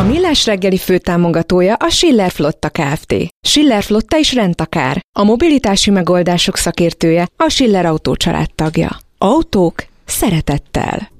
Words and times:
A 0.00 0.02
Millás 0.02 0.46
reggeli 0.46 0.76
főtámogatója 0.76 1.74
a 1.74 1.88
Schiller 1.88 2.30
Flotta 2.30 2.68
Kft. 2.68 3.14
Schiller 3.40 3.82
Flotta 3.82 4.18
is 4.18 4.34
rendtakár. 4.34 5.00
A 5.18 5.22
mobilitási 5.24 5.90
megoldások 5.90 6.56
szakértője 6.56 7.28
a 7.36 7.48
Schiller 7.48 7.86
Autó 7.86 8.16
tagja. 8.54 8.96
Autók 9.18 9.86
szeretettel. 10.04 11.10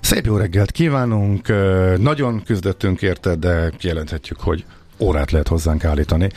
Szép 0.00 0.26
jó 0.26 0.36
reggelt 0.36 0.70
kívánunk, 0.70 1.52
nagyon 1.98 2.42
küzdöttünk 2.42 3.02
érte, 3.02 3.34
de 3.34 3.72
kijelenthetjük, 3.78 4.40
hogy 4.40 4.64
órát 4.98 5.30
lehet 5.30 5.48
hozzánk 5.48 5.84
állítani. 5.84 6.30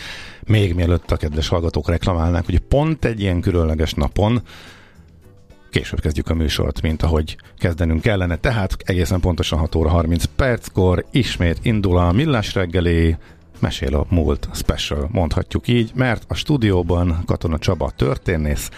Még 0.44 0.74
mielőtt 0.74 1.12
a 1.12 1.18
kedves 1.18 1.48
hallgatók 1.48 1.90
reklamálnák, 1.90 2.46
hogy 2.46 2.60
pont 2.60 3.06
egy 3.06 3.20
ilyen 3.20 3.42
különleges 3.42 3.94
napon 3.94 4.42
később 5.72 6.00
kezdjük 6.00 6.30
a 6.30 6.34
műsort, 6.34 6.82
mint 6.82 7.02
ahogy 7.02 7.38
kezdenünk 7.58 8.02
kellene. 8.02 8.36
Tehát 8.36 8.78
egészen 8.86 9.20
pontosan 9.20 9.60
6 9.60 9.76
óra 9.76 9.90
30 9.90 10.24
perckor 10.24 11.06
ismét 11.12 11.60
indul 11.62 11.98
a 11.98 12.12
millás 12.12 12.54
reggeli, 12.54 13.18
mesél 13.60 13.96
a 13.96 14.06
múlt 14.10 14.50
special, 14.54 15.08
mondhatjuk 15.12 15.68
így, 15.68 15.92
mert 15.96 16.24
a 16.28 16.34
stúdióban 16.34 17.24
Katona 17.26 17.58
Csaba 17.58 17.92
történész, 17.96 18.70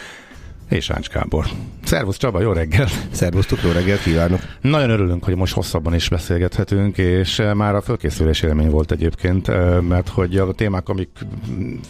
és 0.69 0.89
Ács 0.89 1.09
Gábor. 1.09 1.45
Szervusz 1.83 2.17
Csaba, 2.17 2.41
jó 2.41 2.51
reggel! 2.51 2.87
Szervusztok, 3.11 3.61
jó 3.63 3.71
reggelt 3.71 4.01
kívánok! 4.01 4.39
Nagyon 4.61 4.89
örülünk, 4.89 5.23
hogy 5.23 5.35
most 5.35 5.53
hosszabban 5.53 5.93
is 5.93 6.09
beszélgethetünk, 6.09 6.97
és 6.97 7.39
eh, 7.39 7.53
már 7.53 7.75
a 7.75 7.81
fölkészülés 7.81 8.41
élmény 8.41 8.69
volt 8.69 8.91
egyébként, 8.91 9.47
eh, 9.47 9.81
mert 9.81 10.07
hogy 10.07 10.37
a 10.37 10.51
témák, 10.51 10.89
amik 10.89 11.09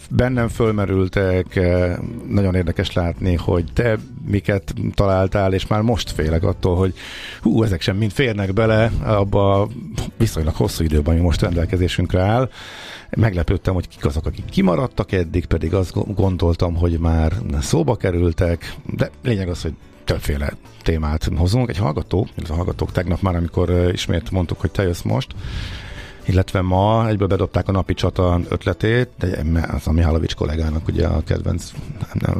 bennem 0.10 0.48
fölmerültek, 0.48 1.56
eh, 1.56 1.96
nagyon 2.28 2.56
érdekes 2.56 2.94
látni, 2.94 3.36
hogy 3.36 3.64
te 3.74 3.98
miket 4.26 4.74
találtál, 4.94 5.54
és 5.54 5.68
már 5.68 5.82
most 5.82 6.12
félek 6.12 6.44
attól, 6.44 6.76
hogy 6.76 6.94
hú, 7.42 7.64
ezek 7.64 7.82
sem 7.82 7.98
mind 7.98 8.12
férnek 8.12 8.54
bele 8.54 8.92
abba 9.04 9.62
a 9.62 9.68
viszonylag 10.18 10.56
hosszú 10.56 10.84
időben, 10.84 11.14
ami 11.14 11.24
most 11.24 11.42
rendelkezésünkre 11.42 12.22
áll. 12.22 12.50
Meglepődtem, 13.16 13.74
hogy 13.74 13.88
kik 13.88 14.06
azok, 14.06 14.26
akik 14.26 14.46
kimaradtak 14.46 15.12
eddig, 15.12 15.46
pedig 15.46 15.74
azt 15.74 16.16
gondoltam, 16.16 16.76
hogy 16.76 17.00
már 17.00 17.34
szóba 17.62 17.96
kerültek, 17.96 18.76
de 18.86 19.10
lényeg 19.24 19.50
az, 19.50 19.62
hogy 19.62 19.74
többféle 20.04 20.54
témát 20.84 21.30
hozunk. 21.36 21.70
Egy 21.70 21.78
hallgató, 21.78 22.28
illetve 22.36 22.56
hallgatók 22.56 22.92
tegnap 22.92 23.22
már, 23.22 23.36
amikor 23.36 23.90
ismét 23.94 24.32
mondtuk, 24.32 24.60
hogy 24.60 24.72
te 24.72 24.84
jössz 24.84 25.02
most, 25.02 25.36
illetve 26.26 26.62
ma 26.62 27.08
egyből 27.08 27.28
bedobták 27.28 27.68
a 27.68 27.72
napi 27.72 27.94
csata 27.94 28.40
ötletét, 28.50 29.10
de 29.18 29.44
az 29.72 29.88
a 29.88 29.92
Mihálovics 29.92 30.36
kollégának 30.36 30.88
ugye 30.88 31.08
a 31.08 31.24
kedvenc 31.24 31.72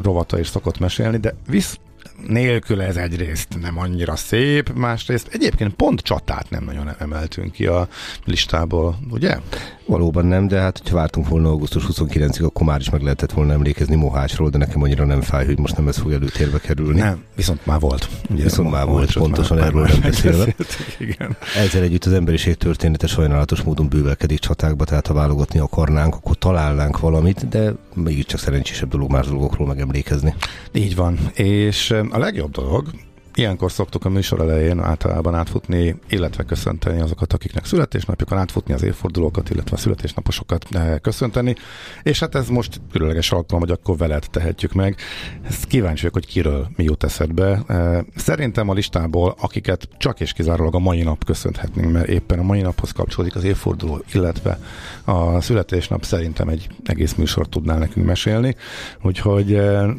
rovata 0.02 0.38
is 0.38 0.46
szokott 0.46 0.78
mesélni, 0.78 1.16
de 1.16 1.34
visz 1.48 1.78
nélkül 2.26 2.82
ez 2.82 2.96
egyrészt 2.96 3.48
nem 3.60 3.78
annyira 3.78 4.16
szép, 4.16 4.72
másrészt 4.74 5.28
egyébként 5.32 5.74
pont 5.74 6.00
csatát 6.00 6.50
nem 6.50 6.64
nagyon 6.64 6.90
emeltünk 6.98 7.52
ki 7.52 7.66
a 7.66 7.88
listából, 8.24 8.98
ugye? 9.10 9.38
Valóban 9.86 10.26
nem, 10.26 10.48
de 10.48 10.58
hát 10.60 10.82
ha 10.88 10.94
vártunk 10.94 11.28
volna 11.28 11.48
augusztus 11.48 11.84
29-ig, 11.92 12.44
akkor 12.44 12.66
már 12.66 12.80
is 12.80 12.90
meg 12.90 13.02
lehetett 13.02 13.32
volna 13.32 13.52
emlékezni 13.52 13.96
Mohácsról, 13.96 14.50
de 14.50 14.58
nekem 14.58 14.82
annyira 14.82 15.04
nem 15.04 15.20
fáj, 15.20 15.46
hogy 15.46 15.58
most 15.58 15.76
nem 15.76 15.88
ez 15.88 15.98
fog 15.98 16.12
előtérbe 16.12 16.58
kerülni. 16.58 17.00
Nem, 17.00 17.22
viszont 17.36 17.66
már 17.66 17.80
volt. 17.80 18.08
Ugye, 18.30 18.42
viszont 18.42 18.70
már 18.70 18.86
volt, 18.86 19.12
pontosan 19.12 19.56
már, 19.56 19.66
erről 19.66 19.80
már 19.80 19.90
nem 19.90 20.00
beszélve. 20.10 20.54
Igen. 20.98 21.36
Ezzel 21.56 21.82
együtt 21.82 22.04
az 22.04 22.12
emberiség 22.12 22.54
története 22.54 23.06
sajnálatos 23.06 23.62
módon 23.62 23.88
bővelkedik 23.88 24.38
csatákba, 24.38 24.84
tehát 24.84 25.06
ha 25.06 25.14
válogatni 25.14 25.58
akarnánk, 25.58 26.14
akkor 26.14 26.36
találnánk 26.36 26.98
valamit, 27.00 27.48
de 27.48 27.72
mégiscsak 27.94 28.40
szerencsésebb 28.40 28.88
dolog 28.88 29.10
más 29.10 29.26
dolgokról 29.26 29.66
megemlékezni. 29.66 30.34
Így 30.72 30.94
van, 30.94 31.18
és 31.34 31.93
a 31.94 32.18
legjobb 32.18 32.52
dolog, 32.52 32.90
Ilyenkor 33.36 33.72
szoktuk 33.72 34.04
a 34.04 34.08
műsor 34.08 34.40
elején 34.40 34.80
általában 34.80 35.34
átfutni, 35.34 35.96
illetve 36.08 36.42
köszönteni 36.42 37.00
azokat, 37.00 37.32
akiknek 37.32 37.64
születésnapjuk 37.64 38.32
átfutni 38.32 38.74
az 38.74 38.82
évfordulókat, 38.82 39.50
illetve 39.50 39.76
a 39.76 39.78
születésnaposokat 39.78 40.66
eh, 40.70 40.98
köszönteni. 41.02 41.54
És 42.02 42.20
hát 42.20 42.34
ez 42.34 42.48
most 42.48 42.80
különleges 42.92 43.32
alkalom, 43.32 43.60
hogy 43.60 43.70
akkor 43.70 43.96
veled 43.96 44.24
tehetjük 44.30 44.72
meg. 44.72 44.96
Ezt 45.42 45.64
kíváncsi 45.64 46.00
vagyok, 46.00 46.14
hogy 46.14 46.26
kiről 46.26 46.68
mi 46.76 46.84
jut 46.84 47.04
eszedbe. 47.04 47.62
Eh, 47.66 48.00
szerintem 48.16 48.68
a 48.68 48.72
listából, 48.72 49.34
akiket 49.40 49.88
csak 49.98 50.20
és 50.20 50.32
kizárólag 50.32 50.74
a 50.74 50.78
mai 50.78 51.02
nap 51.02 51.24
köszönhetnénk, 51.24 51.92
mert 51.92 52.08
éppen 52.08 52.38
a 52.38 52.42
mai 52.42 52.60
naphoz 52.60 52.92
kapcsolódik 52.92 53.36
az 53.36 53.44
évforduló, 53.44 54.02
illetve 54.12 54.58
a 55.04 55.40
születésnap 55.40 56.04
szerintem 56.04 56.48
egy 56.48 56.68
egész 56.84 57.14
műsort 57.14 57.50
tudnál 57.50 57.78
nekünk 57.78 58.06
mesélni. 58.06 58.56
Úgyhogy 59.02 59.54
eh, 59.54 59.90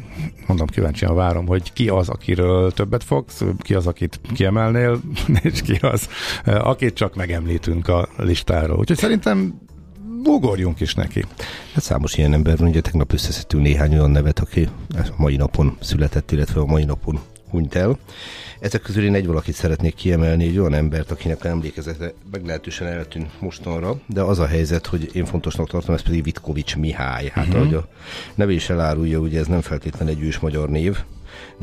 mondom, 0.46 0.66
kíváncsian 0.66 1.14
várom, 1.14 1.46
hogy 1.46 1.72
ki 1.72 1.88
az, 1.88 2.08
akiről 2.08 2.72
többet 2.72 3.04
fog 3.04 3.24
fogsz, 3.26 3.56
ki 3.58 3.74
az, 3.74 3.86
akit 3.86 4.20
kiemelnél, 4.34 5.00
és 5.42 5.62
ki 5.62 5.78
az, 5.80 6.08
akit 6.44 6.94
csak 6.94 7.14
megemlítünk 7.14 7.88
a 7.88 8.08
listáról. 8.16 8.78
Úgyhogy 8.78 8.96
szerintem 8.98 9.60
ugorjunk 10.24 10.80
is 10.80 10.94
neki. 10.94 11.24
Hát 11.72 11.82
számos 11.82 12.16
ilyen 12.16 12.32
ember 12.32 12.56
van, 12.56 12.68
ugye 12.68 12.80
tegnap 12.80 13.12
összeszedtünk 13.12 13.62
néhány 13.62 13.92
olyan 13.92 14.10
nevet, 14.10 14.38
aki 14.38 14.68
a 14.88 15.08
mai 15.16 15.36
napon 15.36 15.76
született, 15.80 16.30
illetve 16.30 16.60
a 16.60 16.66
mai 16.66 16.84
napon 16.84 17.20
hunyt 17.50 17.74
el. 17.74 17.98
Ezek 18.60 18.80
közül 18.80 19.04
én 19.04 19.14
egy 19.14 19.26
valakit 19.26 19.54
szeretnék 19.54 19.94
kiemelni, 19.94 20.44
egy 20.44 20.58
olyan 20.58 20.74
embert, 20.74 21.10
akinek 21.10 21.44
a 21.44 21.48
emlékezete 21.48 22.12
meglehetősen 22.30 22.86
eltűnt 22.86 23.40
mostanra, 23.40 24.00
de 24.06 24.22
az 24.22 24.38
a 24.38 24.46
helyzet, 24.46 24.86
hogy 24.86 25.10
én 25.12 25.24
fontosnak 25.24 25.68
tartom, 25.68 25.94
ez 25.94 26.02
pedig 26.02 26.22
Vitkovics 26.22 26.76
Mihály. 26.76 27.30
Hát 27.34 27.46
uh-huh. 27.46 27.60
ahogy 27.60 27.74
a 27.74 27.88
neve 28.34 28.52
is 28.52 28.68
elárulja, 28.68 29.18
ugye 29.18 29.38
ez 29.38 29.46
nem 29.46 29.60
feltétlenül 29.60 30.14
egy 30.14 30.22
ős 30.22 30.38
magyar 30.38 30.68
név, 30.68 30.98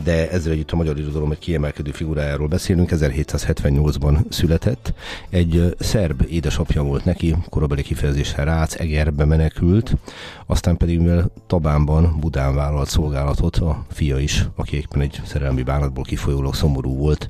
de 0.04 0.30
ezzel 0.30 0.52
együtt 0.52 0.72
a 0.72 0.75
magyar 0.75 0.98
irodalom 1.00 1.31
egy 1.31 1.40
kiemelkedő 1.40 1.92
figurájáról 1.92 2.48
beszélünk. 2.48 2.90
1778-ban 2.94 4.18
született. 4.30 4.94
Egy 5.30 5.75
szerb 5.80 6.25
édesapja 6.30 6.84
volt 6.84 7.06
neki, 7.06 7.36
korabeli 7.50 7.81
kifejezéssel 7.81 8.46
Rác, 8.46 8.75
Egerbe 8.75 9.25
menekült, 9.25 9.98
aztán 10.46 10.78
pedig 10.78 11.00
mivel 11.00 11.31
Tabánban, 11.48 12.20
Budán 12.20 12.56
vállalt 12.56 12.90
szolgálatot, 12.90 13.56
a 13.56 13.86
fia 13.92 14.20
is, 14.20 14.48
aki 14.56 14.75
éppen 14.75 15.02
egy 15.02 15.22
szerelmi 15.25 15.64
bánatból 15.64 16.04
kifolyólag 16.04 16.56
szomorú 16.56 16.96
volt, 16.96 17.30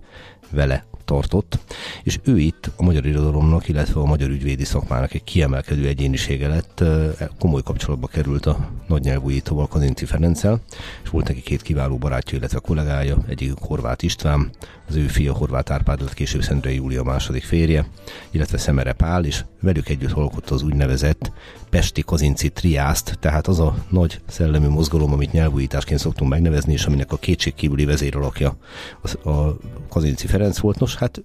vele 0.49 0.85
tartott, 1.05 1.59
és 2.03 2.19
ő 2.23 2.39
itt 2.39 2.71
a 2.75 2.83
magyar 2.83 3.05
irodalomnak, 3.05 3.67
illetve 3.67 3.99
a 3.99 4.05
magyar 4.05 4.29
ügyvédi 4.29 4.63
szakmának 4.63 5.13
egy 5.13 5.23
kiemelkedő 5.23 5.87
egyénisége 5.87 6.47
lett, 6.47 6.83
komoly 7.39 7.61
kapcsolatba 7.63 8.07
került 8.07 8.45
a 8.45 8.69
nagynyelvú 8.87 9.29
ítóval 9.29 9.67
Kazinci 9.67 10.05
Ferenccel, 10.05 10.61
és 11.03 11.09
volt 11.09 11.27
neki 11.27 11.41
két 11.41 11.61
kiváló 11.61 11.97
barátja, 11.97 12.37
illetve 12.37 12.59
kollégája, 12.59 13.17
egyik 13.27 13.53
Horváth 13.59 14.03
István, 14.03 14.49
az 14.87 14.95
ő 14.95 15.07
fia 15.07 15.33
Horváth 15.33 15.71
Árpád 15.71 16.01
lett 16.01 16.13
később 16.13 16.41
Szendre 16.41 16.73
Júlia 16.73 17.03
második 17.03 17.43
férje, 17.43 17.85
illetve 18.31 18.57
Szemere 18.57 18.93
Pál, 18.93 19.25
és 19.25 19.45
velük 19.61 19.89
együtt 19.89 20.11
alkotta 20.11 20.53
az 20.55 20.61
úgynevezett 20.61 21.31
Pesti 21.69 22.01
Kazinci 22.01 22.49
triászt, 22.49 23.17
tehát 23.19 23.47
az 23.47 23.59
a 23.59 23.75
nagy 23.89 24.19
szellemi 24.27 24.67
mozgalom, 24.67 25.13
amit 25.13 25.31
nyelvújításként 25.31 25.99
szoktunk 25.99 26.29
megnevezni, 26.29 26.73
és 26.73 26.85
aminek 26.85 27.11
a 27.11 27.17
kétségkívüli 27.17 27.85
vezéralakja 27.85 28.55
a 29.23 29.57
Kazinci 29.89 30.27
Ferenc 30.27 30.57
volt. 30.57 30.79
Nos, 30.79 30.92
hát 30.95 31.21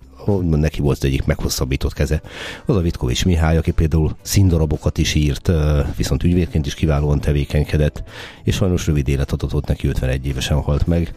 neki 0.50 0.81
volt 0.81 1.05
egyik 1.05 1.25
meghosszabbított 1.25 1.93
keze. 1.93 2.20
Az 2.67 2.76
a 2.76 2.81
Vitkovics 2.81 3.25
Mihály, 3.25 3.56
aki 3.56 3.70
például 3.70 4.17
színdarabokat 4.23 4.99
is 4.99 5.15
írt, 5.15 5.50
viszont 5.97 6.25
ügyvédként 6.25 6.67
is 6.67 6.75
kiválóan 6.75 7.20
tevékenykedett, 7.20 8.03
és 8.44 8.55
sajnos 8.55 8.87
rövid 8.87 9.09
életet 9.09 9.43
adott 9.43 9.67
neki 9.67 9.88
51 9.88 10.26
évesen 10.26 10.61
halt 10.61 10.87
meg 10.87 11.15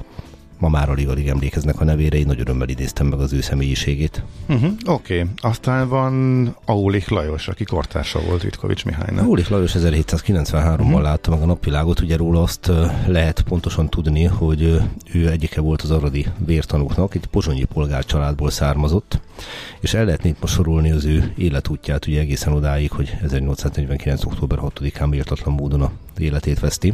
ma 0.61 0.69
már 0.69 0.89
alig, 0.89 1.09
alig 1.09 1.27
emlékeznek 1.27 1.79
a 1.79 1.83
nevére, 1.83 2.17
én 2.17 2.25
nagy 2.25 2.39
örömmel 2.39 2.69
idéztem 2.69 3.07
meg 3.07 3.19
az 3.19 3.33
ő 3.33 3.41
személyiségét. 3.41 4.23
Uh-huh, 4.49 4.71
Oké, 4.85 5.19
okay. 5.19 5.33
aztán 5.37 5.89
van 5.89 6.55
Aulich 6.65 7.11
Lajos, 7.11 7.47
aki 7.47 7.63
kortársa 7.63 8.19
volt 8.21 8.41
Vitkovics 8.41 8.85
Mihálynak. 8.85 9.25
Aulich 9.25 9.51
Lajos 9.51 9.73
1793-ban 9.77 10.79
uh-huh. 10.79 11.01
látta 11.01 11.29
meg 11.29 11.41
a 11.41 11.45
napvilágot, 11.45 11.99
ugye 11.99 12.17
róla 12.17 12.41
azt 12.41 12.71
lehet 13.07 13.41
pontosan 13.41 13.89
tudni, 13.89 14.23
hogy 14.23 14.81
ő 15.13 15.29
egyike 15.29 15.61
volt 15.61 15.81
az 15.81 15.91
aradi 15.91 16.25
vértanúknak, 16.45 17.15
egy 17.15 17.25
pozsonyi 17.25 17.63
polgárcsaládból 17.63 18.49
származott, 18.49 19.19
és 19.79 19.93
el 19.93 20.05
lehetne 20.05 20.29
itt 20.29 20.41
most 20.41 20.53
sorolni 20.53 20.91
az 20.91 21.05
ő 21.05 21.33
életútját, 21.37 22.07
ugye 22.07 22.19
egészen 22.19 22.53
odáig, 22.53 22.91
hogy 22.91 23.17
1849. 23.23 24.25
október 24.25 24.59
6-án 24.61 25.09
méltatlan 25.09 25.55
módon 25.55 25.81
a 25.81 25.91
életét 26.17 26.59
veszti. 26.59 26.93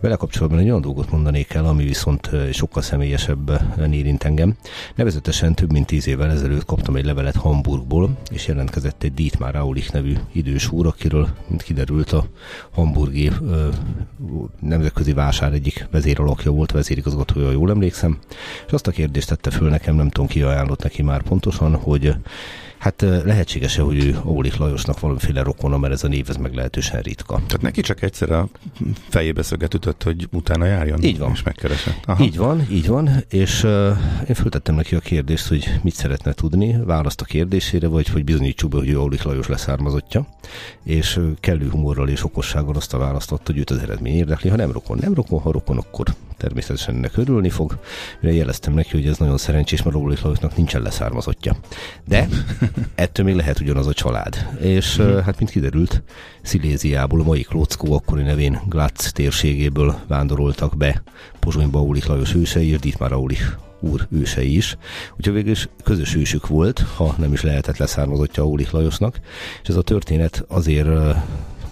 Vele 0.00 0.16
kapcsolatban 0.16 0.58
egy 0.58 0.68
olyan 0.68 0.80
dolgot 0.80 1.10
mondanék 1.10 1.54
el, 1.54 1.64
ami 1.64 1.84
viszont 1.84 2.30
sokkal 2.52 2.82
személyesebben 3.02 3.92
érint 3.92 4.24
engem. 4.24 4.56
Nevezetesen 4.94 5.54
több 5.54 5.72
mint 5.72 5.86
tíz 5.86 6.06
évvel 6.06 6.30
ezelőtt 6.30 6.64
kaptam 6.64 6.96
egy 6.96 7.04
levelet 7.04 7.36
Hamburgból, 7.36 8.16
és 8.30 8.46
jelentkezett 8.46 9.02
egy 9.02 9.14
Dietmar 9.14 9.56
Aulich 9.56 9.92
nevű 9.92 10.14
idős 10.32 10.70
úr, 10.70 10.86
akiről, 10.86 11.28
mint 11.46 11.62
kiderült, 11.62 12.12
a 12.12 12.24
hamburgi 12.70 13.30
ö, 13.46 13.68
nemzetközi 14.60 15.12
vásár 15.12 15.52
egyik 15.52 15.86
vezéralakja 15.90 16.50
volt, 16.50 16.70
vezérigazgatója, 16.70 17.50
jól 17.50 17.70
emlékszem, 17.70 18.18
és 18.66 18.72
azt 18.72 18.86
a 18.86 18.90
kérdést 18.90 19.28
tette 19.28 19.50
föl 19.50 19.68
nekem, 19.68 19.94
nem 19.94 20.08
tudom 20.08 20.28
ki 20.28 20.42
ajánlott 20.42 20.82
neki 20.82 21.02
már 21.02 21.22
pontosan, 21.22 21.74
hogy 21.74 22.14
Hát 22.82 23.00
lehetséges-e, 23.24 23.82
hogy 23.82 24.04
ő 24.04 24.18
Ólik 24.24 24.56
Lajosnak 24.56 25.00
valamiféle 25.00 25.42
rokona, 25.42 25.78
mert 25.78 25.92
ez 25.92 26.04
a 26.04 26.08
név 26.08 26.26
ez 26.28 26.36
meglehetősen 26.36 27.00
ritka. 27.00 27.34
Tehát 27.34 27.60
neki 27.60 27.80
csak 27.80 28.02
egyszer 28.02 28.30
a 28.30 28.48
fejébe 29.08 29.42
szöget 29.42 29.74
ütött, 29.74 30.02
hogy 30.02 30.28
utána 30.32 30.64
járjon. 30.64 31.02
Így 31.02 31.18
van. 31.18 31.30
És 31.30 31.42
megkeresse. 31.42 31.96
Aha. 32.04 32.24
Így 32.24 32.36
van, 32.36 32.66
így 32.70 32.86
van, 32.86 33.10
és 33.28 33.62
uh, 33.62 33.70
én 34.28 34.34
föltettem 34.34 34.74
neki 34.74 34.94
a 34.94 35.00
kérdést, 35.00 35.48
hogy 35.48 35.78
mit 35.82 35.94
szeretne 35.94 36.32
tudni, 36.32 36.76
választ 36.84 37.20
a 37.20 37.24
kérdésére, 37.24 37.86
vagy 37.86 38.08
hogy 38.08 38.24
bizonyítsuk 38.24 38.70
be, 38.70 38.76
hogy 38.76 38.88
ő 38.88 38.98
Ólik 38.98 39.22
Lajos 39.22 39.46
leszármazottja, 39.46 40.26
és 40.84 41.20
kellő 41.40 41.68
humorral 41.68 42.08
és 42.08 42.24
okossággal 42.24 42.74
azt 42.74 42.94
a 42.94 42.98
választ 42.98 43.32
adta, 43.32 43.52
hogy 43.52 43.60
őt 43.60 43.70
az 43.70 43.78
eredmény 43.78 44.14
érdekli. 44.14 44.50
Ha 44.50 44.56
nem 44.56 44.72
rokon, 44.72 44.98
nem 45.00 45.14
rokon, 45.14 45.40
ha 45.40 45.52
rokon, 45.52 45.78
akkor 45.78 46.06
természetesen 46.36 46.94
ennek 46.94 47.16
örülni 47.16 47.48
fog. 47.48 47.78
Mire 48.20 48.34
jeleztem 48.34 48.74
neki, 48.74 48.90
hogy 48.90 49.06
ez 49.06 49.16
nagyon 49.16 49.38
szerencsés, 49.38 49.82
mert 49.82 49.96
Rólik 49.96 50.20
Lajosnak 50.20 50.56
nincsen 50.56 50.82
leszármazottja. 50.82 51.56
De 52.04 52.28
ettől 52.94 53.24
még 53.26 53.34
lehet 53.34 53.60
ugyanaz 53.60 53.86
a 53.86 53.92
család. 53.92 54.48
És 54.60 54.96
hmm. 54.96 55.22
hát, 55.22 55.38
mint 55.38 55.50
kiderült, 55.50 56.02
Sziléziából, 56.42 57.20
a 57.20 57.24
mai 57.24 57.42
Klockó 57.42 57.94
akkori 57.94 58.22
nevén 58.22 58.60
Glatz 58.68 59.12
térségéből 59.12 59.98
vándoroltak 60.06 60.76
be 60.76 61.02
Pozsonyba 61.38 61.80
Ólik 61.80 62.06
Lajos 62.06 62.34
ősei, 62.34 62.70
és 62.70 62.78
Dietmar 62.78 63.12
Ólik 63.12 63.56
úr 63.80 64.06
ősei 64.10 64.56
is. 64.56 64.76
Úgyhogy 65.16 65.34
végül 65.34 65.50
is 65.50 65.68
közös 65.84 66.14
ősük 66.14 66.46
volt, 66.46 66.84
ha 66.96 67.14
nem 67.18 67.32
is 67.32 67.42
lehetett 67.42 67.76
leszármazottja 67.76 68.46
Ólik 68.46 68.70
Lajosnak. 68.70 69.20
És 69.62 69.68
ez 69.68 69.76
a 69.76 69.82
történet 69.82 70.44
azért 70.48 70.88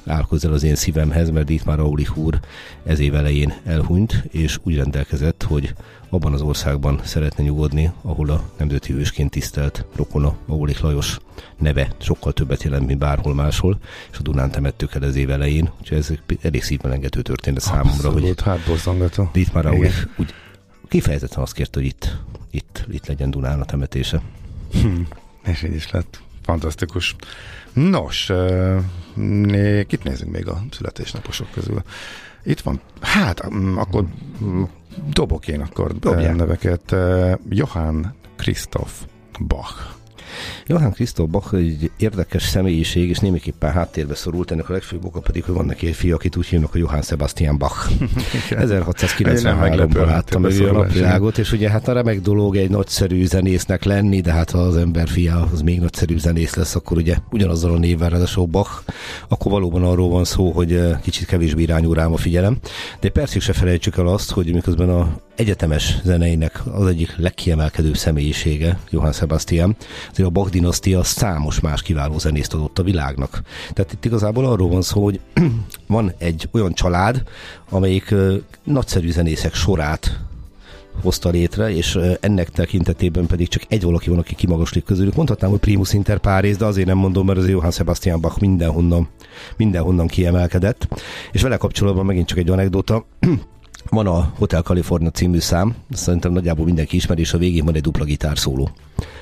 áll 0.07 0.27
közel 0.29 0.53
az 0.53 0.63
én 0.63 0.75
szívemhez, 0.75 1.31
mert 1.31 1.51
itt 1.51 1.65
már 1.65 1.79
Aulich 1.79 2.17
úr 2.17 2.41
ez 2.85 2.99
év 2.99 3.15
elején 3.15 3.55
elhunyt, 3.65 4.25
és 4.31 4.59
úgy 4.63 4.77
rendelkezett, 4.77 5.43
hogy 5.43 5.75
abban 6.09 6.33
az 6.33 6.41
országban 6.41 7.01
szeretne 7.05 7.45
nyugodni, 7.45 7.93
ahol 8.03 8.31
a 8.31 8.51
nemzeti 8.59 8.93
hősként 8.93 9.31
tisztelt 9.31 9.85
rokona 9.97 10.35
Aulich 10.47 10.83
Lajos 10.83 11.19
neve 11.59 11.93
sokkal 11.99 12.33
többet 12.33 12.63
jelent, 12.63 12.87
mint 12.87 12.99
bárhol 12.99 13.35
máshol, 13.35 13.79
és 14.11 14.19
a 14.19 14.23
Dunán 14.23 14.51
temettük 14.51 14.95
el 14.95 15.05
ez 15.05 15.17
év 15.17 15.31
elején, 15.31 15.71
úgyhogy 15.81 15.99
ez 15.99 16.13
elég 16.43 16.63
szívmelengető 16.63 17.23
történet 17.23 17.61
számomra, 17.61 18.09
Abszolút, 18.09 18.41
hogy 18.41 18.45
hát 18.45 19.37
itt 19.37 19.53
már 19.53 19.67
Aulich 19.67 20.07
úgy 20.17 20.35
kifejezetten 20.89 21.43
azt 21.43 21.53
kérte, 21.53 21.79
hogy 21.79 21.89
itt, 21.89 22.17
itt, 22.51 22.85
itt 22.91 23.07
legyen 23.07 23.31
Dunán 23.31 23.61
a 23.61 23.65
temetése. 23.65 24.23
Hm, 24.73 25.01
és 25.45 25.63
így 25.63 25.75
is 25.75 25.91
lett. 25.91 26.21
Fantasztikus. 26.43 27.17
Nos, 27.73 28.33
kit 29.87 30.03
nézünk 30.03 30.33
még 30.33 30.49
a 30.49 30.63
születésnaposok 30.71 31.51
közül? 31.51 31.83
Itt 32.45 32.61
van, 32.61 32.81
hát 33.01 33.55
mm, 33.55 33.77
akkor 33.77 34.05
dobok 35.13 35.49
én 35.49 35.61
akkor 35.61 35.99
Dobjál. 35.99 36.35
neveket. 36.35 36.95
Johann 37.49 38.05
Christoph 38.37 38.93
Bach. 39.39 40.00
Johann 40.67 40.91
Christoph 40.91 41.31
Bach 41.31 41.55
egy 41.55 41.91
érdekes 41.97 42.43
személyiség, 42.43 43.09
és 43.09 43.19
némiképpen 43.19 43.73
háttérbe 43.73 44.15
szorult, 44.15 44.51
ennek 44.51 44.69
a 44.69 44.73
legfőbb 44.73 45.05
oka 45.05 45.21
pedig, 45.21 45.45
hogy 45.45 45.55
van 45.55 45.65
neki 45.65 45.87
egy 45.87 45.95
fia, 45.95 46.15
akit 46.15 46.37
úgy 46.37 46.47
hívnak, 46.47 46.73
hogy 46.73 46.81
Johann 46.81 47.01
Sebastian 47.01 47.59
Bach. 47.59 47.91
1693-ban 48.51 50.07
látta 50.07 50.39
meg 50.39 50.61
a 50.61 50.73
napvilágot, 50.73 51.39
és 51.39 51.53
ugye 51.53 51.71
hát 51.71 51.89
a 51.89 51.93
remek 51.93 52.21
dolog 52.21 52.57
egy 52.57 52.71
nagyszerű 52.71 53.27
zenésznek 53.27 53.85
lenni, 53.85 54.21
de 54.21 54.33
hát 54.33 54.51
ha 54.51 54.59
az 54.59 54.77
ember 54.77 55.09
fia 55.09 55.49
az 55.53 55.61
még 55.63 55.81
nagyszerű 55.81 56.19
zenész 56.19 56.55
lesz, 56.55 56.75
akkor 56.75 56.97
ugye 56.97 57.17
ugyanazzal 57.31 57.73
a 57.73 57.79
névvel, 57.79 58.09
ráadásul 58.09 58.47
Bach, 58.47 58.71
akkor 59.29 59.53
valóban 59.53 59.85
arról 59.85 60.09
van 60.09 60.25
szó, 60.25 60.51
hogy 60.51 60.73
eh, 60.73 60.99
kicsit 61.03 61.27
kevésbé 61.27 61.63
irányul 61.63 61.95
rám 61.95 62.13
a 62.13 62.17
figyelem. 62.17 62.59
De 63.01 63.09
persze 63.09 63.41
se 63.41 63.53
felejtsük 63.53 63.97
el 63.97 64.07
azt, 64.07 64.31
hogy 64.31 64.53
miközben 64.53 64.89
a 64.89 65.21
egyetemes 65.41 65.97
zeneinek 66.05 66.63
az 66.73 66.87
egyik 66.87 67.17
legkiemelkedőbb 67.17 67.97
személyisége, 67.97 68.79
Johann 68.91 69.13
Sebastian, 69.13 69.77
azért 70.11 70.29
a 70.29 70.33
Bach 70.33 70.51
dinasztia 70.51 71.03
számos 71.03 71.61
más 71.61 71.83
kiváló 71.83 72.19
zenészt 72.19 72.55
adott 72.55 72.79
a 72.79 72.83
világnak. 72.83 73.43
Tehát 73.73 73.93
itt 73.93 74.05
igazából 74.05 74.47
arról 74.47 74.69
van 74.69 74.83
szó, 74.83 75.05
hogy 75.05 75.21
van 75.87 76.13
egy 76.19 76.49
olyan 76.53 76.73
család, 76.73 77.23
amelyik 77.71 78.15
nagyszerű 78.65 79.11
zenészek 79.11 79.55
sorát 79.55 80.21
hozta 81.03 81.29
létre, 81.29 81.71
és 81.71 81.99
ennek 82.21 82.51
tekintetében 82.51 83.27
pedig 83.27 83.49
csak 83.49 83.63
egy 83.69 83.83
valaki 83.83 84.09
van, 84.09 84.19
aki 84.19 84.35
kimagaslik 84.35 84.85
közülük. 84.85 85.15
Mondhatnám, 85.15 85.51
hogy 85.51 85.61
primus 85.61 85.93
inter 85.93 86.19
pares, 86.19 86.57
de 86.57 86.65
azért 86.65 86.87
nem 86.87 86.99
mondom, 86.99 87.27
mert 87.27 87.39
az 87.39 87.49
Johann 87.49 87.71
Sebastian 87.71 88.21
Bach 88.21 88.41
mindenhonnan, 88.41 89.09
mindenhonnan 89.57 90.07
kiemelkedett. 90.07 90.89
És 91.33 91.43
vele 91.43 91.57
kapcsolatban 91.57 92.05
megint 92.05 92.27
csak 92.27 92.39
egy 92.39 92.51
anekdota. 92.51 93.05
Van 93.89 94.07
a 94.07 94.33
Hotel 94.39 94.63
California 94.63 95.11
című 95.11 95.39
szám, 95.39 95.75
szerintem 95.91 96.33
nagyjából 96.33 96.65
mindenki 96.65 96.97
ismeri, 96.97 97.21
és 97.21 97.33
a 97.33 97.39
végén 97.39 97.65
van 97.65 97.75
egy 97.75 97.83
dupla 97.83 98.05
gitár 98.05 98.39
szóló. 98.39 98.71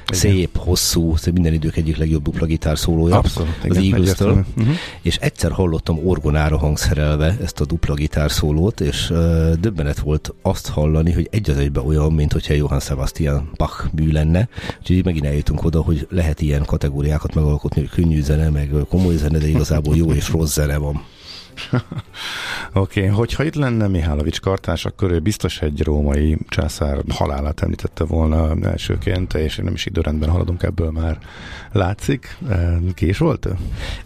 Szép, 0.06 0.56
hosszú, 0.56 1.16
szép 1.16 1.32
minden 1.32 1.52
idők 1.52 1.76
egyik 1.76 1.96
legjobb 1.96 2.22
dupla 2.22 2.46
gitár 2.46 2.78
szólója. 2.78 3.16
Abszolút, 3.16 3.50
az 3.68 3.76
eagles 3.76 4.20
uh-huh. 4.20 4.44
És 5.02 5.16
egyszer 5.16 5.50
hallottam 5.50 6.06
orgonára 6.06 6.58
hangszerelve 6.58 7.36
ezt 7.42 7.60
a 7.60 7.64
dupla 7.64 7.94
gitár 7.94 8.30
szólót, 8.30 8.80
és 8.80 9.10
uh, 9.10 9.52
döbbenet 9.52 9.98
volt 9.98 10.34
azt 10.42 10.68
hallani, 10.68 11.12
hogy 11.12 11.28
egy 11.30 11.50
az 11.50 11.56
egyben 11.56 11.86
olyan, 11.86 12.12
mint 12.12 12.32
hogyha 12.32 12.54
Johann 12.54 12.78
Sebastian 12.78 13.50
Bach 13.56 13.84
mű 13.92 14.12
lenne. 14.12 14.48
Úgyhogy 14.80 15.04
megint 15.04 15.24
eljutunk 15.24 15.64
oda, 15.64 15.80
hogy 15.80 16.06
lehet 16.10 16.40
ilyen 16.40 16.64
kategóriákat 16.64 17.34
megalkotni, 17.34 17.80
hogy 17.80 17.90
könnyű 17.90 18.22
zene, 18.22 18.48
meg 18.50 18.70
komoly 18.88 19.16
zene, 19.16 19.38
de 19.38 19.48
igazából 19.48 19.96
jó 19.96 20.12
és 20.12 20.30
rossz 20.30 20.52
zene 20.52 20.76
van. 20.76 21.02
Oké, 22.72 23.00
okay. 23.00 23.06
hogyha 23.06 23.44
itt 23.44 23.54
lenne 23.54 23.86
Mihálovics 23.86 24.40
kartás, 24.40 24.84
akkor 24.84 25.10
ő 25.10 25.18
biztos 25.18 25.62
egy 25.62 25.82
római 25.82 26.38
császár 26.48 26.98
halálát 27.08 27.60
említette 27.60 28.04
volna 28.04 28.54
elsőként, 28.62 29.34
és 29.34 29.56
nem 29.56 29.72
is 29.72 29.86
időrendben 29.86 30.30
haladunk 30.30 30.62
ebből 30.62 30.90
már 30.90 31.18
látszik. 31.72 32.38
Ki 32.94 33.08
is 33.08 33.18
volt? 33.18 33.48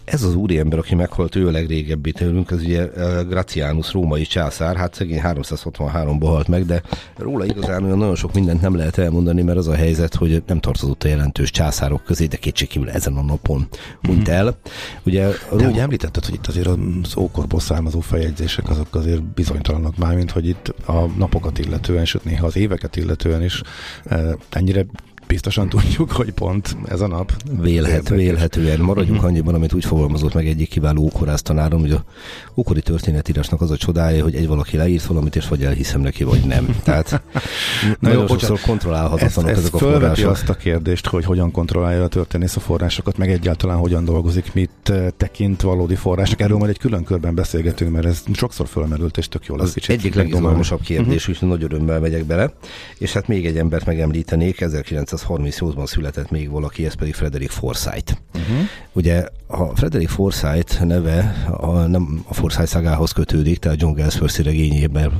Ez 0.03 0.23
az 0.23 0.35
úriember, 0.35 0.79
aki 0.79 0.95
meghalt, 0.95 1.35
ő 1.35 1.47
a 1.47 1.51
legrégebbi 1.51 2.11
tőlünk, 2.11 2.51
az 2.51 2.61
ugye 2.61 2.85
Gratianus 3.27 3.91
római 3.91 4.23
császár, 4.23 4.75
hát 4.75 4.93
szegény 4.93 5.21
363-ban 5.23 6.17
halt 6.21 6.47
meg, 6.47 6.65
de 6.65 6.81
róla 7.17 7.45
igazán 7.45 7.83
olyan 7.83 7.97
nagyon 7.97 8.15
sok 8.15 8.33
mindent 8.33 8.61
nem 8.61 8.75
lehet 8.75 8.97
elmondani, 8.97 9.41
mert 9.41 9.57
az 9.57 9.67
a 9.67 9.75
helyzet, 9.75 10.15
hogy 10.15 10.43
nem 10.47 10.59
tartozott 10.59 11.03
a 11.03 11.07
jelentős 11.07 11.51
császárok 11.51 12.03
közé, 12.03 12.25
de 12.25 12.37
kétségkívül 12.37 12.89
ezen 12.89 13.17
a 13.17 13.21
napon 13.21 13.67
hunyt 14.01 14.27
el. 14.27 14.57
Ugye, 15.05 15.27
de 15.57 15.67
ugye 15.67 15.81
említetted, 15.81 16.25
hogy 16.25 16.33
itt 16.33 16.47
azért 16.47 16.67
az 16.67 17.15
ókorból 17.43 17.59
származó 17.59 17.99
feljegyzések 17.99 18.69
azok 18.69 18.95
azért 18.95 19.23
bizonytalanok 19.23 19.97
már, 19.97 20.15
mint 20.15 20.31
hogy 20.31 20.47
itt 20.47 20.67
a 20.85 21.05
napokat 21.17 21.59
illetően, 21.59 22.05
sőt 22.05 22.23
néha 22.23 22.45
az 22.45 22.55
éveket 22.55 22.95
illetően 22.95 23.43
is 23.43 23.61
ennyire 24.49 24.85
biztosan 25.27 25.69
tudjuk, 25.69 26.11
hogy 26.11 26.31
pont 26.31 26.77
ez 26.87 27.01
a 27.01 27.07
nap. 27.07 27.31
Vélhet, 27.61 28.09
vélhetően. 28.09 28.79
Maradjunk 28.79 29.17
uh-huh. 29.17 29.31
annyiban, 29.31 29.53
amit 29.53 29.73
úgy 29.73 29.85
fogalmazott 29.85 30.33
meg 30.33 30.47
egyik 30.47 30.69
kiváló 30.69 31.01
ókorász 31.01 31.41
tanárom, 31.41 31.79
hogy 31.79 31.91
a 31.91 32.03
ókori 32.55 32.81
történetírásnak 32.81 33.61
az 33.61 33.71
a 33.71 33.77
csodája, 33.77 34.23
hogy 34.23 34.35
egy 34.35 34.47
valaki 34.47 34.77
leírt 34.77 35.05
valamit, 35.05 35.35
és 35.35 35.47
vagy 35.47 35.63
elhiszem 35.63 36.01
neki, 36.01 36.23
vagy 36.23 36.45
nem. 36.45 36.75
Tehát 36.83 37.11
Na 37.83 37.95
nagyon 37.99 38.19
jó, 38.19 38.27
sokszor 38.27 38.59
kontrollálhatatlanok 38.59 39.51
Ez, 39.51 39.57
ez 39.57 39.63
ezek 39.63 39.73
a 39.73 39.77
források. 39.77 40.29
azt 40.29 40.49
a 40.49 40.53
kérdést, 40.53 41.07
hogy 41.07 41.25
hogyan 41.25 41.51
kontrollálja 41.51 42.03
a 42.03 42.07
történész 42.07 42.55
a 42.55 42.59
forrásokat, 42.59 43.17
meg 43.17 43.31
egyáltalán 43.31 43.77
hogyan 43.77 44.05
dolgozik, 44.05 44.53
mit 44.53 44.69
eh, 44.83 45.07
tekint 45.17 45.61
valódi 45.61 45.95
források. 45.95 46.41
Erről 46.41 46.57
majd 46.57 46.69
egy 46.69 46.79
külön 46.79 47.03
körben 47.03 47.35
beszélgetünk, 47.35 47.91
mert 47.91 48.05
ez 48.05 48.23
sokszor 48.33 48.67
fölmerült, 48.67 49.17
és 49.17 49.27
tök 49.27 49.45
jó 49.45 49.55
lesz 49.55 49.67
Az 49.67 49.73
kicsit 49.73 49.89
egyik 49.89 50.15
legizgalmasabb 50.15 50.81
kérdés, 50.81 51.27
úgyhogy 51.27 51.47
nagy 51.47 51.63
örömmel 51.63 51.99
megyek 51.99 52.25
bele. 52.25 52.53
És 52.97 53.13
hát 53.13 53.27
még 53.27 53.45
egy 53.45 53.57
embert 53.57 53.85
megemlítenék, 53.85 54.61
1938-ban 55.17 55.85
született 55.85 56.29
még 56.29 56.49
valaki, 56.49 56.85
ez 56.85 56.93
pedig 56.93 57.13
Frederick 57.13 57.51
Forsyth. 57.51 58.13
Uh-huh. 58.33 58.57
Ugye 58.93 59.27
a 59.47 59.75
Frederick 59.75 60.09
Forsyth 60.09 60.83
neve 60.83 61.45
a, 61.51 61.71
nem 61.71 62.23
a 62.27 62.33
Forsyth 62.33 62.65
szagához 62.69 63.11
kötődik, 63.11 63.59
tehát 63.59 63.81
John 63.81 63.95
Galsworthy 63.95 64.43
regényében 64.43 65.11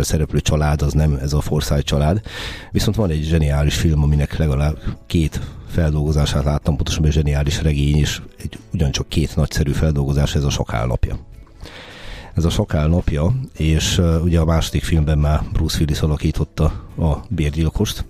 szereplő 0.00 0.40
család 0.40 0.82
az 0.82 0.92
nem 0.92 1.18
ez 1.22 1.32
a 1.32 1.40
Forsyth 1.40 1.82
család. 1.82 2.20
Viszont 2.70 2.96
van 2.96 3.10
egy 3.10 3.22
zseniális 3.22 3.74
film, 3.74 4.02
aminek 4.02 4.36
legalább 4.36 4.78
két 5.06 5.40
feldolgozását 5.68 6.44
láttam, 6.44 6.76
pontosan 6.76 7.06
egy 7.06 7.12
zseniális 7.12 7.62
regény, 7.62 7.96
és 7.96 8.20
egy 8.38 8.58
ugyancsak 8.72 9.08
két 9.08 9.36
nagyszerű 9.36 9.72
feldolgozás, 9.72 10.34
ez 10.34 10.44
a 10.44 10.50
Sokál 10.50 10.86
napja 10.86 11.28
ez 12.34 12.44
a 12.44 12.50
Sokál 12.50 12.88
napja, 12.88 13.34
és 13.56 13.98
uh, 13.98 14.22
ugye 14.22 14.40
a 14.40 14.44
második 14.44 14.82
filmben 14.82 15.18
már 15.18 15.42
Bruce 15.52 15.78
Willis 15.80 16.00
alakította 16.00 16.64
a 16.98 17.16
bérgyilkost. 17.28 18.04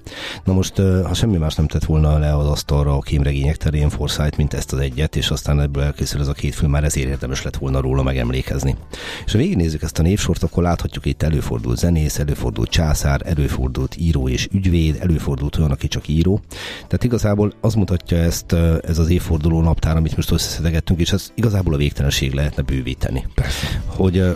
Na 0.45 0.53
most, 0.53 0.79
uh, 0.79 1.03
ha 1.07 1.15
semmi 1.15 1.37
más 1.37 1.55
nem 1.55 1.67
tett 1.67 1.85
volna 1.85 2.19
le 2.19 2.37
az 2.37 2.47
asztalra 2.47 2.97
a 2.97 3.01
kémregények 3.01 3.57
terén 3.57 3.89
Forsyth, 3.89 4.37
mint 4.37 4.55
ezt 4.55 4.73
az 4.73 4.79
egyet, 4.79 5.17
és 5.17 5.31
aztán 5.31 5.61
ebből 5.61 5.83
elkészül 5.83 6.21
ez 6.21 6.29
a 6.29 6.33
két 6.33 6.55
film, 6.55 6.71
már 6.71 6.85
ezért 6.85 7.09
érdemes 7.09 7.43
lett 7.43 7.57
volna 7.57 7.81
róla 7.81 8.03
megemlékezni. 8.03 8.77
És 9.25 9.33
ha 9.33 9.39
végignézzük 9.39 9.83
ezt 9.83 9.99
a 9.99 10.03
névsort, 10.03 10.43
akkor 10.43 10.63
láthatjuk 10.63 11.07
itt 11.07 11.23
előfordult 11.23 11.79
zenész, 11.79 12.19
előfordult 12.19 12.71
császár, 12.71 13.21
előfordult 13.25 13.97
író 13.97 14.29
és 14.29 14.49
ügyvéd, 14.53 14.97
előfordult 15.01 15.59
olyan, 15.59 15.71
aki 15.71 15.89
csak 15.89 16.09
író. 16.09 16.41
Tehát 16.75 17.05
igazából 17.05 17.53
az 17.61 17.75
mutatja 17.75 18.17
ezt 18.19 18.53
ez 18.83 18.99
az 18.99 19.09
évforduló 19.09 19.61
naptár, 19.61 19.97
amit 19.97 20.17
most 20.17 20.31
összeszedegettünk, 20.31 21.01
és 21.01 21.13
ez 21.13 21.33
igazából 21.35 21.75
a 21.75 21.77
végtelenség 21.77 22.33
lehetne 22.33 22.63
bővíteni. 22.63 23.27
Persze. 23.35 23.83
Hogy 23.87 24.10
ö, 24.17 24.33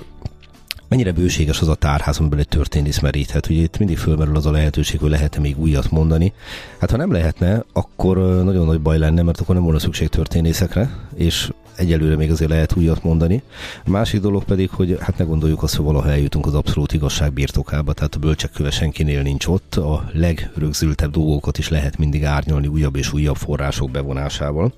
mennyire 0.88 1.12
bőséges 1.12 1.60
az 1.60 1.68
a 1.68 1.74
tárház, 1.74 2.18
amiből 2.18 2.38
egy 2.38 2.48
történész 2.48 3.00
meríthet. 3.00 3.48
Ugye 3.48 3.62
itt 3.62 3.78
mindig 3.78 3.98
fölmerül 3.98 4.36
az 4.36 4.46
a 4.46 4.50
lehetőség, 4.50 5.00
hogy 5.00 5.10
lehet-e 5.10 5.40
még 5.40 5.58
újat 5.58 5.90
mondani. 5.90 6.32
Hát 6.78 6.90
ha 6.90 6.96
nem 6.96 7.12
lehetne, 7.12 7.64
akkor 7.72 8.16
nagyon 8.44 8.66
nagy 8.66 8.80
baj 8.80 8.98
lenne, 8.98 9.22
mert 9.22 9.40
akkor 9.40 9.54
nem 9.54 9.64
volna 9.64 9.78
szükség 9.78 10.08
történészekre, 10.08 10.90
és 11.14 11.50
egyelőre 11.76 12.16
még 12.16 12.30
azért 12.30 12.50
lehet 12.50 12.76
újat 12.76 13.02
mondani. 13.02 13.42
A 13.84 13.90
másik 13.90 14.20
dolog 14.20 14.44
pedig, 14.44 14.70
hogy 14.70 14.96
hát 15.00 15.18
ne 15.18 15.24
gondoljuk 15.24 15.62
azt, 15.62 15.74
hogy 15.76 15.84
valaha 15.84 16.10
eljutunk 16.10 16.46
az 16.46 16.54
abszolút 16.54 16.92
igazság 16.92 17.32
birtokába, 17.32 17.92
tehát 17.92 18.14
a 18.14 18.18
bölcsek 18.18 18.50
köve 18.50 18.70
senkinél 18.70 19.22
nincs 19.22 19.46
ott. 19.46 19.74
A 19.74 20.10
legrögzültebb 20.12 21.10
dolgokat 21.10 21.58
is 21.58 21.68
lehet 21.68 21.98
mindig 21.98 22.24
árnyalni 22.24 22.66
újabb 22.66 22.96
és 22.96 23.12
újabb 23.12 23.36
források 23.36 23.90
bevonásával. 23.90 24.72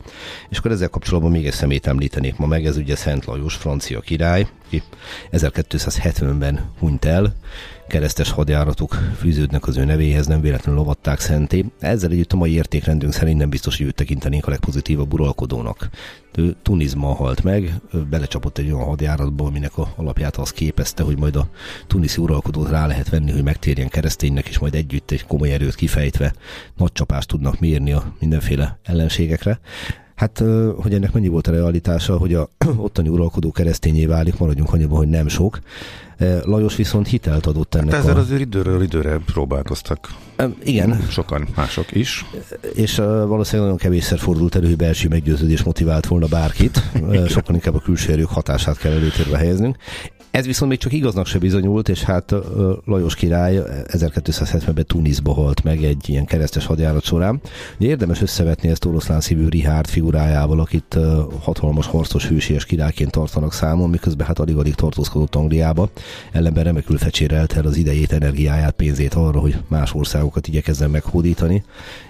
És 0.48 0.58
akkor 0.58 0.70
ezzel 0.70 0.88
kapcsolatban 0.88 1.30
még 1.30 1.46
egy 1.46 1.52
szemét 1.52 1.86
említenék 1.86 2.36
ma 2.36 2.46
meg, 2.46 2.66
ez 2.66 2.76
ugye 2.76 2.96
Szent 2.96 3.24
Lajos, 3.24 3.54
francia 3.54 4.00
király, 4.00 4.46
aki 4.66 4.82
1270-ben 5.32 6.70
hunyt 6.78 7.04
el, 7.04 7.34
keresztes 7.88 8.30
hadjáratok 8.30 8.94
fűződnek 9.18 9.66
az 9.66 9.76
ő 9.76 9.84
nevéhez, 9.84 10.26
nem 10.26 10.40
véletlenül 10.40 10.80
lovatták 10.80 11.20
szenté. 11.20 11.64
Ezzel 11.80 12.10
együtt 12.10 12.32
a 12.32 12.36
mai 12.36 12.52
értékrendünk 12.52 13.12
szerint 13.12 13.38
nem 13.38 13.48
biztos, 13.48 13.76
hogy 13.76 13.86
őt 13.86 13.94
tekintenénk 13.94 14.46
a 14.46 14.50
legpozitívabb 14.50 15.12
uralkodónak. 15.12 15.88
Ő 16.34 16.56
Tunisban 16.62 17.14
halt 17.14 17.42
meg, 17.42 17.80
belecsapott 18.10 18.58
egy 18.58 18.70
olyan 18.70 18.86
hadjáratba, 18.86 19.44
aminek 19.44 19.78
a 19.78 19.92
alapját 19.96 20.36
az 20.36 20.50
képezte, 20.50 21.02
hogy 21.02 21.18
majd 21.18 21.36
a 21.36 21.48
tuniszi 21.86 22.20
uralkodót 22.20 22.70
rá 22.70 22.86
lehet 22.86 23.08
venni, 23.08 23.32
hogy 23.32 23.42
megtérjen 23.42 23.88
kereszténynek, 23.88 24.48
és 24.48 24.58
majd 24.58 24.74
együtt 24.74 25.10
egy 25.10 25.26
komoly 25.26 25.52
erőt 25.52 25.74
kifejtve 25.74 26.34
nagy 26.76 26.92
csapást 26.92 27.28
tudnak 27.28 27.60
mérni 27.60 27.92
a 27.92 28.14
mindenféle 28.18 28.78
ellenségekre. 28.82 29.60
Hát, 30.16 30.42
hogy 30.76 30.94
ennek 30.94 31.12
mennyi 31.12 31.28
volt 31.28 31.46
a 31.46 31.50
realitása, 31.50 32.16
hogy 32.16 32.34
a 32.34 32.50
ottani 32.76 33.08
uralkodó 33.08 33.52
keresztényé 33.52 34.06
válik, 34.06 34.38
maradjunk 34.38 34.72
annyiban, 34.72 34.96
hogy 34.96 35.08
nem 35.08 35.28
sok. 35.28 35.58
Lajos 36.44 36.76
viszont 36.76 37.06
hitelt 37.08 37.46
adott 37.46 37.74
ennek 37.74 37.92
Hát 37.92 38.02
ezzel 38.02 38.16
a... 38.16 38.20
azért 38.20 38.40
időről 38.40 38.82
időre 38.82 39.18
próbálkoztak 39.26 40.08
Igen, 40.62 41.00
sokan 41.10 41.48
mások 41.56 41.94
is. 41.94 42.24
és 42.74 42.96
valószínűleg 42.96 43.70
nagyon 43.70 43.76
kevésszer 43.76 44.18
fordult 44.18 44.54
elő, 44.54 44.66
hogy 44.66 44.76
belső 44.76 45.08
meggyőződés 45.08 45.62
motivált 45.62 46.06
volna 46.06 46.26
bárkit. 46.26 46.82
Sokkal 47.28 47.54
inkább 47.54 47.74
a 47.74 47.80
külső 47.80 48.12
erők 48.12 48.28
hatását 48.28 48.78
kell 48.78 48.92
előtérbe 48.92 49.36
helyeznünk. 49.38 49.76
Ez 50.36 50.46
viszont 50.46 50.70
még 50.70 50.80
csak 50.80 50.92
igaznak 50.92 51.26
se 51.26 51.38
bizonyult, 51.38 51.88
és 51.88 52.02
hát 52.02 52.34
Lajos 52.84 53.14
király 53.14 53.62
1270-ben 53.86 54.86
Tunisba 54.86 55.32
halt 55.32 55.62
meg 55.62 55.84
egy 55.84 56.08
ilyen 56.08 56.24
keresztes 56.24 56.66
hadjárat 56.66 57.02
során. 57.02 57.40
Ugye 57.78 57.88
érdemes 57.88 58.22
összevetni 58.22 58.68
ezt 58.68 58.84
oroszlán 58.84 59.20
szívű 59.20 59.48
Richard 59.48 59.86
figurájával, 59.86 60.60
akit 60.60 60.98
hatalmas 61.40 61.86
harcos 61.86 62.26
hősies 62.26 62.64
királyként 62.64 63.10
tartanak 63.10 63.52
számon, 63.52 63.90
miközben 63.90 64.26
hát 64.26 64.38
alig-alig 64.38 64.74
tartózkodott 64.74 65.34
Angliába. 65.34 65.90
Ellenben 66.32 66.64
remekül 66.64 66.98
fecsérelte 66.98 67.56
el 67.56 67.66
az 67.66 67.76
idejét, 67.76 68.12
energiáját, 68.12 68.74
pénzét 68.74 69.14
arra, 69.14 69.38
hogy 69.38 69.56
más 69.68 69.94
országokat 69.94 70.48
igyekezzen 70.48 70.90
meghódítani, 70.90 71.64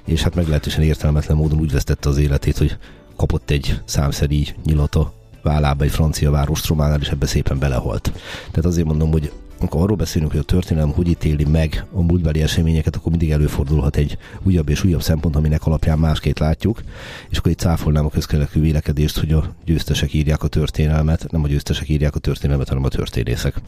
és 0.05 0.23
hát 0.23 0.35
meglehetősen 0.35 0.83
értelmetlen 0.83 1.37
módon 1.37 1.59
úgy 1.59 1.73
vesztette 1.73 2.09
az 2.09 2.19
életét, 2.19 2.59
hogy 2.59 2.77
kapott 3.17 3.51
egy 3.51 3.81
számszeri 3.85 4.47
nyilata 4.65 5.13
vállába 5.47 5.85
egy 5.85 5.91
francia 5.91 6.31
várostrománál, 6.31 7.01
és 7.01 7.09
ebbe 7.09 7.27
szépen 7.27 7.59
belehalt. 7.59 8.13
Tehát 8.51 8.65
azért 8.65 8.87
mondom, 8.87 9.11
hogy 9.11 9.33
amikor 9.61 9.83
arról 9.83 9.97
beszélünk, 9.97 10.31
hogy 10.31 10.41
a 10.41 10.45
történelem 10.45 10.93
hogy 10.93 11.09
ítéli 11.09 11.45
meg 11.45 11.85
a 11.93 12.03
múltbeli 12.03 12.43
eseményeket, 12.43 12.97
akkor 12.97 13.11
mindig 13.11 13.31
előfordulhat 13.31 13.97
egy 13.97 14.19
újabb 14.43 14.69
és 14.69 14.85
újabb 14.85 15.03
szempont, 15.03 15.37
aminek 15.37 15.67
alapján 15.67 15.99
másként 15.99 16.39
látjuk, 16.39 16.81
és 17.29 17.39
akkor 17.39 17.51
itt 17.51 17.59
cáfolnám 17.59 18.05
a 18.05 18.11
közkeletű 18.11 18.61
vélekedést, 18.61 19.19
hogy 19.19 19.33
a 19.33 19.55
győztesek 19.65 20.13
írják 20.13 20.43
a 20.43 20.49
történelmet, 20.49 21.27
nem 21.31 21.45
a 21.45 21.49
győztesek 21.49 21.89
írják 21.89 22.15
a 22.15 22.19
történelmet, 22.19 22.69
hanem 22.69 22.85
a 22.85 22.89
történészek. 22.89 23.55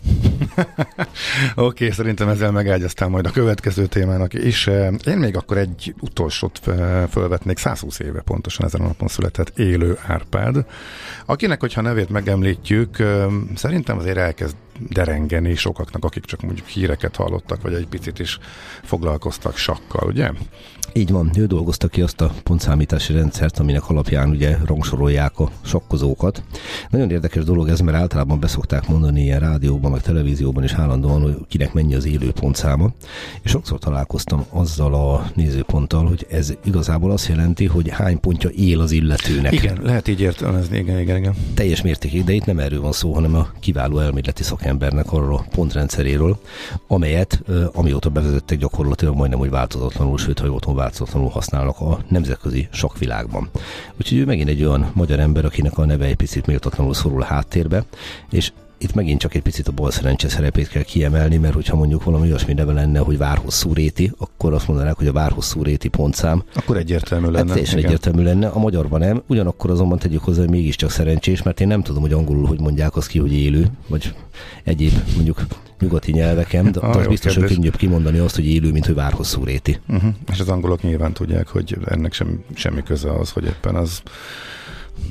Oké, 0.57 0.75
okay, 1.54 1.90
szerintem 1.90 2.28
ezzel 2.28 2.50
megágyaztál 2.50 3.09
majd 3.09 3.26
a 3.26 3.30
következő 3.30 3.87
témának 3.87 4.35
is. 4.35 4.66
Én 5.07 5.16
még 5.18 5.37
akkor 5.37 5.57
egy 5.57 5.95
utolsót 6.00 6.61
felvetnék, 7.09 7.59
120 7.59 7.99
éve 7.99 8.21
pontosan 8.21 8.66
ezen 8.66 8.80
a 8.80 8.85
napon 8.85 9.09
született 9.09 9.59
élő 9.59 9.99
Árpád, 10.07 10.64
akinek, 11.26 11.61
hogyha 11.61 11.80
nevét 11.80 12.09
megemlítjük, 12.09 12.97
szerintem 13.54 13.99
azért 13.99 14.16
elkezd 14.16 14.57
derengeni 14.78 15.54
sokaknak, 15.54 16.04
akik 16.04 16.25
csak 16.25 16.40
mondjuk 16.40 16.66
híreket 16.66 17.16
hallottak, 17.16 17.62
vagy 17.62 17.75
egy 17.75 17.87
picit 17.87 18.18
is 18.18 18.38
foglalkoztak 18.82 19.56
sakkal, 19.56 20.08
ugye? 20.08 20.30
Így 20.92 21.11
van, 21.11 21.30
ő 21.37 21.47
dolgozta 21.47 21.88
ki 21.88 22.02
azt 22.02 22.21
a 22.21 22.33
pontszámítási 22.42 23.12
rendszert, 23.12 23.59
aminek 23.59 23.88
alapján 23.88 24.30
ugye 24.30 24.57
rangsorolják 24.64 25.38
a 25.38 25.50
sakkozókat. 25.61 26.42
Nagyon 26.90 27.11
érdekes 27.11 27.45
dolog 27.45 27.68
ez, 27.68 27.80
mert 27.80 27.97
általában 27.97 28.40
beszokták 28.40 28.88
mondani 28.88 29.23
ilyen 29.23 29.40
rádióban, 29.40 29.90
meg 29.90 30.00
televízióban 30.00 30.64
is 30.64 30.73
állandóan, 30.73 31.23
hogy 31.23 31.37
kinek 31.49 31.73
mennyi 31.73 31.95
az 31.95 32.07
élő 32.07 32.30
pontszáma. 32.33 32.90
És 33.42 33.50
sokszor 33.50 33.78
találkoztam 33.78 34.45
azzal 34.50 34.95
a 34.95 35.30
nézőponttal, 35.35 36.07
hogy 36.07 36.26
ez 36.30 36.52
igazából 36.64 37.11
azt 37.11 37.28
jelenti, 37.28 37.66
hogy 37.66 37.88
hány 37.88 38.21
pontja 38.21 38.50
él 38.50 38.80
az 38.80 38.92
illetőnek. 38.92 39.52
Igen, 39.52 39.78
lehet 39.83 40.09
így 40.09 40.21
értelmezni, 40.21 40.78
igen, 40.78 40.99
igen, 40.99 41.16
igen. 41.16 41.35
Teljes 41.54 41.83
mértékig, 41.83 42.25
de 42.25 42.33
itt 42.33 42.45
nem 42.45 42.59
erről 42.59 42.80
van 42.80 42.92
szó, 42.92 43.12
hanem 43.12 43.35
a 43.35 43.49
kiváló 43.61 43.99
elméleti 43.99 44.42
szakembernek 44.42 45.12
arról 45.12 45.35
a 45.35 45.45
pontrendszeréről, 45.50 46.38
amelyet 46.87 47.42
amióta 47.73 48.09
bevezettek 48.09 48.59
gyakorlatilag 48.59 49.16
majdnem 49.16 49.40
úgy 49.40 49.50
változatlanul, 49.50 50.18
sőt, 50.18 50.38
ha 50.38 50.47
jól 50.47 50.59
változatlanul 50.78 51.28
használnak 51.28 51.80
a 51.80 51.99
nemzetközi 52.08 52.68
sakvilágban. 52.70 53.50
Úgyhogy 54.00 54.18
ő 54.18 54.25
megint 54.25 54.49
egy 54.49 54.64
olyan 54.64 54.90
magyar 54.94 55.18
ember, 55.18 55.44
akinek 55.44 55.78
a 55.78 55.85
neve 55.85 56.04
egy 56.04 56.16
picit 56.16 56.47
méltatlanul 56.47 56.94
szorul 56.94 57.23
a 57.23 57.25
háttérbe, 57.25 57.85
és 58.30 58.52
itt 58.78 58.94
megint 58.94 59.20
csak 59.20 59.35
egy 59.35 59.42
picit 59.42 59.68
a 59.68 59.73
bal 59.73 59.90
szerencse 59.90 60.28
szerepét 60.28 60.68
kell 60.68 60.82
kiemelni, 60.82 61.37
mert 61.37 61.54
hogyha 61.54 61.76
mondjuk 61.76 62.04
valami 62.04 62.26
olyasmi 62.26 62.52
neve 62.52 62.73
lenne, 62.73 62.99
hogy 62.99 63.18
várhosszú 63.18 63.73
réti, 63.73 64.12
akkor 64.18 64.52
azt 64.52 64.68
mondanák, 64.68 64.97
hogy 64.97 65.06
a 65.06 65.12
várhosszú 65.12 65.62
réti 65.62 65.88
pontszám. 65.88 66.42
Akkor 66.54 66.76
egyértelmű 66.76 67.25
lenne. 67.25 67.38
Hát 67.38 67.47
teljesen 67.47 67.78
igen. 67.78 67.90
egyértelmű 67.90 68.23
lenne, 68.23 68.49
a 68.49 68.58
magyarban 68.58 69.00
nem. 69.00 69.23
Ugyanakkor 69.26 69.70
azonban 69.70 69.99
tegyük 69.99 70.25
hozzá, 70.25 70.40
hogy 70.40 70.50
mégiscsak 70.50 70.90
szerencsés, 70.90 71.42
mert 71.42 71.61
én 71.61 71.66
nem 71.66 71.82
tudom, 71.82 72.02
hogy 72.02 72.12
angolul 72.12 72.47
hogy 72.47 72.61
mondják 72.61 72.97
azt 72.97 73.08
ki, 73.08 73.18
hogy 73.18 73.32
élő, 73.32 73.66
vagy 73.88 74.14
egyéb 74.64 74.92
mondjuk 75.14 75.47
nyugati 75.80 76.12
nyelveken, 76.12 76.73
de 76.73 76.80
Ah, 76.88 76.97
az 76.97 77.06
biztos, 77.06 77.32
hogy 77.32 77.42
kedves. 77.42 77.58
könnyebb 77.58 77.76
kimondani 77.76 78.18
azt, 78.18 78.35
hogy 78.35 78.47
élő, 78.47 78.70
mint 78.73 78.87
hogy 78.87 78.94
várhosszú 78.94 79.44
réti. 79.44 79.78
Uh-huh. 79.88 80.14
És 80.32 80.40
az 80.40 80.49
angolok 80.49 80.82
nyilván 80.82 81.12
tudják, 81.12 81.49
hogy 81.49 81.76
ennek 81.85 82.12
sem, 82.12 82.44
semmi 82.54 82.82
köze 82.82 83.12
az, 83.12 83.30
hogy 83.30 83.44
éppen 83.44 83.75
az 83.75 84.02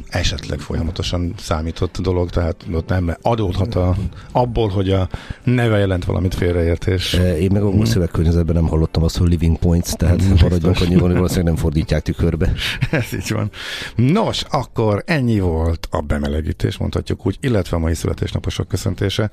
esetleg 0.09 0.59
folyamatosan 0.59 1.33
számított 1.37 1.97
dolog, 1.97 2.29
tehát 2.29 2.65
ott 2.73 2.87
nem 2.87 3.17
adódhat 3.21 3.75
a, 3.75 3.95
abból, 4.31 4.69
hogy 4.69 4.91
a 4.91 5.09
neve 5.43 5.77
jelent 5.77 6.05
valamit 6.05 6.35
félreértés. 6.35 7.13
Én 7.13 7.51
meg 7.51 7.61
a 7.61 7.69
hmm. 7.69 7.83
szövegkörnyezetben 7.83 8.55
nem 8.55 8.67
hallottam 8.67 9.03
azt, 9.03 9.17
hogy 9.17 9.29
living 9.29 9.57
points, 9.57 9.91
tehát 9.91 10.41
maradjunk 10.41 10.81
annyiban, 10.81 11.05
hogy 11.05 11.13
valószínűleg 11.13 11.53
nem 11.53 11.63
fordítják 11.63 12.01
tükörbe. 12.01 12.53
Ez 12.91 13.13
így 13.13 13.31
van. 13.31 13.51
Nos, 13.95 14.43
akkor 14.49 15.03
ennyi 15.05 15.39
volt 15.39 15.87
a 15.91 16.01
bemelegítés, 16.01 16.77
mondhatjuk 16.77 17.25
úgy, 17.25 17.37
illetve 17.41 17.77
a 17.77 17.79
mai 17.79 17.93
születésnaposok 17.93 18.67
köszöntése. 18.67 19.29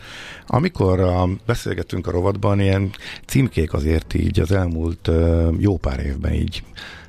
Amikor 0.47 1.01
a, 1.01 1.29
beszélgettünk 1.47 2.07
a 2.07 2.11
rovatban, 2.11 2.61
ilyen 2.61 2.91
címkék 3.27 3.73
azért 3.73 4.15
így 4.15 4.41
az 4.41 4.53
elmúlt 4.53 5.11
jó 5.59 5.77
pár 5.77 6.01
évben 6.01 6.33
így 6.33 6.63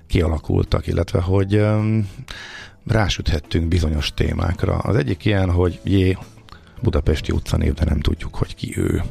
kialakultak, 0.07 0.87
illetve 0.87 1.21
hogy 1.21 1.61
rásüthettünk 2.87 3.67
bizonyos 3.67 4.13
témákra. 4.13 4.77
Az 4.77 4.95
egyik 4.95 5.25
ilyen, 5.25 5.51
hogy 5.51 5.79
jé, 5.83 6.17
Budapesti 6.81 7.31
utcanév, 7.31 7.73
de 7.73 7.85
nem 7.85 7.99
tudjuk, 7.99 8.35
hogy 8.35 8.55
ki 8.55 8.73
ő. 8.77 9.03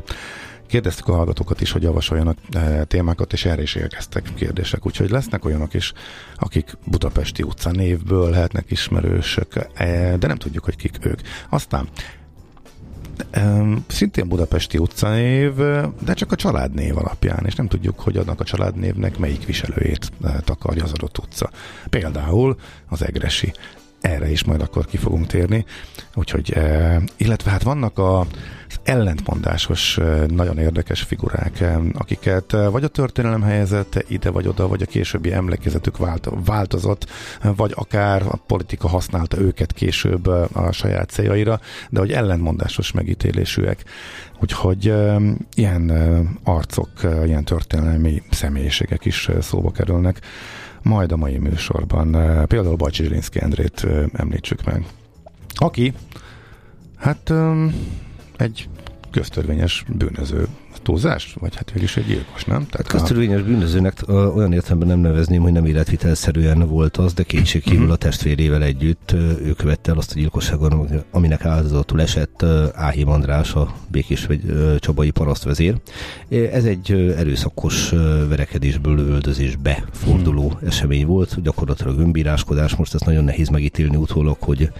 Kérdeztük 0.66 1.08
a 1.08 1.14
hallgatókat 1.14 1.60
is, 1.60 1.70
hogy 1.70 1.82
javasoljanak 1.82 2.38
e, 2.52 2.84
témákat, 2.84 3.32
és 3.32 3.44
erre 3.44 3.62
is 3.62 3.74
érkeztek 3.74 4.24
kérdések. 4.34 4.86
Úgyhogy 4.86 5.10
lesznek 5.10 5.44
olyanok 5.44 5.74
is, 5.74 5.92
akik 6.36 6.76
Budapesti 6.84 7.42
utca 7.42 7.70
névből 7.70 8.30
lehetnek 8.30 8.70
ismerősök, 8.70 9.68
e, 9.74 10.16
de 10.16 10.26
nem 10.26 10.36
tudjuk, 10.36 10.64
hogy 10.64 10.76
kik 10.76 10.96
ők. 11.00 11.20
Aztán 11.48 11.88
Szintén 13.86 14.28
Budapesti 14.28 14.78
utcanév, 14.78 15.54
de 16.04 16.14
csak 16.14 16.32
a 16.32 16.36
családnév 16.36 16.98
alapján, 16.98 17.44
és 17.46 17.54
nem 17.54 17.68
tudjuk, 17.68 18.00
hogy 18.00 18.16
annak 18.16 18.40
a 18.40 18.44
családnévnek 18.44 19.18
melyik 19.18 19.46
viselőjét 19.46 20.10
eh, 20.24 20.34
takarja 20.44 20.84
az 20.84 20.92
adott 20.92 21.18
utca. 21.18 21.50
Például 21.90 22.56
az 22.88 23.04
Egresi 23.04 23.52
erre 24.04 24.30
is 24.30 24.44
majd 24.44 24.60
akkor 24.60 24.86
ki 24.86 24.96
fogunk 24.96 25.26
térni. 25.26 25.64
Úgyhogy, 26.14 26.52
eh, 26.52 26.96
illetve 27.16 27.50
hát 27.50 27.62
vannak 27.62 27.98
a 27.98 28.26
ellentmondásos, 28.82 29.98
eh, 29.98 30.26
nagyon 30.26 30.58
érdekes 30.58 31.02
figurák, 31.02 31.60
eh, 31.60 31.76
akiket 31.92 32.50
vagy 32.70 32.84
a 32.84 32.88
történelem 32.88 33.42
helyezett 33.42 34.04
ide 34.08 34.30
vagy 34.30 34.46
oda, 34.46 34.68
vagy 34.68 34.82
a 34.82 34.86
későbbi 34.86 35.32
emlékezetük 35.32 35.96
változott, 36.44 37.06
vagy 37.56 37.72
akár 37.74 38.22
a 38.22 38.36
politika 38.46 38.88
használta 38.88 39.38
őket 39.38 39.72
később 39.72 40.26
a 40.52 40.72
saját 40.72 41.10
céljaira, 41.10 41.60
de 41.90 41.98
hogy 41.98 42.12
ellentmondásos 42.12 42.92
megítélésűek. 42.92 43.84
Úgyhogy 44.40 44.94
ilyen 45.54 45.90
arcok, 46.44 46.90
ilyen 47.24 47.44
történelmi 47.44 48.22
személyiségek 48.30 49.04
is 49.04 49.30
szóba 49.40 49.70
kerülnek 49.70 50.20
majd 50.84 51.12
a 51.12 51.16
mai 51.16 51.38
műsorban. 51.38 52.16
Eh, 52.16 52.44
például 52.44 52.76
Bajcsi 52.76 53.02
Zsilinszki 53.02 53.40
Endrét 53.40 53.84
eh, 53.84 54.04
említsük 54.12 54.64
meg. 54.64 54.86
Aki, 55.54 55.92
hát 56.96 57.32
egy 58.36 58.68
köztörvényes 59.10 59.84
bűnöző 59.88 60.46
túlzás? 60.84 61.34
Vagy 61.40 61.56
hát 61.56 61.70
végül 61.70 61.82
is 61.82 61.96
egy 61.96 62.06
gyilkos, 62.06 62.44
nem? 62.44 62.66
Tehát 62.66 62.86
Köztörvényes 62.86 63.40
a... 63.40 63.44
bűnözőnek 63.44 64.02
olyan 64.08 64.52
értelemben 64.52 64.88
nem 64.88 64.98
nevezném, 64.98 65.42
hogy 65.42 65.52
nem 65.52 65.64
életvitelszerűen 65.64 66.68
volt 66.68 66.96
az, 66.96 67.12
de 67.12 67.22
kétségkívül 67.22 67.90
a 67.90 67.96
testvérével 67.96 68.62
együtt 68.62 69.12
ő 69.12 69.52
követte 69.56 69.90
el 69.90 69.98
azt 69.98 70.12
a 70.12 70.14
gyilkosságot, 70.14 70.74
aminek 71.10 71.44
áldozatul 71.44 72.00
esett 72.00 72.44
Áhim 72.74 73.08
András, 73.08 73.54
a 73.54 73.74
Békés 73.88 74.26
vagy 74.26 74.40
Csabai 74.78 75.10
parasztvezér. 75.10 75.74
Ez 76.28 76.64
egy 76.64 76.92
erőszakos 77.16 77.90
verekedésből 78.28 78.98
öldözésbe 78.98 79.84
forduló 79.92 80.48
hmm. 80.48 80.68
esemény 80.68 81.06
volt, 81.06 81.42
gyakorlatilag 81.42 81.98
önbíráskodás, 81.98 82.74
most 82.76 82.94
ezt 82.94 83.04
nagyon 83.04 83.24
nehéz 83.24 83.48
megítélni 83.48 83.96
utólag, 83.96 84.36
hogy 84.40 84.70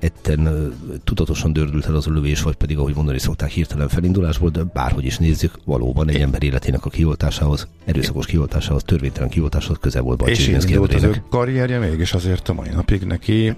etten 0.00 0.72
tudatosan 1.04 1.52
dördült 1.52 1.86
el 1.86 1.94
az 1.94 2.06
a 2.06 2.10
lövés, 2.10 2.42
vagy 2.42 2.56
pedig, 2.56 2.78
ahogy 2.78 2.94
mondani 2.94 3.18
szokták, 3.18 3.50
hirtelen 3.50 3.88
felindulásból, 3.88 4.50
de 4.50 4.62
bárhogy 4.62 5.04
is 5.04 5.18
nézzük, 5.18 5.58
valóban 5.64 6.08
egy 6.08 6.20
ember 6.20 6.42
életének 6.42 6.84
a 6.84 6.90
kioltásához, 6.90 7.68
erőszakos 7.84 8.26
kioltásához, 8.26 8.82
törvénytelen 8.82 9.28
kioltásához 9.28 9.78
közel 9.80 10.02
volt 10.02 10.18
Bajcsi 10.18 10.52
És 10.52 10.64
így 10.64 10.76
volt 10.76 10.94
az 10.94 11.02
ő 11.02 11.22
karrierje 11.30 11.78
mégis 11.78 12.12
azért 12.12 12.48
a 12.48 12.52
mai 12.52 12.68
napig 12.68 13.02
neki 13.02 13.56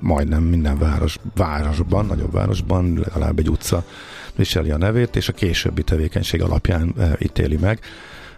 majdnem 0.00 0.42
minden 0.42 0.78
város, 0.78 1.18
városban, 1.34 2.06
nagyobb 2.06 2.32
városban 2.32 2.98
legalább 2.98 3.38
egy 3.38 3.50
utca 3.50 3.84
viseli 4.36 4.70
a 4.70 4.76
nevét, 4.76 5.16
és 5.16 5.28
a 5.28 5.32
későbbi 5.32 5.82
tevékenység 5.82 6.42
alapján 6.42 6.94
e, 6.98 7.16
ítéli 7.18 7.56
meg 7.56 7.80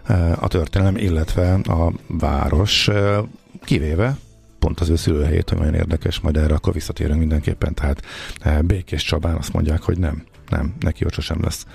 e, 0.03 0.37
a 0.39 0.47
történelem, 0.47 0.97
illetve 0.97 1.53
a 1.53 1.91
város, 2.07 2.87
e, 2.87 3.23
kivéve 3.63 4.17
pont 4.59 4.79
az 4.79 4.89
ő 4.89 4.95
szülőhelyét, 4.95 5.49
hogy 5.49 5.57
nagyon 5.57 5.73
érdekes, 5.73 6.19
majd 6.19 6.37
erre 6.37 6.53
akkor 6.53 6.73
visszatérünk 6.73 7.19
mindenképpen. 7.19 7.73
Tehát 7.73 8.01
eh, 8.39 8.61
Békés 8.61 9.03
Csabán 9.03 9.35
azt 9.35 9.53
mondják, 9.53 9.81
hogy 9.81 9.97
nem, 9.97 10.23
nem, 10.49 10.73
neki 10.79 11.05
ott 11.05 11.13
sosem 11.13 11.37
lesz. 11.41 11.65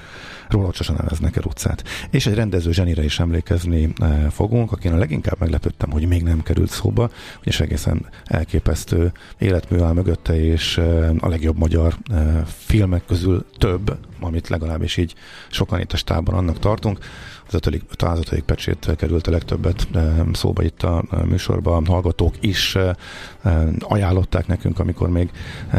Róla 0.49 0.67
ott 0.67 0.75
sosem 0.75 0.95
neveznek 0.99 1.37
el 1.37 1.43
utcát. 1.47 1.85
És 2.11 2.27
egy 2.27 2.35
rendező 2.35 2.73
zsenire 2.73 3.05
is 3.05 3.21
emlékezni 3.21 3.93
eh, 3.97 4.31
fogunk, 4.31 4.73
akin 4.73 4.93
a 4.93 4.97
leginkább 4.97 5.39
meglepődtem, 5.39 5.91
hogy 5.91 6.07
még 6.07 6.23
nem 6.23 6.43
került 6.43 6.71
szóba, 6.71 7.11
és 7.43 7.61
egészen 7.61 8.07
elképesztő 8.25 9.13
életmű 9.39 9.81
áll 9.81 9.93
mögötte, 9.93 10.45
és 10.45 10.79
eh, 10.79 11.11
a 11.21 11.29
legjobb 11.29 11.59
magyar 11.59 11.97
filmek 12.47 13.05
közül 13.05 13.47
több, 13.59 13.99
amit 14.21 14.49
legalábbis 14.49 14.97
így 14.97 15.15
sokan 15.51 15.81
itt 15.81 15.93
a 15.93 15.97
stában 15.97 16.35
annak 16.35 16.59
tartunk 16.59 16.99
az 17.47 17.55
ötödik, 17.55 17.83
talán 17.85 18.15
az 18.15 18.21
ötödik 18.21 18.45
pecsét 18.45 18.91
került 18.97 19.27
a 19.27 19.31
legtöbbet 19.31 19.89
szóba 20.33 20.63
itt 20.63 20.83
a 20.83 21.05
műsorban. 21.25 21.87
Hallgatók 21.87 22.35
is 22.41 22.77
ajánlották 23.81 24.47
nekünk, 24.47 24.79
amikor 24.79 25.09
még 25.09 25.31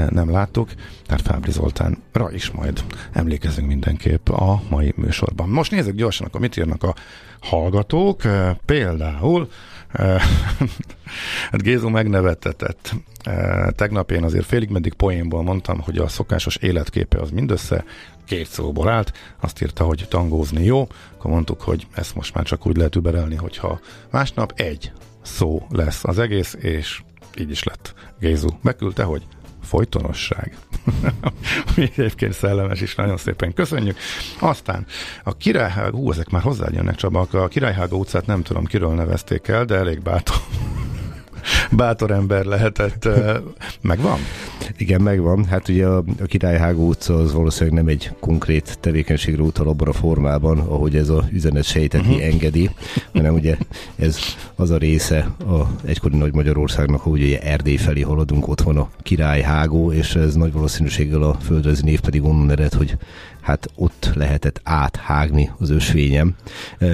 nem 0.09 0.31
láttuk. 0.31 0.69
Tehát 1.05 1.21
Fábri 1.21 1.51
Zoltánra 1.51 2.31
is 2.31 2.51
majd 2.51 2.83
emlékezünk 3.11 3.67
mindenképp 3.67 4.29
a 4.29 4.61
mai 4.69 4.93
műsorban. 4.95 5.49
Most 5.49 5.71
nézzük 5.71 5.95
gyorsan, 5.95 6.27
akkor 6.27 6.39
mit 6.39 6.57
írnak 6.57 6.83
a 6.83 6.95
hallgatók. 7.39 8.21
Például 8.65 9.49
hát 11.51 11.61
Gézu 11.61 11.89
megnevetetett. 11.89 12.95
Tegnap 13.69 14.11
én 14.11 14.23
azért 14.23 14.45
félig 14.45 14.69
meddig 14.69 14.93
poénból 14.93 15.43
mondtam, 15.43 15.79
hogy 15.79 15.97
a 15.97 16.07
szokásos 16.07 16.55
életképe 16.55 17.19
az 17.19 17.29
mindössze 17.29 17.83
két 18.25 18.47
szóból 18.47 18.89
állt, 18.89 19.13
azt 19.41 19.61
írta, 19.61 19.83
hogy 19.83 20.05
tangózni 20.09 20.63
jó, 20.63 20.87
akkor 21.17 21.31
mondtuk, 21.31 21.61
hogy 21.61 21.87
ezt 21.93 22.15
most 22.15 22.33
már 22.33 22.45
csak 22.45 22.67
úgy 22.67 22.77
lehet 22.77 22.95
überelni, 22.95 23.35
hogyha 23.35 23.79
másnap 24.11 24.53
egy 24.55 24.91
szó 25.21 25.65
lesz 25.69 26.03
az 26.03 26.19
egész, 26.19 26.53
és 26.59 27.01
így 27.39 27.49
is 27.49 27.63
lett. 27.63 27.93
Gézu 28.19 28.49
beküldte, 28.61 29.03
hogy 29.03 29.23
folytonosság. 29.63 30.57
Ami 31.75 31.91
egyébként 31.95 32.33
szellemes 32.33 32.81
is, 32.81 32.95
nagyon 32.95 33.17
szépen 33.17 33.53
köszönjük. 33.53 33.97
Aztán 34.39 34.85
a 35.23 35.37
királyhágó, 35.37 35.97
hú, 35.97 36.11
ezek 36.11 36.29
már 36.29 36.41
hozzájönnek 36.41 36.95
Csaba, 36.95 37.27
a 37.31 37.47
királyhágó 37.47 37.97
utcát 37.99 38.25
nem 38.25 38.43
tudom, 38.43 38.65
kiről 38.65 38.93
nevezték 38.93 39.47
el, 39.47 39.65
de 39.65 39.75
elég 39.75 40.01
bátor 40.01 40.35
bátor 41.71 42.11
ember 42.11 42.45
lehetett. 42.45 43.09
Megvan? 43.81 44.17
Igen, 44.77 45.01
megvan. 45.01 45.45
Hát 45.45 45.67
ugye 45.69 45.85
a, 45.85 45.97
a 45.97 46.25
Királyhágó 46.25 46.87
utca 46.87 47.15
az 47.15 47.33
valószínűleg 47.33 47.83
nem 47.83 47.87
egy 47.87 48.11
konkrét 48.19 48.77
tevékenységre 48.79 49.41
utal 49.41 49.67
abban 49.67 49.87
a 49.87 49.93
formában, 49.93 50.59
ahogy 50.59 50.95
ez 50.95 51.09
a 51.09 51.23
üzenet 51.31 51.63
sejtetni 51.63 52.13
uh-huh. 52.13 52.25
engedi, 52.25 52.69
hanem 53.13 53.33
ugye 53.33 53.57
ez 53.95 54.17
az 54.55 54.69
a 54.69 54.77
része 54.77 55.35
a 55.39 55.67
egykori 55.85 56.17
Nagy 56.17 56.33
Magyarországnak, 56.33 57.01
hogy 57.01 57.21
ugye 57.21 57.41
Erdély 57.41 57.77
felé 57.77 58.01
haladunk, 58.01 58.47
ott 58.47 58.61
van 58.61 58.77
a 58.77 58.89
Királyhágó, 59.01 59.91
és 59.91 60.15
ez 60.15 60.35
nagy 60.35 60.51
valószínűséggel 60.51 61.21
a 61.21 61.37
földrajzi 61.41 61.83
név 61.83 61.99
pedig 61.99 62.23
onnan 62.23 62.51
ered, 62.51 62.73
hogy 62.73 62.97
hát 63.43 63.67
ott 63.75 64.11
lehetett 64.13 64.61
áthágni 64.63 65.51
az 65.57 65.69
ösvényem, 65.69 66.35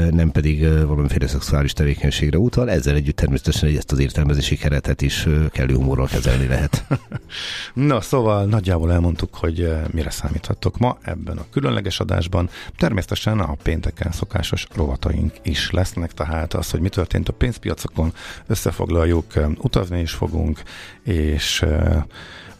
nem 0.09 0.31
pedig 0.31 0.67
valamiféle 0.85 1.27
szexuális 1.27 1.73
tevékenységre 1.73 2.37
utal. 2.37 2.69
Ezzel 2.69 2.95
együtt 2.95 3.15
természetesen 3.15 3.77
ezt 3.77 3.91
az 3.91 3.99
értelmezési 3.99 4.57
keretet 4.57 5.01
is 5.01 5.27
kellő 5.51 5.75
humorral 5.75 6.07
kezelni 6.07 6.47
lehet. 6.47 6.85
Na, 7.73 8.01
szóval 8.01 8.45
nagyjából 8.45 8.91
elmondtuk, 8.91 9.35
hogy 9.35 9.73
mire 9.91 10.09
számíthatok 10.09 10.77
ma 10.77 10.97
ebben 11.01 11.37
a 11.37 11.45
különleges 11.51 11.99
adásban. 11.99 12.49
Természetesen 12.77 13.39
a 13.39 13.55
pénteken 13.63 14.11
szokásos 14.11 14.67
rovataink 14.75 15.33
is 15.41 15.71
lesznek, 15.71 16.13
tehát 16.13 16.53
az, 16.53 16.71
hogy 16.71 16.79
mi 16.79 16.89
történt 16.89 17.29
a 17.29 17.33
pénzpiacokon, 17.33 18.13
összefoglaljuk, 18.47 19.25
utazni 19.57 19.99
is 19.99 20.11
fogunk, 20.11 20.61
és 21.03 21.65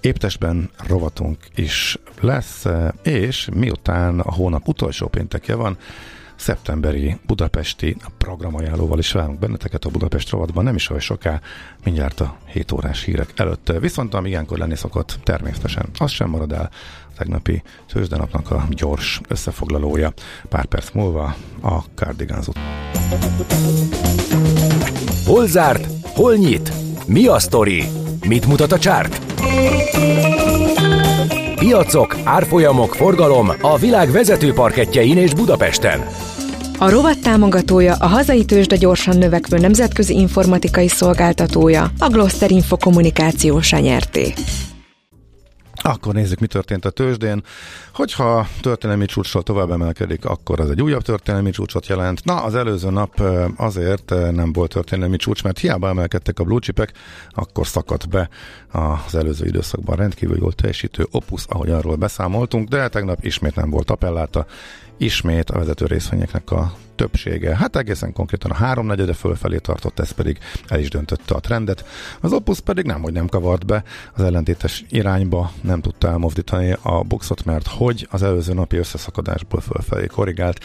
Éptesben 0.02 0.70
rovatunk 0.88 1.38
is 1.56 1.98
lesz, 2.22 2.66
és 3.04 3.50
miután 3.54 4.20
a 4.20 4.34
hónap 4.34 4.68
utolsó 4.68 5.08
péntekje 5.08 5.56
van, 5.56 5.78
szeptemberi 6.36 7.18
budapesti 7.26 7.96
programajánlóval 8.18 9.00
is 9.00 9.12
várunk 9.12 9.40
benneteket 9.40 9.86
a 9.86 9.90
Budapest 9.90 10.30
rovatban, 10.30 10.64
nem 10.64 10.76
is 10.76 10.90
olyan 10.90 11.02
soká, 11.02 11.42
mindjárt 11.84 12.20
a 12.20 12.38
7 12.46 12.72
órás 12.72 13.04
hírek 13.04 13.32
előtt. 13.36 13.72
Viszont 13.80 14.14
ami 14.14 14.30
ilyenkor 14.30 14.58
lenni 14.58 14.76
szokott, 14.76 15.20
természetesen 15.24 15.86
az 15.98 16.12
sem 16.12 16.30
marad 16.30 16.52
el, 16.52 16.70
a 17.10 17.18
tegnapi 17.18 17.64
tőzsdenapnak 17.88 18.52
a 18.52 18.68
gyors 18.70 19.22
összefoglalója. 19.28 20.14
Pár 20.50 20.66
perc 20.66 20.92
múlva 20.92 21.36
a 21.62 21.80
Cardigans 21.96 22.48
Hol 25.26 25.48
zárt? 25.48 25.88
Hol 26.04 26.36
nyit? 26.36 26.72
Mi 27.08 27.28
a 27.28 27.40
sztori? 27.40 27.84
Mit 28.28 28.46
mutat 28.46 28.72
a 28.72 28.80
csárt? 28.80 29.29
Piacok, 31.56 32.18
árfolyamok, 32.24 32.96
forgalom 32.96 33.52
a 33.62 33.78
világ 33.78 34.12
vezető 34.12 34.54
parketjein 34.54 35.18
és 35.18 35.34
Budapesten. 35.34 36.08
A 36.78 36.90
rovat 36.90 37.20
támogatója 37.20 37.96
a 38.00 38.08
hazai 38.08 38.46
tőzsde 38.46 38.76
gyorsan 38.76 39.18
növekvő 39.18 39.58
nemzetközi 39.58 40.14
informatikai 40.14 40.88
szolgáltatója, 40.88 41.92
a 42.00 42.08
Gloster 42.10 42.52
Info 42.52 42.78
kommunikáció 42.78 43.60
nyerté. 43.80 44.34
Akkor 45.90 46.14
nézzük, 46.14 46.40
mi 46.40 46.48
történt 46.48 46.86
a 46.86 46.90
tőzsdén. 46.90 47.44
Hogyha 47.94 48.48
történelmi 48.62 49.06
csúcsról 49.06 49.44
tovább 49.44 49.72
emelkedik, 49.72 50.26
akkor 50.26 50.60
az 50.60 50.70
egy 50.70 50.82
újabb 50.82 51.02
történelmi 51.02 51.52
csúcsot 51.52 51.88
jelent. 51.88 52.26
Na, 52.26 52.44
az 52.44 52.56
előző 52.56 52.90
nap 52.90 53.22
azért 53.56 54.10
nem 54.32 54.54
volt 54.54 54.72
történelmi 54.72 55.18
csúcs, 55.18 55.44
mert 55.44 55.60
hiába 55.60 55.88
emelkedtek 55.88 56.40
a 56.40 56.44
blue 56.44 56.60
chipek, 56.60 56.94
akkor 57.30 57.68
szakadt 57.68 58.10
be 58.10 58.30
az 58.72 59.16
előző 59.16 59.46
időszakban 59.46 59.96
rendkívül 59.96 60.38
jól 60.38 60.54
teljesítő 60.54 61.08
Opus, 61.12 61.46
ahogy 61.48 61.70
arról 61.70 61.96
beszámoltunk, 61.96 62.68
de 62.68 62.88
tegnap 62.88 63.26
ismét 63.26 63.56
nem 63.56 63.70
volt 63.70 63.90
appelláta, 63.90 64.46
ismét 64.98 65.50
a 65.50 65.58
vezető 65.58 65.86
részvényeknek 65.86 66.52
a 66.52 66.74
többsége, 67.00 67.56
hát 67.56 67.76
egészen 67.76 68.14
konkrétan 68.14 68.52
a 68.52 68.54
háromnegyede 68.54 69.14
fölfelé 69.14 69.58
tartott, 69.58 70.00
ez 70.00 70.12
pedig 70.12 70.38
el 70.68 70.80
is 70.80 70.90
döntötte 70.90 71.36
a 71.36 71.40
trendet. 71.40 71.86
Az 72.22 72.34
Opus 72.34 72.60
pedig 72.60 72.86
nem, 72.86 73.02
hogy 73.02 73.14
nem 73.14 73.28
kavart 73.28 73.66
be, 73.66 73.84
az 74.14 74.24
ellentétes 74.24 74.86
irányba 74.90 75.52
nem 75.62 75.82
tudta 75.82 76.08
elmozdítani 76.08 76.76
a 76.82 77.04
boxot, 77.04 77.46
mert 77.46 77.68
hogy 77.68 78.08
az 78.12 78.24
előző 78.24 78.54
napi 78.54 78.78
összeszakadásból 78.78 79.62
fölfelé 79.62 80.06
korrigált, 80.06 80.60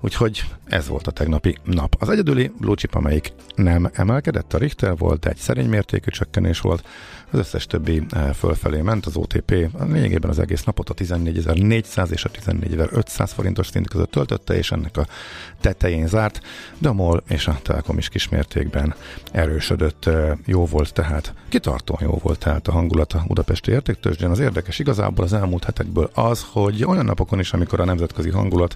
úgyhogy 0.00 0.44
ez 0.64 0.88
volt 0.88 1.06
a 1.06 1.10
tegnapi 1.10 1.58
nap. 1.64 1.96
Az 1.98 2.08
egyedüli 2.08 2.52
blue 2.58 2.74
chip, 2.74 2.94
amelyik 2.94 3.32
nem 3.54 3.90
emelkedett, 3.92 4.54
a 4.54 4.58
Richter 4.58 4.96
volt, 4.96 5.26
egy 5.26 5.36
szerény 5.36 5.68
mértékű 5.68 6.10
csökkenés 6.10 6.60
volt, 6.60 6.84
az 7.30 7.38
összes 7.38 7.66
többi 7.66 8.02
eh, 8.10 8.32
fölfelé 8.32 8.80
ment, 8.80 9.06
az 9.06 9.16
OTP 9.16 9.50
lényegében 9.88 10.30
az 10.30 10.38
egész 10.38 10.64
napot 10.64 10.90
a 10.90 10.94
14.400 10.94 12.10
és 12.10 12.24
a 12.24 12.30
14.500 12.30 13.30
forintos 13.34 13.66
szint 13.66 13.88
között 13.88 14.10
töltötte, 14.10 14.56
és 14.56 14.72
ennek 14.72 14.96
a 14.96 15.06
tetején 15.64 16.06
zárt, 16.06 16.40
de 16.78 16.88
a 16.88 16.92
MOL 16.92 17.22
és 17.28 17.46
a 17.46 17.58
Telekom 17.62 17.98
is 17.98 18.08
kismértékben 18.08 18.94
erősödött, 19.32 20.10
jó 20.46 20.66
volt 20.66 20.92
tehát, 20.92 21.34
kitartóan 21.48 22.00
jó 22.02 22.18
volt 22.22 22.38
tehát 22.38 22.68
a 22.68 22.72
hangulat 22.72 23.12
a 23.12 23.24
budapesti 23.26 23.70
értéktősdén. 23.70 24.30
Az 24.30 24.38
érdekes 24.38 24.78
igazából 24.78 25.24
az 25.24 25.32
elmúlt 25.32 25.64
hetekből 25.64 26.10
az, 26.14 26.46
hogy 26.50 26.84
olyan 26.84 27.04
napokon 27.04 27.38
is, 27.38 27.52
amikor 27.52 27.80
a 27.80 27.84
nemzetközi 27.84 28.30
hangulat 28.30 28.74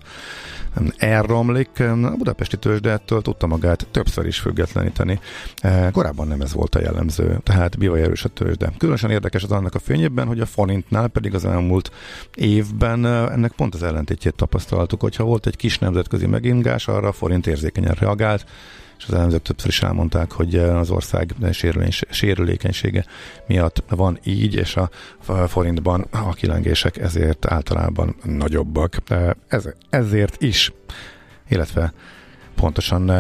elromlik, 0.97 1.81
a 1.81 2.17
budapesti 2.17 2.57
tőzsde 2.57 2.91
ettől 2.91 3.23
tudta 3.23 3.47
magát 3.47 3.87
többször 3.91 4.27
is 4.27 4.39
függetleníteni. 4.39 5.21
Eh, 5.57 5.91
korábban 5.93 6.29
nem 6.29 6.41
ez 6.41 6.53
volt 6.53 6.75
a 6.75 6.81
jellemző, 6.81 7.41
tehát 7.43 7.79
bivaj 7.79 8.03
erős 8.03 8.25
a 8.25 8.29
tőzsde. 8.29 8.73
Különösen 8.79 9.11
érdekes 9.11 9.43
az 9.43 9.53
annak 9.53 9.75
a 9.75 9.79
fényében, 9.79 10.27
hogy 10.27 10.41
a 10.41 10.47
forintnál 10.47 11.09
pedig 11.09 11.35
az 11.35 11.45
elmúlt 11.45 11.91
évben 12.35 13.07
ennek 13.07 13.53
pont 13.53 13.75
az 13.75 13.83
ellentétjét 13.83 14.35
tapasztaltuk, 14.35 15.01
hogyha 15.01 15.25
volt 15.25 15.47
egy 15.47 15.57
kis 15.57 15.79
nemzetközi 15.79 16.27
megingás, 16.27 16.78
arra 16.87 17.09
a 17.09 17.13
forint 17.13 17.47
érzékenyen 17.47 17.97
reagált, 17.99 18.47
és 18.99 19.05
az 19.07 19.15
elemzők 19.15 19.43
többször 19.43 19.69
is 19.69 19.83
elmondták, 19.83 20.33
hogy 20.33 20.57
eh, 20.57 20.79
az 20.79 20.91
ország 20.91 21.35
sérülékenysége 22.11 23.05
miatt 23.47 23.83
van 23.89 24.19
így, 24.25 24.55
és 24.55 24.77
a 24.77 24.91
forintban 25.47 26.07
a 26.11 26.33
kilengések 26.33 26.97
ezért 26.97 27.47
általában 27.47 28.17
nagyobbak. 28.23 28.97
Ez, 29.49 29.69
ezért 29.91 30.43
is, 30.43 30.73
illetve 31.49 31.93
pontosan 32.61 33.11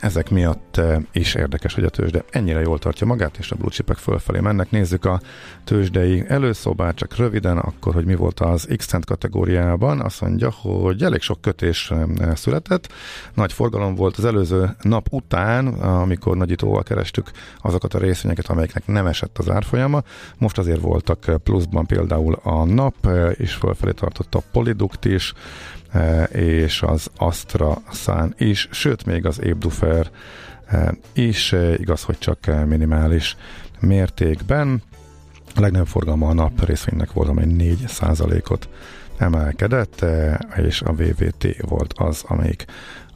ezek 0.00 0.30
miatt 0.30 0.80
is 1.12 1.34
érdekes, 1.34 1.74
hogy 1.74 1.84
a 1.84 1.88
tőzsde 1.88 2.24
ennyire 2.30 2.60
jól 2.60 2.78
tartja 2.78 3.06
magát, 3.06 3.36
és 3.38 3.50
a 3.50 3.56
blue 3.56 3.70
chipek 3.70 3.96
fölfelé 3.96 4.40
mennek. 4.40 4.70
Nézzük 4.70 5.04
a 5.04 5.20
tőzsdei 5.64 6.24
előszobát, 6.28 6.96
csak 6.96 7.16
röviden, 7.16 7.58
akkor, 7.58 7.94
hogy 7.94 8.04
mi 8.04 8.14
volt 8.14 8.40
az 8.40 8.68
x 8.76 8.90
kategóriában. 9.04 10.00
Azt 10.00 10.20
mondja, 10.20 10.50
hogy 10.50 11.02
elég 11.02 11.20
sok 11.20 11.40
kötés 11.40 11.92
született, 12.34 12.92
nagy 13.34 13.52
forgalom 13.52 13.94
volt 13.94 14.16
az 14.16 14.24
előző 14.24 14.76
nap 14.82 15.06
után, 15.10 15.66
amikor 15.66 16.36
nagyítóval 16.36 16.82
kerestük 16.82 17.30
azokat 17.60 17.94
a 17.94 17.98
részvényeket, 17.98 18.46
amelyeknek 18.46 18.86
nem 18.86 19.06
esett 19.06 19.38
az 19.38 19.50
árfolyama. 19.50 20.02
Most 20.38 20.58
azért 20.58 20.80
voltak 20.80 21.40
pluszban 21.42 21.86
például 21.86 22.38
a 22.42 22.64
nap, 22.64 22.94
és 23.32 23.52
fölfelé 23.54 23.92
tartott 23.92 24.34
a 24.34 24.42
Poliduct 24.52 25.04
is, 25.04 25.32
és 26.32 26.82
az 26.82 27.10
Astra 27.16 27.82
Sun 27.92 28.34
is, 28.38 28.68
sőt 28.70 29.04
még 29.04 29.26
az 29.26 29.42
Ébdufer 29.42 30.10
e, 30.66 30.94
is, 31.12 31.52
e, 31.52 31.74
igaz, 31.74 32.02
hogy 32.02 32.18
csak 32.18 32.66
minimális 32.66 33.36
mértékben. 33.80 34.82
A 35.54 35.60
legnagyobb 35.60 35.86
forgalma 35.86 36.28
a 36.28 36.34
nap 36.34 36.64
részvénynek 36.64 37.12
volt, 37.12 37.28
amely 37.28 37.46
4% 37.48 38.50
ot 38.50 38.68
emelkedett, 39.16 40.04
és 40.56 40.82
a 40.82 40.92
VVT 40.92 41.46
volt 41.68 41.92
az, 41.96 42.24
amelyik 42.26 42.64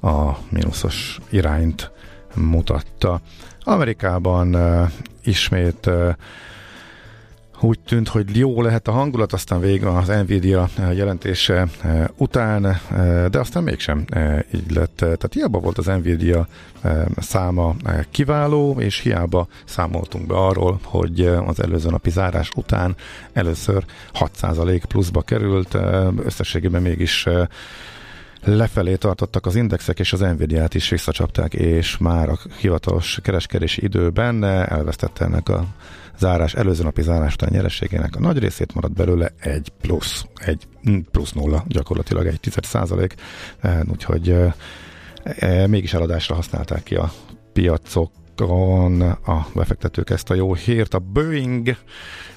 a 0.01 0.31
mínuszos 0.49 1.19
irányt 1.31 1.91
mutatta. 2.35 3.21
Amerikában 3.61 4.57
ismét 5.23 5.91
úgy 7.63 7.81
tűnt, 7.81 8.09
hogy 8.09 8.37
jó 8.37 8.63
lehet 8.63 8.89
a 8.89 8.93
hangulat, 8.93 9.33
aztán 9.33 9.61
végül 9.61 9.89
az 9.89 10.09
Nvidia 10.09 10.69
jelentése 10.95 11.67
eh, 11.83 12.05
után, 12.17 12.67
eh, 12.67 12.79
de 13.31 13.39
aztán 13.39 13.63
mégsem 13.63 14.05
eh, 14.09 14.39
így 14.55 14.71
lett. 14.71 14.97
Tehát 14.97 15.33
hiába 15.33 15.59
volt 15.59 15.79
az 15.79 15.87
Nvidia 15.87 16.47
száma 17.17 17.75
kiváló, 18.11 18.77
és 18.79 18.99
hiába 18.99 19.47
számoltunk 19.65 20.27
be 20.27 20.35
arról, 20.35 20.79
hogy 20.85 21.21
az 21.21 21.63
előző 21.63 21.91
napi 21.91 22.11
zárás 22.11 22.51
után 22.57 22.97
először 23.33 23.85
6% 24.19 24.83
pluszba 24.89 25.23
került, 25.23 25.77
összességében 26.25 26.83
mégis 26.83 27.27
lefelé 28.45 28.95
tartottak 28.95 29.47
az 29.47 29.55
indexek, 29.55 29.99
és 29.99 30.13
az 30.13 30.21
Nvidia-t 30.21 30.75
is 30.75 30.89
visszacsapták, 30.89 31.55
és 31.55 31.99
már 31.99 32.29
a 32.29 32.39
hivatalos 32.61 33.19
kereskedési 33.23 33.83
időben 33.83 34.45
elvesztette 34.45 35.25
ennek 35.25 35.49
a 35.49 35.67
zárás, 36.19 36.55
előző 36.55 36.83
napi 36.83 37.03
zárás 37.03 37.35
után 37.35 37.49
nyerességének 37.53 38.17
a 38.17 38.21
nagy 38.21 38.39
részét 38.39 38.75
maradt 38.75 38.95
belőle 38.95 39.31
egy 39.39 39.73
plusz, 39.81 40.27
egy 40.35 40.67
plusz 41.11 41.33
nulla, 41.33 41.65
gyakorlatilag 41.69 42.27
egy 42.27 42.41
tized 42.41 42.65
százalék, 42.65 43.15
eh, 43.61 43.81
úgyhogy 43.91 44.29
e, 44.29 44.55
e, 45.25 45.67
mégis 45.67 45.95
eladásra 45.95 46.35
használták 46.35 46.83
ki 46.83 46.95
a 46.95 47.13
piacokon 47.53 49.01
a 49.01 49.47
befektetők 49.55 50.11
ezt 50.11 50.31
a 50.31 50.35
jó 50.35 50.55
hírt. 50.55 50.95
A 50.95 50.99
Boeing 50.99 51.77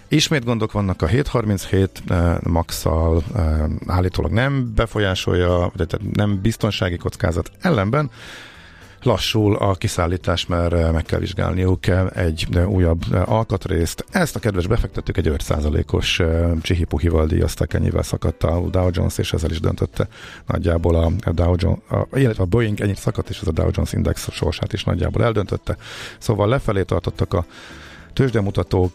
Ismét 0.07 0.45
gondok 0.45 0.71
vannak 0.71 1.01
a 1.01 1.07
737 1.07 2.03
eh, 2.07 2.37
Max-szal, 2.43 3.23
eh, 3.35 3.63
állítólag 3.87 4.31
nem 4.31 4.71
befolyásolja, 4.75 5.71
vagy 5.75 5.87
tehát 5.87 6.15
nem 6.15 6.41
biztonsági 6.41 6.97
kockázat 6.97 7.51
ellenben, 7.61 8.09
lassul 9.05 9.55
a 9.55 9.73
kiszállítás, 9.73 10.45
mert 10.45 10.73
eh, 10.73 10.91
meg 10.91 11.03
kell 11.03 11.19
vizsgálniuk 11.19 11.87
egy 12.15 12.47
eh, 12.53 12.69
újabb 12.69 13.01
eh, 13.11 13.31
alkatrészt. 13.31 14.05
Ezt 14.11 14.35
a 14.35 14.39
kedves 14.39 14.67
befektetők 14.67 15.17
egy 15.17 15.29
5%-os 15.29 16.21
csihipuhival 16.61 17.25
díjazták, 17.25 17.73
ennyivel 17.73 18.03
szakadt 18.03 18.43
a 18.43 18.59
Dow 18.69 18.89
Jones, 18.91 19.17
és 19.17 19.33
ezzel 19.33 19.49
is 19.49 19.59
döntötte 19.59 20.07
nagyjából 20.47 20.95
a 20.95 21.31
Dow 21.31 21.55
Jones, 21.57 21.79
a, 21.89 22.17
illetve 22.17 22.43
a 22.43 22.45
Boeing 22.45 22.79
ennyit 22.79 22.97
szakadt, 22.97 23.29
és 23.29 23.39
ez 23.41 23.47
a 23.47 23.51
Dow 23.51 23.69
Jones 23.71 23.93
Index 23.93 24.31
sorsát 24.31 24.73
is 24.73 24.83
nagyjából 24.83 25.23
eldöntötte. 25.23 25.77
Szóval 26.17 26.47
lefelé 26.47 26.83
tartottak 26.83 27.33
a 27.33 27.45
tőzsdemutatók, 28.15 28.91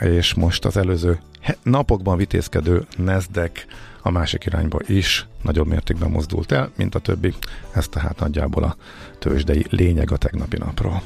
és 0.00 0.34
most 0.34 0.64
az 0.64 0.76
előző 0.76 1.18
napokban 1.62 2.16
vitézkedő 2.16 2.86
Nasdaq 2.96 3.60
a 4.02 4.10
másik 4.10 4.44
irányba 4.44 4.78
is 4.86 5.26
nagyobb 5.42 5.66
mértékben 5.66 6.10
mozdult 6.10 6.52
el, 6.52 6.70
mint 6.76 6.94
a 6.94 6.98
többi. 6.98 7.34
Ez 7.72 7.88
tehát 7.88 8.20
nagyjából 8.20 8.62
a 8.62 8.76
tőzsdei 9.18 9.66
lényeg 9.70 10.12
a 10.12 10.16
tegnapi 10.16 10.58
napról. 10.58 11.02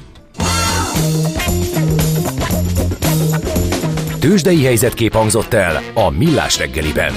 Tőzsdei 4.19 4.63
helyzetkép 4.63 5.13
hangzott 5.13 5.53
el 5.53 5.81
a 5.93 6.09
Millás 6.09 6.57
reggeliben. 6.57 7.13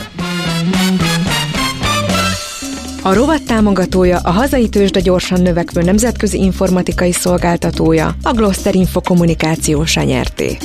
A 3.03 3.15
rovat 3.15 3.43
támogatója 3.43 4.19
a 4.19 4.31
hazai 4.31 4.69
tőzsde 4.69 5.01
gyorsan 5.01 5.41
növekvő 5.41 5.83
nemzetközi 5.83 6.39
informatikai 6.39 7.13
szolgáltatója, 7.13 8.17
a 8.23 8.33
Gloster 8.33 8.75
Info 8.75 9.01
kommunikáció 9.01 9.85
nyerté. 9.95 10.57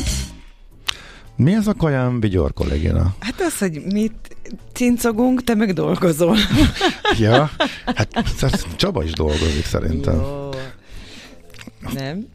Mi 1.35 1.53
ez 1.53 1.67
a 1.67 1.73
kajám, 1.73 2.19
Vigyor 2.19 2.53
kollégina? 2.53 3.15
Hát 3.19 3.41
az, 3.41 3.57
hogy 3.57 3.81
mit 3.85 4.37
cincogunk, 4.73 5.43
te 5.43 5.55
meg 5.55 5.73
dolgozol. 5.73 6.37
ja, 7.19 7.49
hát 7.85 8.07
Csaba 8.75 9.03
is 9.03 9.11
dolgozik 9.11 9.65
szerintem. 9.65 10.15
Jó. 10.15 10.49
Nem? 11.93 12.27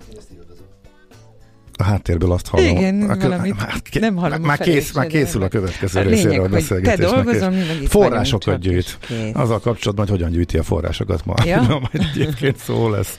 A 1.80 1.82
háttérből 1.82 2.32
azt 2.32 2.46
hallom. 2.46 2.76
Igen, 2.76 3.10
a, 3.10 3.16
valamit 3.16 3.54
hát, 3.60 3.82
nem 4.00 4.16
hallom. 4.16 4.42
Már, 4.42 4.58
kész, 4.58 4.92
már 4.92 5.06
készül 5.06 5.42
a 5.42 5.48
következő 5.48 6.00
a 6.00 6.02
részére 6.02 6.40
a 6.40 6.48
beszélgetésnek. 6.48 7.08
Te 7.08 7.14
dolgozom, 7.14 7.54
forrásokat 7.86 8.60
gyűjt. 8.60 8.98
Azzal 9.32 9.60
kapcsolatban, 9.60 10.06
hogy 10.06 10.16
hogyan 10.16 10.30
gyűjti 10.30 10.58
a 10.58 10.62
forrásokat 10.62 11.24
ma. 11.24 11.34
Ja? 11.44 11.60
Na, 11.68 11.78
majd 11.78 12.08
egyébként 12.14 12.56
szó 12.56 12.88
lesz. 12.88 13.16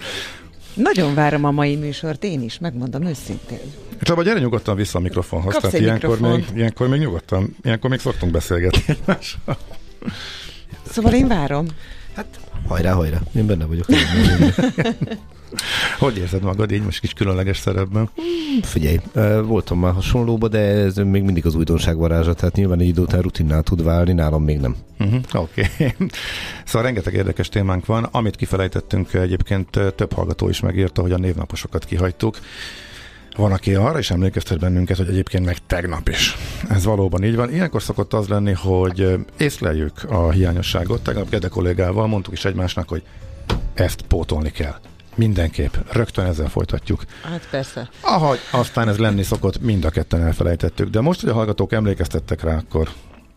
Nagyon 0.74 1.14
várom 1.14 1.44
a 1.44 1.52
mai 1.52 1.76
műsort, 1.76 2.24
én 2.24 2.42
is, 2.42 2.60
megmondom 2.60 3.04
őszintén. 3.06 3.60
Csaba, 4.02 4.24
gyere 4.24 4.40
nyugodtan 4.40 4.76
vissza 4.76 4.98
a 4.98 5.02
mikrofonhoz. 5.02 5.54
Kapsz 5.54 5.64
Tehát 5.64 5.76
egy 5.76 5.82
ilyenkor 5.82 6.20
még, 6.20 6.30
mikrofont. 6.30 6.58
ilyenkor 6.58 6.88
még 6.88 7.00
nyugodtan, 7.00 7.56
ilyenkor 7.64 7.90
még 7.90 8.00
szoktunk 8.00 8.32
beszélgetni 8.32 8.84
egymással. 8.88 9.58
Szóval 10.92 11.14
én 11.14 11.28
várom. 11.28 11.66
Hajrá, 12.68 12.94
hajrá. 12.94 13.22
Én 13.36 13.46
benne 13.46 13.66
vagyok. 13.66 13.86
Hogy 16.00 16.18
érzed 16.18 16.42
magad 16.42 16.72
így 16.72 16.84
most 16.84 17.00
kis 17.00 17.14
különleges 17.14 17.58
szerepben? 17.58 18.10
Figyelj, 18.62 19.00
voltam 19.44 19.80
már 19.80 19.94
hasonlóba, 19.94 20.48
de 20.48 20.60
ez 20.60 20.96
még 20.96 21.24
mindig 21.24 21.46
az 21.46 21.56
újdonság 21.56 21.98
varázsa, 21.98 22.34
tehát 22.34 22.56
nyilván 22.56 22.80
egy 22.80 22.88
idő 22.88 23.02
után 23.02 23.22
rutinnál 23.22 23.64
tud 23.64 23.84
válni, 23.84 24.14
nálam 24.14 24.44
még 24.44 24.60
nem. 24.60 24.76
Uh-huh, 25.00 25.22
Oké. 25.34 25.68
Okay. 25.74 25.94
Szóval 26.66 26.82
rengeteg 26.88 27.14
érdekes 27.14 27.50
témánk 27.50 27.86
van, 27.86 28.04
amit 28.04 28.36
kifelejtettünk 28.36 29.14
egyébként 29.14 29.80
több 29.96 30.14
hallgató 30.14 30.50
is 30.50 30.60
megírta, 30.60 31.02
hogy 31.02 31.12
a 31.12 31.18
névnaposokat 31.18 31.86
kihagytuk. 31.86 32.38
Van, 33.36 33.52
aki 33.52 33.76
arra 33.76 34.00
is 34.00 34.12
emlékeztet 34.12 34.60
bennünket, 34.60 34.98
hogy 34.98 35.08
egyébként 35.10 35.46
meg 35.46 35.58
tegnap 35.68 36.10
is. 36.10 36.36
Ez 36.70 36.84
valóban 36.84 37.24
így 37.24 37.36
van. 37.36 37.54
Ilyenkor 37.54 37.82
szokott 37.82 38.14
az 38.14 38.28
lenni, 38.28 38.54
hogy 38.54 39.26
észleljük 39.38 40.04
a 40.10 40.32
hiányosságot. 40.32 41.04
Tegnap 41.04 41.30
Gede 41.30 41.48
kollégával 41.48 42.08
mondtuk 42.08 42.34
is 42.34 42.46
egymásnak, 42.46 42.90
hogy 42.90 43.04
ezt 43.74 44.02
pótolni 44.02 44.52
kell. 44.52 44.76
Mindenképp. 45.16 45.74
Rögtön 45.92 46.26
ezzel 46.26 46.50
folytatjuk. 46.50 47.04
Hát 47.24 47.48
persze. 47.50 47.90
Ahogy 48.02 48.40
aztán 48.52 48.90
ez 48.90 48.98
lenni 48.98 49.24
szokott, 49.24 49.62
mind 49.62 49.86
a 49.86 49.90
ketten 49.90 50.22
elfelejtettük. 50.22 50.90
De 50.90 51.02
most, 51.02 51.22
hogy 51.22 51.30
a 51.30 51.34
hallgatók 51.34 51.72
emlékeztettek 51.72 52.44
rá, 52.44 52.56
akkor 52.58 52.90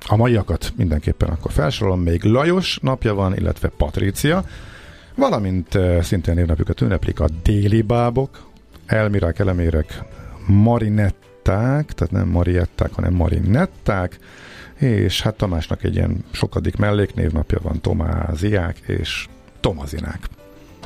a 0.06 0.16
maiakat 0.16 0.72
mindenképpen 0.76 1.28
akkor 1.28 1.52
felsorolom. 1.52 2.00
Még 2.00 2.24
Lajos 2.24 2.78
napja 2.82 3.14
van, 3.14 3.36
illetve 3.36 3.68
Patrícia, 3.68 4.44
valamint 5.14 5.78
szintén 6.00 6.34
névnapjukat 6.34 6.80
ünneplik 6.80 7.20
a 7.20 7.28
déli 7.42 7.82
bábok, 7.82 8.52
elmirák, 8.86 9.38
elemérek, 9.38 10.02
marinetták, 10.46 11.92
tehát 11.92 12.12
nem 12.12 12.28
marietták, 12.28 12.92
hanem 12.92 13.14
marinetták, 13.14 14.18
és 14.74 15.22
hát 15.22 15.36
Tamásnak 15.36 15.84
egy 15.84 15.94
ilyen 15.94 16.24
sokadik 16.30 16.76
melléknévnapja 16.76 17.58
van, 17.62 17.80
Tomáziák 17.80 18.78
és 18.78 19.28
Tomazinák. 19.60 20.28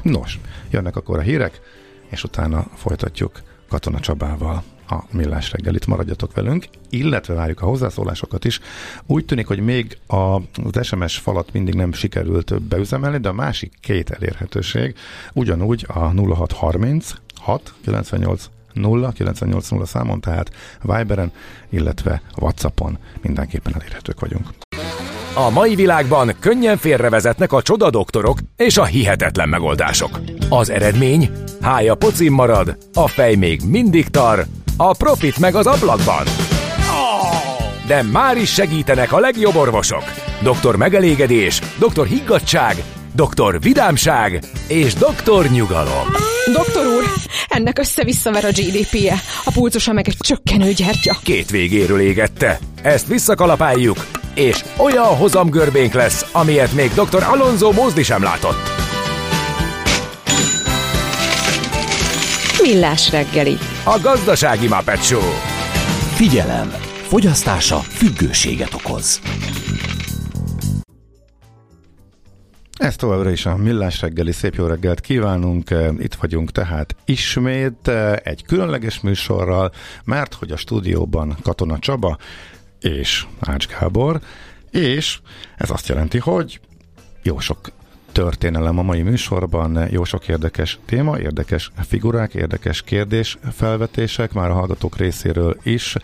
Nos, 0.02 0.38
jönnek 0.70 0.96
akkor 0.96 1.18
a 1.18 1.22
hírek, 1.22 1.60
és 2.08 2.24
utána 2.24 2.66
folytatjuk 2.74 3.40
Katona 3.68 4.00
Csabával 4.00 4.62
a 4.88 5.04
millás 5.10 5.52
reggelit. 5.52 5.86
Maradjatok 5.86 6.34
velünk, 6.34 6.66
illetve 6.90 7.34
várjuk 7.34 7.60
a 7.60 7.66
hozzászólásokat 7.66 8.44
is. 8.44 8.60
Úgy 9.06 9.24
tűnik, 9.24 9.46
hogy 9.46 9.60
még 9.60 9.98
az 10.06 10.86
SMS 10.86 11.18
falat 11.18 11.52
mindig 11.52 11.74
nem 11.74 11.92
sikerült 11.92 12.62
beüzemelni, 12.62 13.18
de 13.18 13.28
a 13.28 13.32
másik 13.32 13.72
két 13.80 14.10
elérhetőség 14.10 14.94
ugyanúgy 15.32 15.84
a 15.88 15.98
0630 15.98 17.12
6 17.38 17.74
98 17.84 18.44
0 18.72 19.12
98 19.12 19.68
0 19.68 19.86
számon, 19.86 20.20
tehát 20.20 20.50
Viberen, 20.82 21.32
illetve 21.70 22.22
Whatsappon 22.36 22.98
mindenképpen 23.22 23.74
elérhetők 23.74 24.20
vagyunk. 24.20 24.48
A 25.34 25.50
mai 25.50 25.74
világban 25.74 26.34
könnyen 26.40 26.76
félrevezetnek 26.76 27.52
a 27.52 27.62
csoda 27.62 27.90
doktorok 27.90 28.38
és 28.56 28.76
a 28.76 28.84
hihetetlen 28.84 29.48
megoldások. 29.48 30.20
Az 30.48 30.70
eredmény? 30.70 31.30
Hája 31.60 31.94
pocim 31.94 32.34
marad, 32.34 32.76
a 32.94 33.08
fej 33.08 33.34
még 33.34 33.60
mindig 33.66 34.08
tar, 34.08 34.46
a 34.76 34.96
profit 34.96 35.38
meg 35.38 35.54
az 35.54 35.66
ablakban. 35.66 36.24
De 37.86 38.02
már 38.02 38.36
is 38.36 38.52
segítenek 38.52 39.12
a 39.12 39.18
legjobb 39.18 39.54
orvosok. 39.54 40.02
Doktor 40.42 40.76
megelégedés, 40.76 41.60
doktor 41.78 42.06
higgadság, 42.06 42.74
doktor 43.14 43.60
vidámság 43.60 44.42
és 44.68 44.94
doktor 44.94 45.46
nyugalom. 45.46 46.37
Ennek 47.48 47.78
össze-visszaver 47.78 48.44
a 48.44 48.48
GDP-je, 48.48 49.20
a 49.44 49.50
pulcosa 49.50 49.92
meg 49.92 50.08
egy 50.08 50.16
csökkenő 50.18 50.72
gyertya. 50.72 51.16
Két 51.22 51.50
végéről 51.50 52.00
égette. 52.00 52.58
Ezt 52.82 53.06
visszakalapáljuk, 53.06 54.06
és 54.34 54.64
olyan 54.76 55.16
hozamgörbénk 55.16 55.92
lesz, 55.92 56.26
amilyet 56.32 56.72
még 56.72 56.90
dr. 56.94 57.22
Alonso 57.22 57.72
Mózdi 57.72 58.02
sem 58.02 58.22
látott. 58.22 58.86
Millás 62.62 63.10
reggeli. 63.10 63.58
A 63.84 63.98
gazdasági 64.02 64.68
Muppet 64.68 65.04
Show. 65.04 65.30
Figyelem! 66.14 66.72
Fogyasztása 67.08 67.78
függőséget 67.78 68.74
okoz. 68.74 69.20
Ez 72.78 72.96
továbbra 72.96 73.30
is 73.30 73.46
a 73.46 73.56
Millás 73.56 74.00
reggeli, 74.00 74.32
szép 74.32 74.54
jó 74.54 74.66
reggelt 74.66 75.00
kívánunk, 75.00 75.74
itt 75.98 76.14
vagyunk 76.14 76.50
tehát 76.50 76.96
ismét 77.04 77.88
egy 78.22 78.44
különleges 78.44 79.00
műsorral, 79.00 79.72
mert 80.04 80.34
hogy 80.34 80.50
a 80.50 80.56
stúdióban 80.56 81.36
Katona 81.42 81.78
Csaba 81.78 82.18
és 82.80 83.26
Ács 83.40 83.66
Gábor, 83.66 84.20
és 84.70 85.20
ez 85.56 85.70
azt 85.70 85.88
jelenti, 85.88 86.18
hogy 86.18 86.60
jó 87.22 87.38
sok 87.38 87.70
történelem 88.18 88.78
a 88.78 88.82
mai 88.82 89.02
műsorban, 89.02 89.88
jó 89.90 90.04
sok 90.04 90.28
érdekes 90.28 90.78
téma, 90.84 91.18
érdekes 91.18 91.70
figurák, 91.86 92.34
érdekes 92.34 92.82
kérdés, 92.82 93.38
felvetések, 93.52 94.32
már 94.32 94.50
a 94.50 94.52
hallgatók 94.52 94.96
részéről 94.96 95.56
is. 95.62 95.96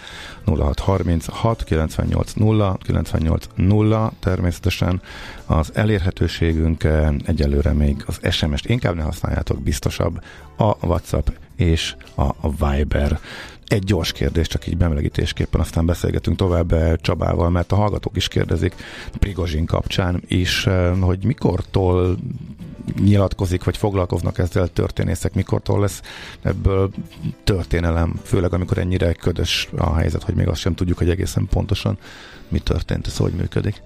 0636 0.45 1.65
98 1.65 2.33
0 2.33 2.79
98 2.83 3.47
0 3.55 4.13
természetesen 4.21 5.01
az 5.47 5.71
elérhetőségünk 5.75 6.89
egyelőre 7.25 7.73
még 7.73 8.05
az 8.07 8.19
SMS-t 8.31 8.67
inkább 8.67 8.95
ne 8.95 9.03
használjátok, 9.03 9.63
biztosabb 9.63 10.23
a 10.57 10.87
WhatsApp 10.87 11.29
és 11.57 11.97
a 12.15 12.51
Viber 12.67 13.19
egy 13.67 13.85
gyors 13.85 14.13
kérdés, 14.13 14.47
csak 14.47 14.67
így 14.67 14.77
bemelegítésképpen, 14.77 15.61
aztán 15.61 15.87
beszélgetünk 15.87 16.37
tovább 16.37 16.73
eh, 16.73 16.93
Csabával, 16.97 17.51
mert 17.51 17.73
a 17.73 17.77
hallgatók 17.77 18.17
is 18.17 18.29
kérdezik 18.29 18.75
Prigozsin 19.19 19.67
kapcsán 19.67 20.23
is, 20.27 20.67
eh, 20.67 20.99
hogy 21.01 21.25
mikortól 21.25 22.17
nyilatkozik, 23.01 23.65
vagy 23.65 23.77
foglalkoznak 23.77 24.39
ezzel 24.39 24.69
történészek, 24.69 25.35
mikortól 25.35 25.81
lesz 25.81 26.03
ebből 26.43 26.91
történelem, 27.45 28.21
főleg 28.23 28.53
amikor 28.53 28.79
ennyire 28.79 29.13
ködös 29.13 29.69
a 29.77 29.95
helyzet, 29.95 30.23
hogy 30.23 30.35
még 30.35 30.49
azt 30.49 30.61
sem 30.61 30.75
tudjuk, 30.75 30.99
hogy 30.99 31.11
egészen 31.11 31.47
pontosan 31.51 31.99
mi 32.49 32.59
történt, 32.59 33.07
ez 33.07 33.17
hogy 33.17 33.33
működik. 33.33 33.83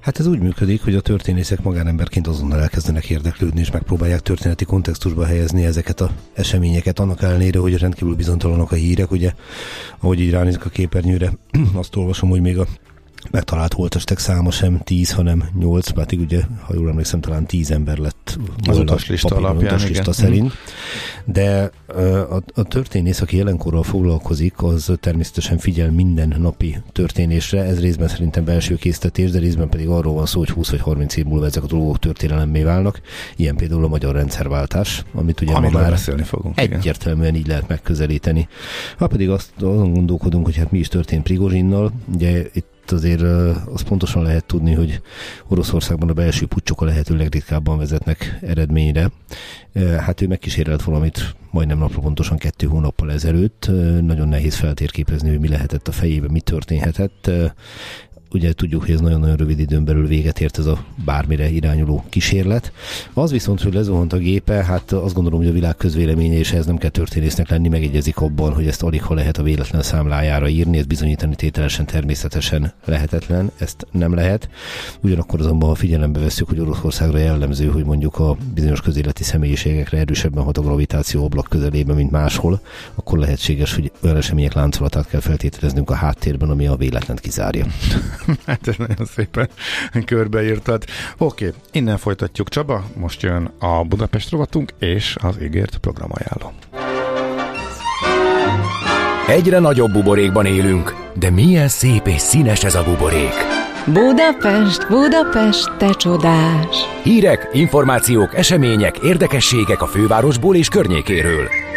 Hát 0.00 0.18
ez 0.18 0.26
úgy 0.26 0.40
működik, 0.40 0.82
hogy 0.82 0.94
a 0.94 1.00
történészek 1.00 1.62
magánemberként 1.62 2.26
azonnal 2.26 2.60
elkezdenek 2.60 3.10
érdeklődni, 3.10 3.60
és 3.60 3.70
megpróbálják 3.70 4.20
történeti 4.20 4.64
kontextusba 4.64 5.24
helyezni 5.24 5.64
ezeket 5.64 6.00
a 6.00 6.10
eseményeket, 6.34 6.98
annak 6.98 7.22
ellenére, 7.22 7.58
hogy 7.58 7.78
rendkívül 7.78 8.14
bizonytalanok 8.14 8.72
a 8.72 8.74
hírek, 8.74 9.10
ugye, 9.10 9.32
ahogy 9.98 10.20
így 10.20 10.30
ránézek 10.30 10.64
a 10.64 10.68
képernyőre, 10.68 11.32
azt 11.74 11.96
olvasom, 11.96 12.30
hogy 12.30 12.40
még 12.40 12.58
a 12.58 12.66
megtalált 13.30 13.72
holtestek 13.72 14.18
száma 14.18 14.50
sem 14.50 14.80
10, 14.84 15.12
hanem 15.12 15.44
8, 15.58 15.92
mert 15.92 16.12
ugye, 16.12 16.40
ha 16.62 16.74
jól 16.74 16.88
emlékszem, 16.88 17.20
talán 17.20 17.46
10 17.46 17.70
ember 17.70 17.98
lett 17.98 18.38
Az 18.66 18.78
utaslista 18.78 19.36
alapján, 19.36 19.64
utas 19.64 19.82
lista 19.88 20.00
igen. 20.00 20.12
szerint. 20.12 20.52
De 21.24 21.70
a, 22.30 22.42
a 22.54 22.62
történész, 22.62 23.20
aki 23.20 23.36
jelenkorral 23.36 23.82
foglalkozik, 23.82 24.62
az 24.62 24.92
természetesen 25.00 25.58
figyel 25.58 25.90
minden 25.90 26.34
napi 26.38 26.76
történésre. 26.92 27.62
Ez 27.62 27.80
részben 27.80 28.08
szerintem 28.08 28.44
belső 28.44 28.74
késztetés, 28.74 29.30
de 29.30 29.38
részben 29.38 29.68
pedig 29.68 29.88
arról 29.88 30.14
van 30.14 30.26
szó, 30.26 30.38
hogy 30.38 30.50
20 30.50 30.70
vagy 30.70 30.80
30 30.80 31.16
év 31.16 31.24
múlva 31.24 31.46
ezek 31.46 31.62
a 31.62 31.66
dolgok 31.66 31.98
történelemmé 31.98 32.62
válnak. 32.62 33.00
Ilyen 33.36 33.56
például 33.56 33.84
a 33.84 33.88
magyar 33.88 34.14
rendszerváltás, 34.14 35.04
amit 35.14 35.40
ugye 35.40 35.52
Amiről 35.52 35.72
ma 35.72 35.80
már 35.80 35.90
beszélni 35.90 36.22
fogunk. 36.22 36.62
igen. 36.62 36.78
Egyértelműen 36.78 37.34
így 37.34 37.46
lehet 37.46 37.68
megközelíteni. 37.68 38.48
Ha 38.98 39.06
pedig 39.06 39.30
azt 39.30 39.50
azon 39.56 39.92
gondolkodunk, 39.92 40.44
hogy 40.44 40.56
hát 40.56 40.70
mi 40.70 40.78
is 40.78 40.88
történt 40.88 41.22
Prigozsinnal, 41.22 41.92
ugye 42.14 42.46
itt 42.52 42.76
azért 42.92 43.20
ö, 43.20 43.52
azt 43.72 43.84
pontosan 43.84 44.22
lehet 44.22 44.44
tudni, 44.44 44.74
hogy 44.74 45.00
Oroszországban 45.48 46.08
a 46.08 46.12
belső 46.12 46.46
pucsok 46.46 46.80
a 46.80 46.84
lehető 46.84 47.16
legritkábban 47.16 47.78
vezetnek 47.78 48.38
eredményre. 48.42 49.10
Hát 49.98 50.20
ő 50.20 50.26
megkísérelt 50.26 50.82
valamit 50.82 51.36
majdnem 51.50 51.78
napra 51.78 52.00
pontosan 52.00 52.36
kettő 52.36 52.66
hónappal 52.66 53.12
ezelőtt. 53.12 53.70
Nagyon 54.00 54.28
nehéz 54.28 54.54
feltérképezni, 54.54 55.28
hogy 55.28 55.40
mi 55.40 55.48
lehetett 55.48 55.88
a 55.88 55.92
fejében, 55.92 56.30
mi 56.30 56.40
történhetett. 56.40 57.30
Ugye 58.32 58.52
tudjuk, 58.52 58.80
hogy 58.80 58.90
ez 58.90 59.00
nagyon-nagyon 59.00 59.36
rövid 59.36 59.58
időn 59.58 59.84
belül 59.84 60.06
véget 60.06 60.40
ért 60.40 60.58
ez 60.58 60.66
a 60.66 60.84
bármire 61.04 61.50
irányuló 61.50 62.04
kísérlet. 62.08 62.72
Az 63.12 63.30
viszont, 63.30 63.62
hogy 63.62 63.74
lezuhant 63.74 64.12
a 64.12 64.16
gépe, 64.16 64.64
hát 64.64 64.92
azt 64.92 65.14
gondolom, 65.14 65.38
hogy 65.38 65.48
a 65.48 65.52
világ 65.52 65.76
közvéleménye, 65.76 66.38
és 66.38 66.52
ez 66.52 66.66
nem 66.66 66.76
kell 66.76 66.90
történésznek 66.90 67.48
lenni, 67.48 67.68
megegyezik 67.68 68.18
abban, 68.18 68.52
hogy 68.52 68.66
ezt 68.66 68.82
alig 68.82 69.02
ha 69.02 69.14
lehet 69.14 69.38
a 69.38 69.42
véletlen 69.42 69.82
számlájára 69.82 70.48
írni, 70.48 70.78
ez 70.78 70.86
bizonyítani 70.86 71.34
tételesen 71.34 71.86
természetesen 71.86 72.72
lehetetlen, 72.84 73.50
ezt 73.58 73.86
nem 73.90 74.14
lehet. 74.14 74.48
Ugyanakkor 75.00 75.40
azonban, 75.40 75.68
ha 75.68 75.74
figyelembe 75.74 76.20
veszük, 76.20 76.48
hogy 76.48 76.60
Oroszországra 76.60 77.18
jellemző, 77.18 77.66
hogy 77.66 77.84
mondjuk 77.84 78.18
a 78.18 78.36
bizonyos 78.54 78.80
közéleti 78.80 79.22
személyiségekre 79.22 79.98
erősebben 79.98 80.44
hat 80.44 80.58
a 80.58 80.62
gravitáció 80.62 81.24
ablak 81.24 81.46
közelében, 81.48 81.96
mint 81.96 82.10
máshol, 82.10 82.60
akkor 82.94 83.18
lehetséges, 83.18 83.74
hogy 83.74 83.92
olyan 84.02 84.16
események 84.16 84.52
láncolatát 84.52 85.06
kell 85.06 85.20
feltételeznünk 85.20 85.90
a 85.90 85.94
háttérben, 85.94 86.50
ami 86.50 86.66
a 86.66 86.76
véletlent 86.76 87.20
kizárja. 87.20 87.66
hát 88.46 88.68
ez 88.68 88.74
nagyon 88.76 89.06
szépen 89.14 89.48
körbeírtad. 90.04 90.84
Oké, 91.18 91.52
innen 91.72 91.96
folytatjuk 91.98 92.48
Csaba, 92.48 92.84
most 92.96 93.22
jön 93.22 93.50
a 93.58 93.84
Budapest 93.84 94.30
rovatunk 94.30 94.72
és 94.78 95.16
az 95.20 95.42
ígért 95.42 95.78
programajánló. 95.78 96.52
Egyre 99.28 99.58
nagyobb 99.58 99.92
buborékban 99.92 100.46
élünk, 100.46 100.94
de 101.14 101.30
milyen 101.30 101.68
szép 101.68 102.06
és 102.06 102.20
színes 102.20 102.64
ez 102.64 102.74
a 102.74 102.84
buborék. 102.84 103.34
Budapest, 103.86 104.88
Budapest, 104.88 105.76
te 105.76 105.90
csodás! 105.90 106.76
Hírek, 107.02 107.48
információk, 107.52 108.36
események, 108.36 108.98
érdekességek 108.98 109.82
a 109.82 109.86
fővárosból 109.86 110.56
és 110.56 110.68
környékéről. 110.68 111.67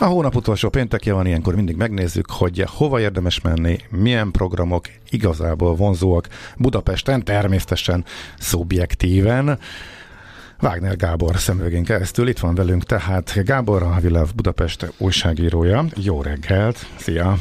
A 0.00 0.04
hónap 0.04 0.34
utolsó 0.34 0.68
péntekje 0.68 1.12
van, 1.12 1.26
ilyenkor 1.26 1.54
mindig 1.54 1.76
megnézzük, 1.76 2.30
hogy 2.30 2.64
hova 2.68 3.00
érdemes 3.00 3.40
menni, 3.40 3.78
milyen 3.90 4.30
programok 4.30 4.88
igazából 5.10 5.74
vonzóak 5.74 6.28
Budapesten, 6.56 7.24
természetesen 7.24 8.04
szubjektíven. 8.38 9.58
Wagner 10.60 10.96
Gábor 10.96 11.36
szemüvegén 11.36 11.84
keresztül 11.84 12.28
itt 12.28 12.38
van 12.38 12.54
velünk 12.54 12.84
tehát 12.84 13.44
Gábor, 13.44 13.82
a 13.82 13.98
Világ 14.00 14.26
Budapest 14.34 14.92
újságírója. 14.98 15.84
Jó 15.96 16.22
reggelt, 16.22 16.86
szia! 16.96 17.38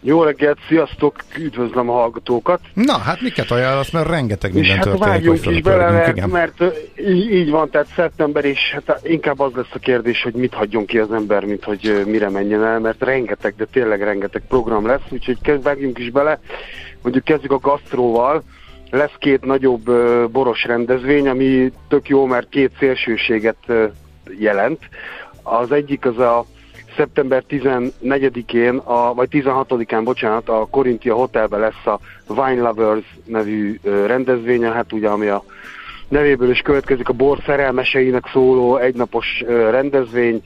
Jó 0.00 0.22
reggelt, 0.22 0.58
sziasztok, 0.68 1.16
üdvözlöm 1.38 1.88
a 1.90 1.92
hallgatókat. 1.92 2.60
Na, 2.74 2.98
hát 2.98 3.20
miket 3.20 3.50
ajánlasz, 3.50 3.90
mert 3.90 4.08
rengeteg 4.08 4.52
minden 4.52 4.70
és 4.70 4.76
hát 4.76 4.84
történik, 4.84 5.08
vágjunk 5.08 5.44
hogy 5.44 5.54
is 5.54 5.62
bele, 5.62 5.90
mert, 5.90 6.26
mert 6.26 6.62
így, 6.98 7.32
így 7.32 7.50
van, 7.50 7.70
tehát 7.70 7.86
szeptember, 7.96 8.44
és 8.44 8.58
hát 8.72 9.00
inkább 9.02 9.40
az 9.40 9.52
lesz 9.54 9.72
a 9.72 9.78
kérdés, 9.78 10.22
hogy 10.22 10.34
mit 10.34 10.54
hagyjon 10.54 10.84
ki 10.84 10.98
az 10.98 11.12
ember, 11.12 11.44
mint 11.44 11.64
hogy 11.64 12.02
mire 12.06 12.28
menjen 12.28 12.64
el, 12.64 12.78
mert 12.78 13.02
rengeteg, 13.02 13.54
de 13.56 13.64
tényleg 13.64 14.02
rengeteg 14.02 14.42
program 14.48 14.86
lesz, 14.86 15.02
úgyhogy 15.10 15.62
vágjunk 15.62 15.98
is 15.98 16.10
bele. 16.10 16.40
Mondjuk 17.02 17.24
kezdjük 17.24 17.52
a 17.52 17.58
gasztróval, 17.58 18.42
lesz 18.90 19.14
két 19.18 19.44
nagyobb 19.44 19.90
boros 20.30 20.64
rendezvény, 20.64 21.28
ami 21.28 21.72
tök 21.88 22.08
jó, 22.08 22.26
mert 22.26 22.48
két 22.48 22.72
szélsőséget 22.78 23.72
jelent. 24.38 24.80
Az 25.42 25.72
egyik 25.72 26.06
az 26.06 26.18
a 26.18 26.44
szeptember 26.98 27.44
14-én, 27.48 28.76
a, 28.76 29.14
vagy 29.14 29.28
16-án, 29.30 30.00
bocsánat, 30.04 30.48
a 30.48 30.66
Corinthia 30.70 31.14
Hotelben 31.14 31.60
lesz 31.60 31.86
a 31.86 31.98
Wine 32.26 32.60
Lovers 32.60 33.16
nevű 33.24 33.78
rendezvénye, 33.82 34.70
hát 34.70 34.92
ugye 34.92 35.08
ami 35.08 35.26
a 35.26 35.44
nevéből 36.08 36.50
is 36.50 36.60
következik 36.60 37.08
a 37.08 37.12
bor 37.12 37.38
szerelmeseinek 37.46 38.28
szóló 38.32 38.76
egynapos 38.76 39.44
rendezvény, 39.70 40.42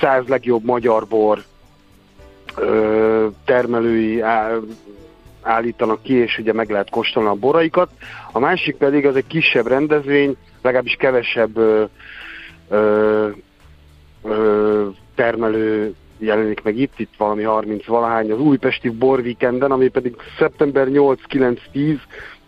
száz 0.00 0.26
legjobb 0.26 0.64
magyar 0.64 1.06
bor 1.06 1.42
termelői 3.44 4.22
állítanak 5.42 6.02
ki, 6.02 6.14
és 6.14 6.38
ugye 6.38 6.52
meg 6.52 6.70
lehet 6.70 6.90
kóstolni 6.90 7.28
a 7.28 7.34
boraikat. 7.34 7.90
A 8.32 8.38
másik 8.38 8.76
pedig 8.76 9.06
az 9.06 9.16
egy 9.16 9.26
kisebb 9.26 9.66
rendezvény, 9.66 10.36
legalábbis 10.62 10.96
kevesebb 10.98 11.56
ö, 11.56 11.84
ö, 12.68 13.28
ö, 14.24 14.86
termelő 15.14 15.94
jelenik 16.18 16.62
meg 16.62 16.78
itt, 16.78 16.92
itt 16.96 17.12
valami 17.16 17.42
30 17.42 17.86
valahány 17.86 18.30
az 18.30 18.38
újpesti 18.38 18.88
borvikenden, 18.88 19.70
ami 19.70 19.88
pedig 19.88 20.16
szeptember 20.38 20.86
8-9-10 20.90 21.98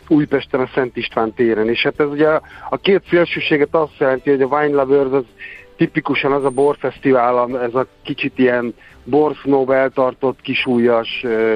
Újpesten 0.09 0.61
a 0.61 0.71
Szent 0.75 0.97
István 0.97 1.33
téren. 1.33 1.69
És 1.69 1.83
hát 1.83 2.01
ez 2.01 2.09
ugye 2.09 2.29
a, 2.71 2.77
két 2.77 3.03
szélsőséget 3.09 3.75
azt 3.75 3.99
jelenti, 3.99 4.31
hogy 4.31 4.43
a 4.43 4.47
Wine 4.47 4.83
Lovers 4.83 5.11
az 5.13 5.25
tipikusan 5.77 6.33
az 6.33 6.45
a 6.45 6.51
borfesztivál, 6.51 7.63
ez 7.63 7.75
a 7.75 7.87
kicsit 8.03 8.39
ilyen 8.39 8.75
borsznób 9.05 9.71
eltartott, 9.71 10.39
ö, 11.23 11.55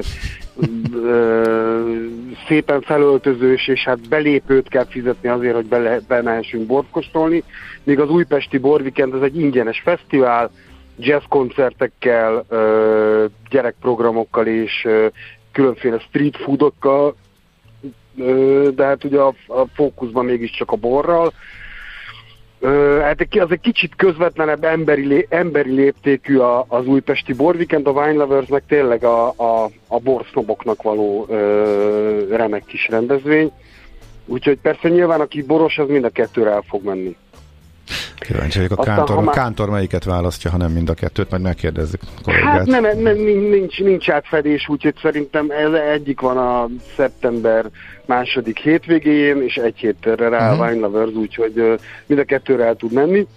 szépen 2.47 2.81
felöltözős, 2.81 3.67
és 3.67 3.83
hát 3.83 4.09
belépőt 4.09 4.67
kell 4.67 4.85
fizetni 4.85 5.29
azért, 5.29 5.55
hogy 5.55 5.65
bele, 5.65 5.99
bemehessünk 6.07 6.65
bort 6.65 6.89
kóstolni, 6.91 7.43
míg 7.83 7.99
az 7.99 8.09
újpesti 8.09 8.57
borvikend 8.57 9.13
az 9.13 9.21
egy 9.21 9.39
ingyenes 9.39 9.81
fesztivál, 9.83 10.51
jazzkoncertekkel, 10.97 12.45
ö, 12.49 13.25
gyerekprogramokkal 13.49 14.47
és 14.47 14.87
különféle 15.51 15.99
street 15.99 16.37
foodokkal, 16.37 17.15
de 18.75 18.85
hát 18.85 19.03
ugye 19.03 19.19
a, 19.19 19.33
a 19.47 19.65
fókuszban 19.73 20.25
mégiscsak 20.25 20.71
a 20.71 20.75
borral. 20.75 21.33
Hát 23.01 23.27
az 23.39 23.51
egy 23.51 23.59
kicsit 23.59 23.95
közvetlenebb 23.95 24.63
emberi, 24.63 25.05
lé, 25.05 25.25
emberi 25.29 25.71
léptékű 25.71 26.37
a, 26.37 26.65
az 26.67 26.85
újpesti 26.85 27.33
borvikend, 27.33 27.87
a 27.87 27.91
Wine 27.91 28.13
Lovers 28.13 28.47
meg 28.47 28.63
tényleg 28.67 29.03
a, 29.03 29.27
a, 29.27 29.69
a 29.87 29.99
borsznoboknak 29.99 30.81
való 30.81 31.25
ö, 31.29 32.25
remek 32.29 32.65
kis 32.65 32.87
rendezvény. 32.87 33.51
Úgyhogy 34.25 34.59
persze 34.59 34.89
nyilván 34.89 35.21
aki 35.21 35.41
boros, 35.41 35.77
az 35.77 35.87
mind 35.87 36.03
a 36.03 36.09
kettőre 36.09 36.49
el 36.49 36.63
fog 36.67 36.83
menni. 36.83 37.15
Kíváncsi 38.19 38.57
vagyok, 38.57 38.79
a 38.79 38.83
kántor, 38.83 39.23
már- 39.23 39.35
kántor 39.35 39.69
melyiket 39.69 40.03
választja, 40.03 40.51
ha 40.51 40.57
nem 40.57 40.71
mind 40.71 40.89
a 40.89 40.93
kettőt, 40.93 41.29
majd 41.29 41.41
megkérdezzük 41.41 42.01
a 42.03 42.21
kollégát. 42.23 42.49
Hát 42.51 42.65
nem, 42.65 42.83
nem, 42.99 43.15
nincs, 43.49 43.79
nincs 43.79 44.09
átfedés, 44.09 44.67
úgyhogy 44.69 44.95
szerintem 45.01 45.49
ez 45.49 45.71
egyik 45.73 46.19
van 46.19 46.37
a 46.37 46.67
szeptember 46.95 47.65
második 48.05 48.59
hétvégéjén, 48.59 49.41
és 49.43 49.55
egy 49.55 49.77
héttel 49.77 50.15
rá 50.15 50.51
Mhm. 50.51 50.61
a 50.61 50.65
Wine 50.65 50.79
Lovers, 50.79 51.11
úgyhogy 51.13 51.79
mind 52.05 52.21
a 52.21 52.23
kettőre 52.23 52.65
el 52.65 52.75
tud 52.75 52.91
menni. 52.93 53.27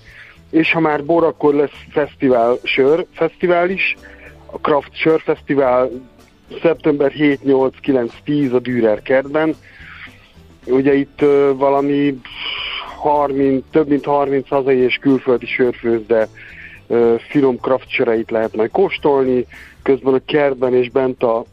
És 0.50 0.72
ha 0.72 0.80
már 0.80 1.04
bor, 1.04 1.24
akkor 1.24 1.54
lesz 1.54 1.70
fesztivál, 1.90 2.56
sör 2.62 3.06
fesztivál 3.14 3.70
is, 3.70 3.96
a 4.46 4.58
Craft 4.58 4.90
Sör 4.96 5.20
Fesztivál 5.20 5.90
szeptember 6.62 7.10
7, 7.10 7.42
8, 7.44 7.74
9, 7.80 8.12
10 8.24 8.52
a 8.52 8.58
Dürer 8.58 9.02
kertben. 9.02 9.54
Ugye 10.66 10.94
itt 10.94 11.22
ö, 11.22 11.52
valami 11.56 12.20
30, 13.04 13.64
több 13.70 13.88
mint 13.88 14.04
30 14.04 14.48
hazai 14.48 14.78
és 14.78 14.96
külföldi 14.96 15.46
sörfőzde 15.46 16.28
finom 17.28 17.56
craft 17.56 17.96
lehet 18.28 18.56
majd 18.56 18.70
kóstolni, 18.70 19.46
közben 19.82 20.14
a 20.14 20.20
kertben 20.26 20.74
és 20.74 20.90
bent 20.90 21.22
a, 21.22 21.44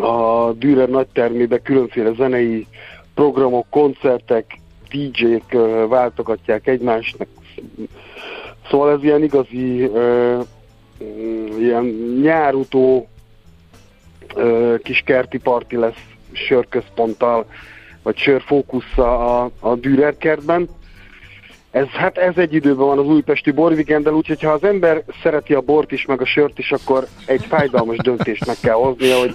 a 0.00 0.52
Dürer 0.52 0.88
nagytermébe 0.88 1.58
különféle 1.58 2.12
zenei 2.12 2.66
programok, 3.14 3.66
koncertek, 3.70 4.58
DJ-k 4.90 5.52
váltogatják 5.88 6.66
egymásnak. 6.66 7.28
Szóval 8.70 8.92
ez 8.92 9.02
ilyen 9.02 9.22
igazi 9.22 9.90
mm, 11.02 11.58
ilyen 11.58 11.84
nyárutó 12.22 13.08
kis 14.82 15.02
kerti 15.06 15.38
parti 15.38 15.76
lesz 15.76 16.04
sörközponttal, 16.32 17.46
vagy 18.02 18.16
sörfókusszal 18.16 19.50
a, 19.60 19.68
a 19.68 19.74
Dürer 19.74 20.16
kertben. 20.16 20.68
Ez, 21.70 21.86
hát 21.86 22.18
ez 22.18 22.36
egy 22.36 22.54
időben 22.54 22.86
van 22.86 22.98
az 22.98 23.06
újpesti 23.06 23.50
borvikendel, 23.50 24.12
úgyhogy 24.12 24.42
ha 24.42 24.50
az 24.50 24.64
ember 24.64 25.02
szereti 25.22 25.54
a 25.54 25.60
bort 25.60 25.92
is, 25.92 26.06
meg 26.06 26.20
a 26.20 26.24
sört 26.24 26.58
is, 26.58 26.72
akkor 26.72 27.06
egy 27.26 27.44
fájdalmas 27.44 27.96
döntést 27.96 28.46
meg 28.46 28.56
kell 28.62 28.74
hoznia, 28.74 29.18
hogy 29.18 29.34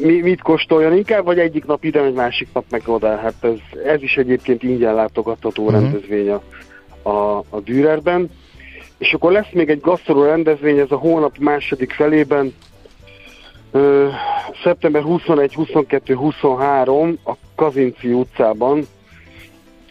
mi, 0.00 0.20
mit 0.20 0.42
kóstoljon 0.42 0.96
inkább, 0.96 1.24
vagy 1.24 1.38
egyik 1.38 1.64
nap 1.64 1.84
ide, 1.84 2.00
egy 2.00 2.12
másik 2.14 2.48
nap 2.52 2.64
meg 2.70 2.82
oda. 2.86 3.16
Hát 3.16 3.34
ez, 3.40 3.80
ez 3.84 4.02
is 4.02 4.16
egyébként 4.16 4.62
ingyen 4.62 4.94
látogatható 4.94 5.64
Mhm. 5.64 5.72
rendezvény 5.72 6.30
a, 6.30 6.42
a, 7.08 7.38
a 7.50 7.60
Dürerben. 7.64 8.30
És 8.98 9.12
akkor 9.12 9.32
lesz 9.32 9.50
még 9.52 9.68
egy 9.70 9.80
gasztró 9.80 10.24
rendezvény, 10.24 10.78
ez 10.78 10.90
a 10.90 10.96
hónap 10.96 11.38
második 11.38 11.92
felében, 11.92 12.54
ö, 13.74 14.08
szeptember 14.62 15.02
21, 15.02 15.54
22, 15.54 16.14
23 16.14 17.18
a 17.24 17.32
Kazinci 17.54 18.12
utcában, 18.12 18.86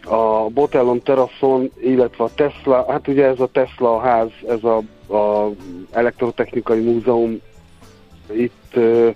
a 0.04 0.48
Botellon 0.48 1.02
teraszon, 1.02 1.70
illetve 1.80 2.24
a 2.24 2.30
Tesla, 2.34 2.84
hát 2.88 3.08
ugye 3.08 3.26
ez 3.26 3.40
a 3.40 3.46
Tesla 3.46 4.00
ház, 4.00 4.28
ez 4.48 4.64
a, 4.64 4.76
a 5.16 5.50
elektrotechnikai 5.90 6.80
múzeum, 6.80 7.40
itt, 8.32 8.72
ö, 8.72 9.08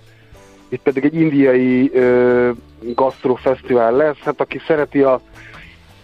itt 0.69 0.81
pedig 0.81 1.03
egy 1.03 1.15
indiai 1.15 1.91
ö, 1.93 2.51
gasztrofesztivál 2.79 3.91
lesz, 3.95 4.17
hát 4.17 4.41
aki 4.41 4.59
szereti 4.67 5.01
a, 5.01 5.21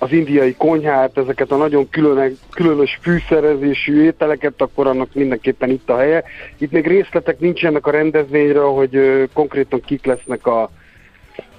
az 0.05 0.11
indiai 0.11 0.55
konyhát, 0.55 1.17
ezeket 1.17 1.51
a 1.51 1.55
nagyon 1.55 1.89
különös, 1.89 2.31
különös 2.51 2.99
fűszerezésű 3.01 4.03
ételeket, 4.03 4.61
akkor 4.61 4.87
annak 4.87 5.13
mindenképpen 5.13 5.69
itt 5.69 5.89
a 5.89 5.97
helye. 5.97 6.23
Itt 6.57 6.71
még 6.71 6.87
részletek 6.87 7.39
nincsenek 7.39 7.87
a 7.87 7.91
rendezvényről, 7.91 8.69
hogy 8.69 9.23
konkrétan 9.33 9.81
kik 9.81 10.05
lesznek 10.05 10.47
a, 10.47 10.69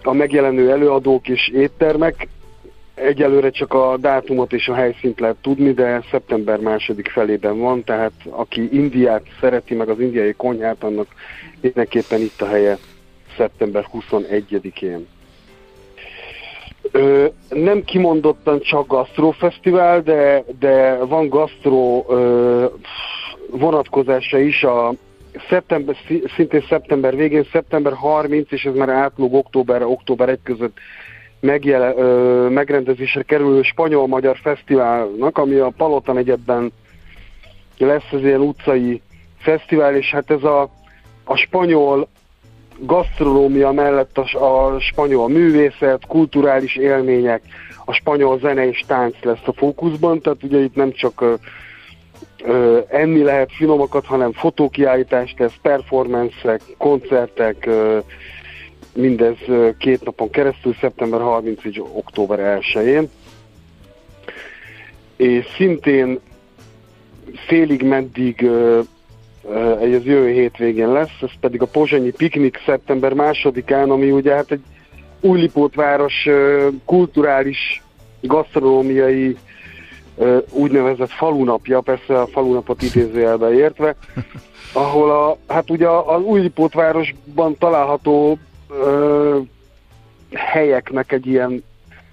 a 0.02 0.12
megjelenő 0.12 0.70
előadók 0.70 1.28
és 1.28 1.48
éttermek. 1.48 2.28
Egyelőre 2.94 3.50
csak 3.50 3.74
a 3.74 3.96
dátumot 3.96 4.52
és 4.52 4.68
a 4.68 4.74
helyszínt 4.74 5.20
lehet 5.20 5.36
tudni, 5.42 5.72
de 5.72 6.04
szeptember 6.10 6.58
második 6.58 7.08
felében 7.08 7.58
van, 7.58 7.84
tehát 7.84 8.12
aki 8.30 8.68
Indiát 8.72 9.22
szereti, 9.40 9.74
meg 9.74 9.88
az 9.88 10.00
indiai 10.00 10.32
konyhát, 10.32 10.82
annak 10.82 11.06
mindenképpen 11.60 12.20
itt 12.20 12.40
a 12.40 12.46
helye 12.46 12.78
szeptember 13.36 13.86
21-én. 13.92 15.06
Ö, 16.92 17.26
nem 17.48 17.84
kimondottan 17.84 18.60
csak 18.60 18.86
gasztrófesztivál, 18.86 20.00
de, 20.02 20.44
de 20.58 20.96
van 21.04 21.28
gasztró 21.28 22.06
ö, 22.08 22.64
vonatkozása 23.50 24.38
is 24.38 24.62
a 24.62 24.92
szeptember, 25.48 25.96
szintén 26.36 26.64
szeptember 26.68 27.16
végén, 27.16 27.46
szeptember 27.52 27.92
30, 27.92 28.52
és 28.52 28.64
ez 28.64 28.74
már 28.74 28.88
átlóg 28.88 29.34
október, 29.34 29.82
október 29.82 30.28
1 30.28 30.38
között 30.42 30.76
megjele, 31.40 31.94
ö, 31.96 32.48
megrendezésre 32.48 33.22
kerülő 33.22 33.62
spanyol-magyar 33.62 34.36
fesztiválnak, 34.42 35.38
ami 35.38 35.54
a 35.54 35.72
Palotan 35.76 36.18
egyetben 36.18 36.72
lesz 37.78 38.12
ez 38.12 38.22
ilyen 38.22 38.40
utcai 38.40 39.02
fesztivál, 39.38 39.96
és 39.96 40.10
hát 40.10 40.30
ez 40.30 40.42
a, 40.42 40.70
a 41.24 41.36
spanyol 41.36 42.08
gasztronómia 42.78 43.72
mellett 43.72 44.18
a, 44.18 44.74
a 44.74 44.80
spanyol 44.80 45.28
művészet, 45.28 46.06
kulturális 46.06 46.76
élmények, 46.76 47.42
a 47.84 47.92
spanyol 47.92 48.38
zene 48.38 48.68
és 48.68 48.84
tánc 48.86 49.14
lesz 49.22 49.46
a 49.46 49.52
fókuszban, 49.52 50.20
tehát 50.20 50.42
ugye 50.42 50.58
itt 50.58 50.74
nem 50.74 50.92
csak 50.92 51.20
ö, 51.20 51.34
ö, 52.44 52.80
enni 52.88 53.22
lehet 53.22 53.52
finomakat, 53.52 54.06
hanem 54.06 54.32
fotókiállítás 54.32 55.34
lesz, 55.38 55.54
performancek, 55.62 56.60
koncertek, 56.78 57.66
ö, 57.66 57.98
mindez 58.94 59.36
ö, 59.46 59.68
két 59.78 60.04
napon 60.04 60.30
keresztül, 60.30 60.74
szeptember 60.80 61.20
30 61.20 61.60
október 61.92 62.60
1-én. 62.60 63.08
És 65.16 65.46
szintén 65.56 66.20
félig 67.46 67.82
meddig 67.82 68.42
ö, 68.42 68.80
ez 69.94 70.04
jövő 70.04 70.30
hétvégén 70.30 70.92
lesz, 70.92 71.16
ez 71.20 71.30
pedig 71.40 71.62
a 71.62 71.66
Pozsonyi 71.66 72.10
Piknik 72.10 72.60
szeptember 72.66 73.12
másodikán, 73.12 73.90
ami 73.90 74.10
ugye 74.10 74.34
hát 74.34 74.50
egy 74.50 74.62
Újlipótváros 75.20 76.28
kulturális, 76.84 77.82
gasztronómiai 78.20 79.36
úgynevezett 80.50 81.10
falunapja, 81.10 81.80
persze 81.80 82.20
a 82.20 82.26
falunapot 82.26 82.82
idézőjelbe 82.82 83.52
értve, 83.54 83.96
ahol 84.72 85.10
a, 85.10 85.52
hát 85.52 85.70
ugye 85.70 85.88
az 85.88 86.22
Újlipótvárosban 86.22 87.58
található 87.58 88.38
ö, 88.68 89.38
helyeknek 90.32 91.12
egy 91.12 91.26
ilyen 91.26 91.64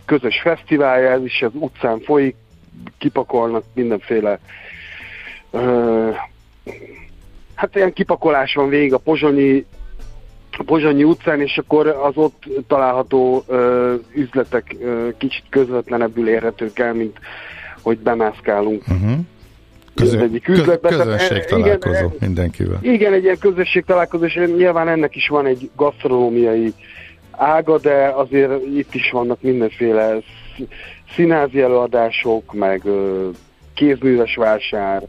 közös 0.05 0.41
fesztiválja, 0.41 1.11
ez 1.11 1.24
is 1.24 1.41
az 1.41 1.51
utcán 1.53 1.99
folyik, 1.99 2.36
kipakolnak 2.97 3.63
mindenféle 3.74 4.39
ö, 5.51 6.09
hát 7.64 7.76
ilyen 7.76 7.93
kipakolás 7.93 8.53
van 8.53 8.70
végig 8.70 8.93
a 8.93 8.97
Pozsonyi, 8.97 9.66
a 10.57 10.64
Pozsonyi 10.64 11.03
utcán, 11.03 11.41
és 11.41 11.57
akkor 11.57 11.88
az 11.88 12.11
ott 12.16 12.43
található 12.68 13.43
ö, 13.47 13.93
üzletek 14.16 14.76
ö, 14.80 15.07
kicsit 15.18 15.43
közvetlenebbül 15.49 16.30
érhetők 16.30 16.80
el, 16.80 16.93
mint 16.93 17.18
hogy 17.82 17.97
bemászkálunk. 17.97 18.84
Uh-huh. 18.88 19.11
Közö, 19.95 20.20
egyik 20.20 20.47
üzletbe. 20.47 20.89
Köz, 20.89 20.97
közönség 20.97 21.45
találkozó 21.45 21.93
igen, 21.93 22.11
mindenkivel. 22.20 22.80
Igen, 22.82 23.14
egy 23.14 23.24
ilyen 23.24 23.38
közösség 23.39 23.84
találkozó, 23.86 24.24
és 24.26 24.39
nyilván 24.55 24.88
ennek 24.88 25.16
is 25.16 25.28
van 25.28 25.45
egy 25.45 25.70
gasztronómiai 25.76 26.74
ága, 27.32 27.80
de 27.80 28.11
azért 28.16 28.66
itt 28.76 28.93
is 28.93 29.11
vannak 29.11 29.41
mindenféle 29.41 30.18
színházi 31.16 31.61
előadások, 31.61 32.53
meg 32.53 32.82
kézműves 33.74 34.36
vásár, 34.36 35.03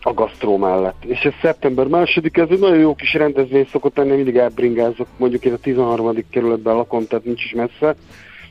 a 0.00 0.14
gasztró 0.14 0.56
mellett. 0.56 1.04
És 1.04 1.20
ez 1.20 1.32
szeptember 1.42 1.86
második, 1.86 2.36
ez 2.36 2.48
egy 2.50 2.58
nagyon 2.58 2.78
jó 2.78 2.94
kis 2.94 3.14
rendezvény 3.14 3.66
szokott 3.70 3.96
lenni, 3.96 4.14
mindig 4.14 4.36
elbringázok, 4.36 5.06
mondjuk 5.16 5.44
én 5.44 5.52
a 5.52 5.56
13. 5.56 6.24
kerületben 6.30 6.74
lakom, 6.74 7.06
tehát 7.06 7.24
nincs 7.24 7.44
is 7.44 7.52
messze, 7.52 7.94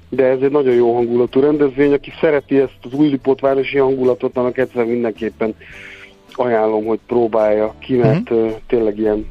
de 0.10 0.26
ez 0.26 0.42
egy 0.42 0.52
nagyon 0.52 0.74
jó 0.74 0.96
hangulatú 0.96 1.40
rendezvény, 1.40 1.94
aki 1.94 2.12
szereti 2.22 2.60
ezt 2.60 2.78
az 2.82 2.94
újlipót 2.94 3.40
városi 3.40 3.78
hangulatot, 3.78 4.38
annak 4.38 4.58
egyszer 4.58 4.86
mindenképpen 4.86 5.56
ajánlom, 6.34 6.86
hogy 6.86 7.00
próbálja 7.08 7.76
ki, 7.80 7.96
mert 7.96 8.30
uh-huh. 8.30 8.52
tényleg 8.68 8.98
ilyen 8.98 9.30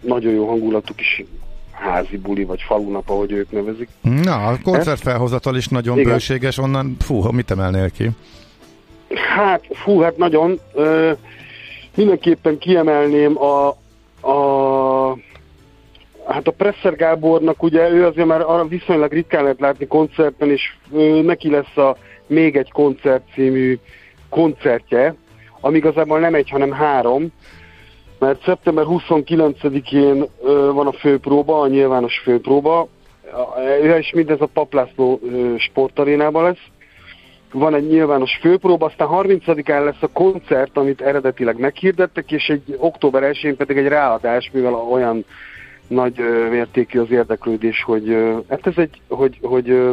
nagyon 0.00 0.32
jó 0.32 0.48
hangulatú 0.48 0.94
kis 0.94 1.24
házi 1.70 2.18
buli, 2.18 2.44
vagy 2.44 2.62
falunap, 2.62 3.10
ahogy 3.10 3.32
ők 3.32 3.50
nevezik. 3.50 3.88
Na, 4.00 4.46
a 4.46 4.58
koncertfelhozatal 4.62 5.56
is 5.56 5.68
nagyon 5.68 5.98
Igen. 5.98 6.12
bőséges, 6.12 6.58
onnan, 6.58 6.96
fú, 6.98 7.30
mit 7.30 7.50
emelnél 7.50 7.90
ki? 7.90 8.10
Hát, 9.36 9.64
fú, 9.70 10.00
hát 10.00 10.16
nagyon. 10.16 10.60
Ö, 10.74 11.12
Mindenképpen 11.94 12.58
kiemelném 12.58 13.38
a, 13.38 13.68
a 14.28 15.16
Hát 16.26 16.46
a 16.46 16.50
Presser 16.50 16.96
Gábornak 16.96 17.62
ugye 17.62 17.90
ő 17.90 18.06
azért 18.06 18.26
már 18.26 18.40
arra 18.40 18.66
viszonylag 18.66 19.12
ritkán 19.12 19.42
lehet 19.42 19.60
látni 19.60 19.86
koncerten, 19.86 20.50
és 20.50 20.74
neki 21.22 21.50
lesz 21.50 21.76
a 21.76 21.96
Még 22.26 22.56
egy 22.56 22.72
koncert 22.72 23.22
című 23.34 23.78
koncertje, 24.28 25.14
ami 25.60 25.76
igazából 25.76 26.18
nem 26.18 26.34
egy, 26.34 26.50
hanem 26.50 26.72
három, 26.72 27.32
mert 28.18 28.42
szeptember 28.42 28.84
29-én 28.88 30.24
van 30.72 30.86
a 30.86 30.92
főpróba, 30.92 31.60
a 31.60 31.68
nyilvános 31.68 32.18
főpróba, 32.18 32.88
és 33.98 34.12
mindez 34.12 34.40
a 34.40 34.46
Paplászló 34.46 35.20
sportarénában 35.58 36.42
lesz, 36.42 36.66
van 37.52 37.74
egy 37.74 37.86
nyilvános 37.86 38.38
főpróba, 38.40 38.86
aztán 38.86 39.08
30-án 39.10 39.84
lesz 39.84 40.02
a 40.02 40.08
koncert, 40.12 40.76
amit 40.76 41.00
eredetileg 41.00 41.58
meghirdettek, 41.58 42.32
és 42.32 42.48
egy 42.48 42.76
október 42.78 43.22
1-én 43.32 43.56
pedig 43.56 43.76
egy 43.76 43.88
ráadás, 43.88 44.50
mivel 44.52 44.74
olyan 44.74 45.24
nagy 45.86 46.20
ö, 46.20 46.48
mértékű 46.48 47.00
az 47.00 47.10
érdeklődés, 47.10 47.82
hogy 47.82 48.08
ö, 48.08 48.38
hát 48.48 48.66
ez 48.66 48.72
egy, 48.76 49.00
hogy, 49.08 49.38
hogy 49.42 49.70
ö, 49.70 49.92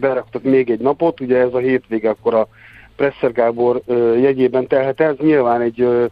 beraktak 0.00 0.42
még 0.42 0.70
egy 0.70 0.80
napot, 0.80 1.20
ugye 1.20 1.38
ez 1.38 1.54
a 1.54 1.58
hétvége 1.58 2.08
akkor 2.08 2.34
a 2.34 2.48
Presser 2.96 3.32
Gábor 3.32 3.82
ö, 3.86 4.16
jegyében 4.16 4.66
telhet, 4.66 5.00
ez 5.00 5.16
nyilván 5.18 5.60
egy 5.60 5.80
ö, 5.80 6.04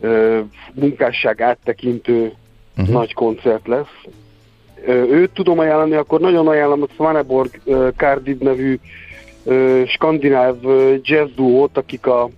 ö, 0.00 0.40
munkásság 0.72 1.40
áttekintő 1.40 2.32
uh-huh. 2.76 2.94
nagy 2.94 3.14
koncert 3.14 3.66
lesz. 3.66 4.04
Ö, 4.86 4.92
őt 4.92 5.30
tudom 5.30 5.58
ajánlani, 5.58 5.94
akkor 5.94 6.20
nagyon 6.20 6.48
ajánlom 6.48 6.82
a 6.82 6.92
Svaneborg 6.94 7.60
Cardiff 7.96 8.38
nevű 8.38 8.78
skandináv 9.86 10.56
jazz 11.02 11.30
duót, 11.36 11.76
akik 11.78 12.06
a 12.06 12.28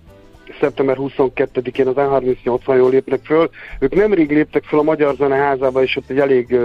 szeptember 0.60 0.96
22-én 0.98 1.86
az 1.86 1.94
N38 1.96 2.60
hajól 2.64 2.90
lépnek 2.90 3.20
föl. 3.24 3.50
Ők 3.78 3.94
nemrég 3.94 4.30
léptek 4.30 4.64
föl 4.64 4.78
a 4.78 4.82
Magyar 4.82 5.14
Zeneházába, 5.14 5.82
és 5.82 5.96
ott 5.96 6.10
egy 6.10 6.18
elég 6.18 6.56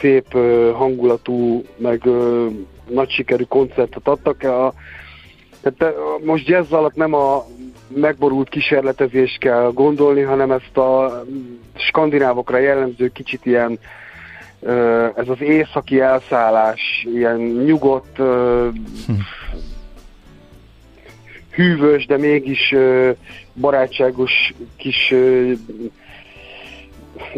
szép 0.00 0.32
hangulatú, 0.74 1.64
meg 1.76 2.02
nagy 2.88 3.10
sikerű 3.10 3.42
koncertet 3.42 4.08
adtak. 4.08 4.42
A, 4.42 4.72
tehát 5.62 5.94
most 6.24 6.48
jazz 6.48 6.72
alatt 6.72 6.94
nem 6.94 7.14
a 7.14 7.44
megborult 7.94 8.48
kísérletezést 8.48 9.38
kell 9.38 9.70
gondolni, 9.74 10.20
hanem 10.20 10.50
ezt 10.50 10.76
a 10.76 11.22
skandinávokra 11.74 12.58
jellemző 12.58 13.08
kicsit 13.08 13.46
ilyen 13.46 13.78
ez 15.14 15.28
az 15.28 15.40
északi 15.40 16.00
elszállás, 16.00 17.06
ilyen 17.14 17.38
nyugodt, 17.38 18.16
hm 18.16 19.12
hűvös, 21.58 22.06
de 22.06 22.16
mégis 22.16 22.74
barátságos 23.54 24.54
kis 24.76 25.14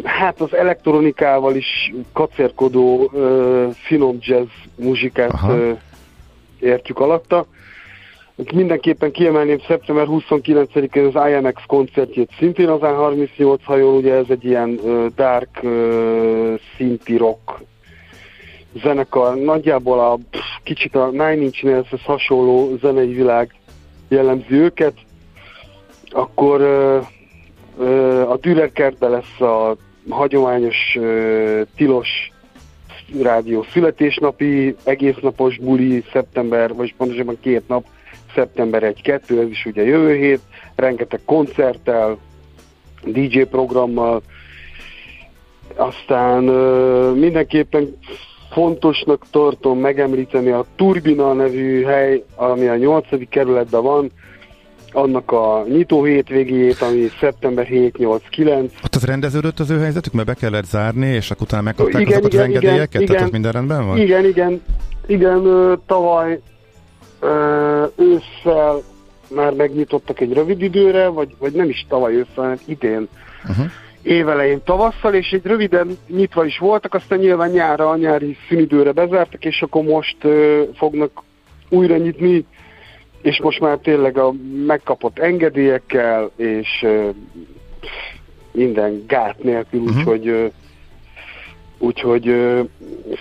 hát 0.04 0.40
az 0.40 0.54
elektronikával 0.54 1.54
is 1.54 1.92
kacerkodó 2.12 3.10
finom 3.74 4.16
jazz 4.20 4.48
muzsikát 4.74 5.32
Aha. 5.32 5.56
értjük 6.60 6.98
alatta. 6.98 7.46
Mindenképpen 8.54 9.10
kiemelném 9.10 9.58
szeptember 9.66 10.06
29-én 10.08 11.04
az 11.14 11.30
IMX 11.30 11.62
koncertjét 11.66 12.30
szintén 12.38 12.68
az 12.68 12.80
A38 12.82 13.58
hajó, 13.62 13.96
ugye 13.96 14.14
ez 14.14 14.26
egy 14.28 14.44
ilyen 14.44 14.80
dark 15.16 15.60
szinti 16.76 17.16
rock 17.16 17.60
zenekar. 18.82 19.36
Nagyjából 19.36 20.00
a 20.00 20.14
pff, 20.30 20.62
kicsit 20.62 20.94
a 20.94 21.10
Nine 21.10 21.36
Inch 21.36 21.64
Nails 21.64 21.88
hasonló 22.04 22.76
zenei 22.80 23.12
világ 23.12 23.54
jellemzi 24.10 24.54
őket, 24.54 24.94
akkor 26.10 26.62
a 28.28 28.36
Dürerkertben 28.36 29.10
lesz 29.10 29.40
a 29.40 29.76
hagyományos 30.08 30.98
tilos 31.76 32.08
rádió 33.22 33.62
születésnapi, 33.72 34.76
egésznapos 34.84 35.58
buli, 35.58 36.04
szeptember, 36.12 36.74
vagy 36.74 36.94
pontosabban 36.94 37.38
két 37.40 37.68
nap, 37.68 37.84
szeptember 38.34 38.94
1-2, 39.04 39.40
ez 39.42 39.48
is 39.48 39.66
ugye 39.66 39.82
jövő 39.82 40.14
hét, 40.14 40.40
rengeteg 40.74 41.20
koncerttel, 41.24 42.18
DJ 43.04 43.40
programmal, 43.40 44.22
aztán 45.74 46.42
mindenképpen 47.14 47.96
fontosnak 48.50 49.24
tartom 49.30 49.78
megemlíteni 49.78 50.50
a 50.50 50.64
Turbina 50.76 51.32
nevű 51.32 51.82
hely, 51.82 52.24
ami 52.34 52.66
a 52.66 52.76
8. 52.76 53.28
kerületben 53.28 53.82
van, 53.82 54.10
annak 54.92 55.32
a 55.32 55.64
nyitó 55.68 56.04
hétvégét, 56.04 56.80
ami 56.80 57.08
szeptember 57.20 57.66
7-8-9. 57.70 58.70
Ott 58.84 58.94
az 58.94 59.04
rendeződött 59.04 59.58
az 59.58 59.70
ő 59.70 59.78
helyzetük, 59.78 60.12
mert 60.12 60.26
be 60.26 60.34
kellett 60.34 60.64
zárni, 60.64 61.06
és 61.06 61.30
akkor 61.30 61.42
utána 61.42 61.62
megkapták 61.62 62.00
igen, 62.00 62.12
azokat 62.12 62.32
igen, 62.32 62.44
az 62.44 62.48
engedélyeket, 62.48 63.00
igen, 63.00 63.06
tehát 63.06 63.22
az 63.22 63.30
minden 63.30 63.52
rendben 63.52 63.86
van? 63.86 63.98
Igen, 63.98 64.24
igen, 64.24 64.62
igen, 65.06 65.42
tavaly 65.86 66.40
ősszel 67.96 68.82
már 69.34 69.52
megnyitottak 69.52 70.20
egy 70.20 70.32
rövid 70.32 70.62
időre, 70.62 71.06
vagy, 71.06 71.34
vagy 71.38 71.52
nem 71.52 71.68
is 71.68 71.86
tavaly 71.88 72.14
ősszel, 72.14 72.34
hanem 72.34 72.58
idén 72.66 73.08
uh-huh. 73.48 73.66
Évelején 74.02 74.60
tavasszal, 74.64 75.14
és 75.14 75.30
egy 75.30 75.44
röviden 75.44 75.98
nyitva 76.08 76.44
is 76.44 76.58
voltak, 76.58 76.94
aztán 76.94 77.18
nyilván 77.18 77.50
nyára, 77.50 77.90
a 77.90 77.96
nyári 77.96 78.36
szünidőre 78.48 78.92
bezártak, 78.92 79.44
és 79.44 79.62
akkor 79.62 79.82
most 79.82 80.24
uh, 80.24 80.62
fognak 80.74 81.22
újra 81.68 81.96
nyitni, 81.96 82.44
és 83.22 83.40
most 83.40 83.60
már 83.60 83.78
tényleg 83.78 84.18
a 84.18 84.32
megkapott 84.66 85.18
engedélyekkel, 85.18 86.30
és 86.36 86.68
uh, 86.82 87.14
minden 88.52 89.04
gát 89.06 89.42
nélkül, 89.42 89.80
uh-huh. 89.80 89.96
úgyhogy 89.96 90.52
úgyhogy 91.78 92.34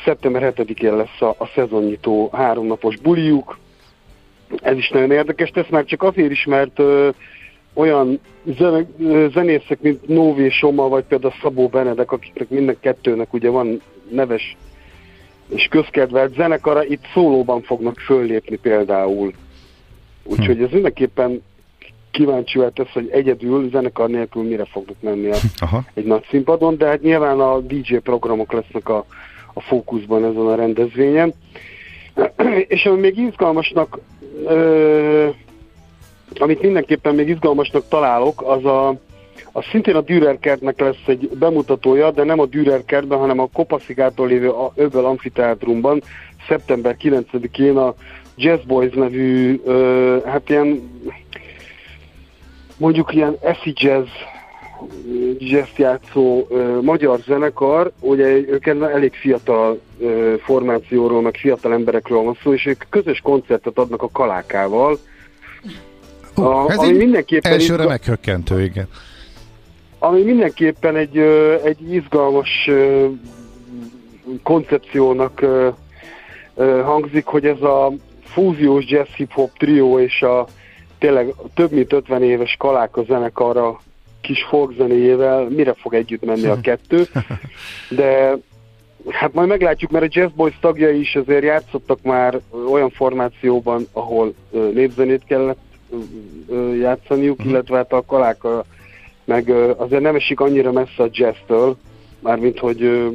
szeptember 0.05 0.53
7-én 0.55 0.95
lesz 0.95 1.21
a, 1.21 1.35
a 1.37 1.49
szezonnyitó 1.55 2.29
háromnapos 2.33 2.97
buliuk. 2.97 3.57
Ez 4.61 4.77
is 4.77 4.89
nagyon 4.89 5.11
érdekes 5.11 5.49
tesz, 5.49 5.69
már 5.69 5.85
csak 5.85 6.03
azért 6.03 6.31
is, 6.31 6.45
mert 6.45 6.79
uh, 6.79 7.13
olyan 7.73 8.19
zene, 8.57 8.85
zenészek, 9.33 9.81
mint 9.81 10.07
Nóvi 10.07 10.49
Soma, 10.49 10.87
vagy 10.87 11.03
például 11.03 11.33
Szabó 11.41 11.67
Benedek, 11.67 12.11
akiknek 12.11 12.49
minden 12.49 12.77
kettőnek 12.79 13.33
ugye 13.33 13.49
van 13.49 13.81
neves 14.11 14.57
és 15.49 15.67
közkedvelt 15.69 16.33
zenekara, 16.33 16.83
itt 16.85 17.03
szólóban 17.13 17.61
fognak 17.61 17.99
föllépni 17.99 18.55
például. 18.55 19.33
Úgyhogy 20.23 20.61
ez 20.61 20.71
mindenképpen 20.71 21.41
kíváncsi 22.11 22.59
tesz, 22.73 22.91
hogy 22.93 23.09
egyedül, 23.11 23.69
zenekar 23.69 24.09
nélkül 24.09 24.43
mire 24.43 24.65
fognak 24.65 24.95
menni 24.99 25.29
a, 25.29 25.35
Aha. 25.65 25.83
egy 25.93 26.05
nagy 26.05 26.25
színpadon, 26.29 26.77
de 26.77 26.87
hát 26.87 27.01
nyilván 27.01 27.39
a 27.39 27.59
DJ 27.59 27.95
programok 27.95 28.51
lesznek 28.51 28.89
a, 28.89 29.05
a 29.53 29.61
fókuszban 29.61 30.23
ezen 30.23 30.45
a 30.45 30.55
rendezvényen. 30.55 31.33
És 32.67 32.85
ami 32.85 32.99
még 32.99 33.17
izgalmasnak, 33.17 33.99
ö, 34.45 35.27
amit 36.37 36.61
mindenképpen 36.61 37.15
még 37.15 37.29
izgalmasnak 37.29 37.87
találok, 37.87 38.41
az 38.41 38.65
a, 38.65 38.87
az 39.51 39.65
szintén 39.71 39.95
a 39.95 40.01
Dürer 40.01 40.39
kertnek 40.39 40.79
lesz 40.79 41.03
egy 41.05 41.29
bemutatója, 41.39 42.11
de 42.11 42.23
nem 42.23 42.39
a 42.39 42.45
Dürer 42.45 42.85
kertben, 42.85 43.19
hanem 43.19 43.39
a 43.39 43.49
Kopaszigától 43.53 44.27
lévő 44.27 44.51
Öböl 44.75 45.05
Amfiteátrumban, 45.05 46.01
szeptember 46.47 46.95
9-én 47.01 47.77
a 47.77 47.93
Jazz 48.35 48.61
Boys 48.67 48.93
nevű, 48.93 49.61
ö, 49.65 50.17
hát 50.25 50.49
ilyen 50.49 50.89
mondjuk 52.77 53.13
ilyen 53.13 53.37
eszi 53.41 53.73
jazz 53.75 54.07
jazz 55.37 55.67
játszó 55.77 56.45
ö, 56.49 56.79
magyar 56.81 57.19
zenekar, 57.19 57.91
ugye 57.99 58.25
ők 58.25 58.65
elég 58.65 59.13
fiatal 59.13 59.79
ö, 59.99 60.33
formációról, 60.39 61.21
meg 61.21 61.35
fiatal 61.35 61.73
emberekről 61.73 62.23
van 62.23 62.37
szó, 62.43 62.53
és 62.53 62.65
ők 62.65 62.83
közös 62.89 63.19
koncertet 63.19 63.77
adnak 63.77 64.01
a 64.01 64.09
kalákával. 64.11 64.97
Uh, 66.39 66.65
a, 66.65 66.69
ez 66.69 66.77
ami 66.77 66.97
mindenképpen 66.97 67.51
elsőre 67.51 67.73
izgal... 67.73 67.87
meghökkentő, 67.87 68.63
igen. 68.63 68.87
Ami 69.99 70.21
mindenképpen 70.21 70.95
egy, 70.95 71.17
egy 71.63 71.93
izgalmas 71.93 72.69
koncepciónak 74.43 75.45
hangzik, 76.83 77.25
hogy 77.25 77.45
ez 77.45 77.61
a 77.61 77.91
fúziós 78.23 78.85
jazz 78.87 79.07
hip-hop 79.07 79.57
trió 79.57 79.99
és 79.99 80.21
a 80.21 80.47
tényleg 80.99 81.33
több 81.53 81.71
mint 81.71 81.93
50 81.93 82.23
éves 82.23 82.55
Kaláka 82.59 83.03
zenekarra 83.03 83.79
kis 84.21 84.43
folkzenéjével 84.49 85.47
mire 85.49 85.73
fog 85.73 85.93
együtt 85.93 86.25
menni 86.25 86.45
a 86.45 86.59
kettő, 86.61 87.07
de 87.89 88.37
hát 89.09 89.33
majd 89.33 89.47
meglátjuk, 89.47 89.91
mert 89.91 90.05
a 90.05 90.09
Jazz 90.11 90.31
Boys 90.35 90.57
tagjai 90.59 90.99
is 90.99 91.15
azért 91.15 91.43
játszottak 91.43 92.01
már 92.01 92.39
olyan 92.71 92.89
formációban, 92.89 93.87
ahol 93.91 94.33
népzenét 94.73 95.23
kellett 95.25 95.68
játszaniuk, 96.79 97.37
mhm. 97.37 97.49
illetve 97.49 97.77
hát 97.77 97.93
a 97.93 98.03
Kaláka 98.05 98.65
meg 99.25 99.49
azért 99.77 100.01
nem 100.01 100.15
esik 100.15 100.39
annyira 100.39 100.71
messze 100.71 101.03
a 101.03 101.09
jazztől, 101.11 101.77
mármint 102.19 102.59
hogy 102.59 103.09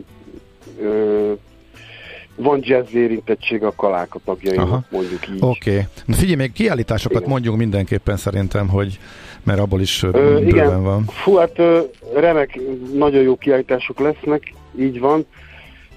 van 2.37 2.61
jazz 2.62 2.95
érintettség 2.95 3.62
a 3.62 3.72
kaláka 3.77 4.18
tagjainak, 4.25 4.87
mondjuk 4.91 5.29
így. 5.29 5.39
Oké. 5.41 5.70
Okay. 5.70 5.83
Figyelj, 6.16 6.35
még 6.35 6.53
kiállításokat 6.53 7.18
igen. 7.18 7.31
mondjuk 7.31 7.57
mindenképpen 7.57 8.16
szerintem, 8.16 8.68
hogy 8.68 8.99
mert 9.43 9.61
abból 9.61 9.81
is 9.81 10.03
ö, 10.03 10.39
igen. 10.39 10.83
van. 10.83 11.05
Fú, 11.05 11.35
hát 11.35 11.59
ö, 11.59 11.81
remek, 12.14 12.61
nagyon 12.95 13.22
jó 13.22 13.37
kiállítások 13.37 14.01
lesznek, 14.01 14.55
így 14.79 15.01
van. 15.01 15.27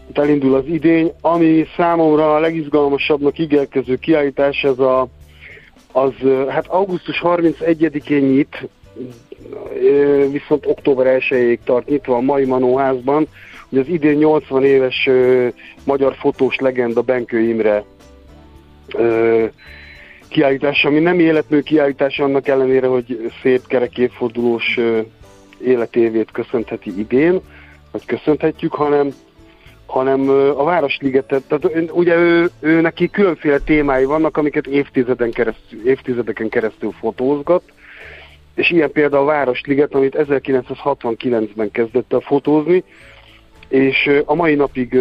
Itt 0.09 0.17
elindul 0.17 0.55
az 0.55 0.65
idény. 0.65 1.11
Ami 1.21 1.65
számomra 1.78 2.36
a 2.36 2.39
legizgalmasabbnak 2.39 3.39
ígérkező 3.39 3.95
kiállítás, 3.95 4.63
ez 4.63 4.80
a, 4.80 5.07
az, 5.97 6.13
hát 6.47 6.67
augusztus 6.67 7.21
31-én 7.23 8.23
nyit, 8.23 8.67
viszont 10.31 10.65
október 10.65 11.17
1-ig 11.19 11.57
tart 11.63 11.87
nyitva 11.87 12.15
a 12.15 12.21
mai 12.21 12.45
Manóházban, 12.45 13.27
hogy 13.69 13.79
az 13.79 13.87
idén 13.87 14.17
80 14.17 14.63
éves 14.63 15.09
magyar 15.83 16.15
fotós 16.15 16.55
legenda 16.55 17.01
Benkő 17.01 17.39
Imre 17.39 17.83
ö, 18.95 19.45
kiállítása, 20.27 20.87
ami 20.87 20.99
nem 20.99 21.19
életmű 21.19 21.61
kiállítása 21.61 22.23
annak 22.23 22.47
ellenére, 22.47 22.87
hogy 22.87 23.31
szép 23.41 23.67
kerek 23.67 23.97
évfordulós 23.97 24.79
életévét 25.63 26.31
köszöntheti 26.31 26.99
idén, 26.99 27.41
vagy 27.91 28.05
köszönhetjük, 28.05 28.73
hanem 28.73 29.13
hanem 29.88 30.29
a 30.29 30.63
Városligetet, 30.63 31.43
tehát 31.47 31.91
ugye 31.91 32.15
ő, 32.15 32.49
ő 32.59 32.81
neki 32.81 33.09
különféle 33.09 33.57
témái 33.57 34.05
vannak, 34.05 34.38
amiket 34.38 34.67
évtizeden 34.67 35.31
keresztül, 35.31 35.88
évtizedeken 35.88 36.49
keresztül 36.49 36.91
fotózgat, 36.91 37.63
és 38.55 38.69
ilyen 38.71 38.91
például 38.91 39.23
a 39.23 39.31
Városliget, 39.31 39.93
amit 39.93 40.17
1969-ben 40.19 41.71
kezdett 41.71 42.13
el 42.13 42.19
fotózni, 42.19 42.83
és 43.67 44.21
a 44.25 44.35
mai 44.35 44.55
napig 44.55 44.99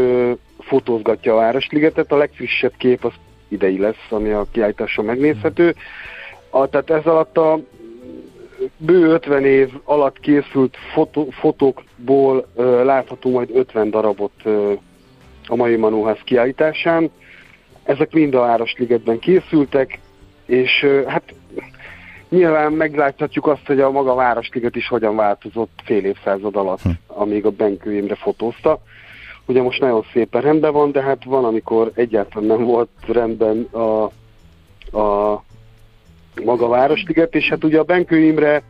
fotózgatja 0.58 1.32
a 1.32 1.36
Városligetet, 1.36 2.12
a 2.12 2.16
legfrissebb 2.16 2.72
kép 2.76 3.04
az 3.04 3.12
idei 3.48 3.78
lesz, 3.78 4.06
ami 4.10 4.30
a 4.30 4.46
kiállításon 4.52 5.04
megnézhető. 5.04 5.74
A, 6.50 6.66
tehát 6.66 6.90
ez 6.90 7.06
alatt 7.06 7.36
a 7.36 7.60
bő 8.76 9.06
50 9.06 9.44
év 9.44 9.70
alatt 9.84 10.20
készült 10.20 10.76
fotó, 10.94 11.28
fotókból 11.30 12.46
ö, 12.54 12.84
látható 12.84 13.30
majd 13.30 13.50
50 13.54 13.90
darabot 13.90 14.32
ö, 14.44 14.72
a 15.46 15.56
mai 15.56 15.76
Manóház 15.76 16.18
kiállításán. 16.24 17.10
Ezek 17.82 18.12
mind 18.12 18.34
a 18.34 18.40
Városligetben 18.40 19.18
készültek, 19.18 19.98
és 20.46 20.82
ö, 20.82 21.02
hát 21.06 21.34
Nyilván 22.28 22.72
megláthatjuk 22.72 23.46
azt, 23.46 23.66
hogy 23.66 23.80
a 23.80 23.90
maga 23.90 24.14
Városliget 24.14 24.76
is 24.76 24.88
hogyan 24.88 25.16
változott 25.16 25.80
fél 25.84 26.04
évszázad 26.04 26.56
alatt, 26.56 26.80
hm. 26.80 26.90
amíg 27.06 27.46
a 27.46 27.50
Benkő 27.50 27.94
Imre 27.96 28.14
fotózta. 28.14 28.80
Ugye 29.46 29.62
most 29.62 29.80
nagyon 29.80 30.04
szépen 30.12 30.42
rendben 30.42 30.72
van, 30.72 30.92
de 30.92 31.02
hát 31.02 31.24
van, 31.24 31.44
amikor 31.44 31.90
egyáltalán 31.94 32.48
nem 32.48 32.64
volt 32.64 32.88
rendben 33.06 33.62
a, 33.62 34.04
a 34.98 35.42
maga 36.44 36.68
Városliget, 36.68 37.34
és 37.34 37.48
hát 37.48 37.64
ugye 37.64 37.78
a 37.78 37.84
Benkő 37.84 38.18
Imre 38.18 38.62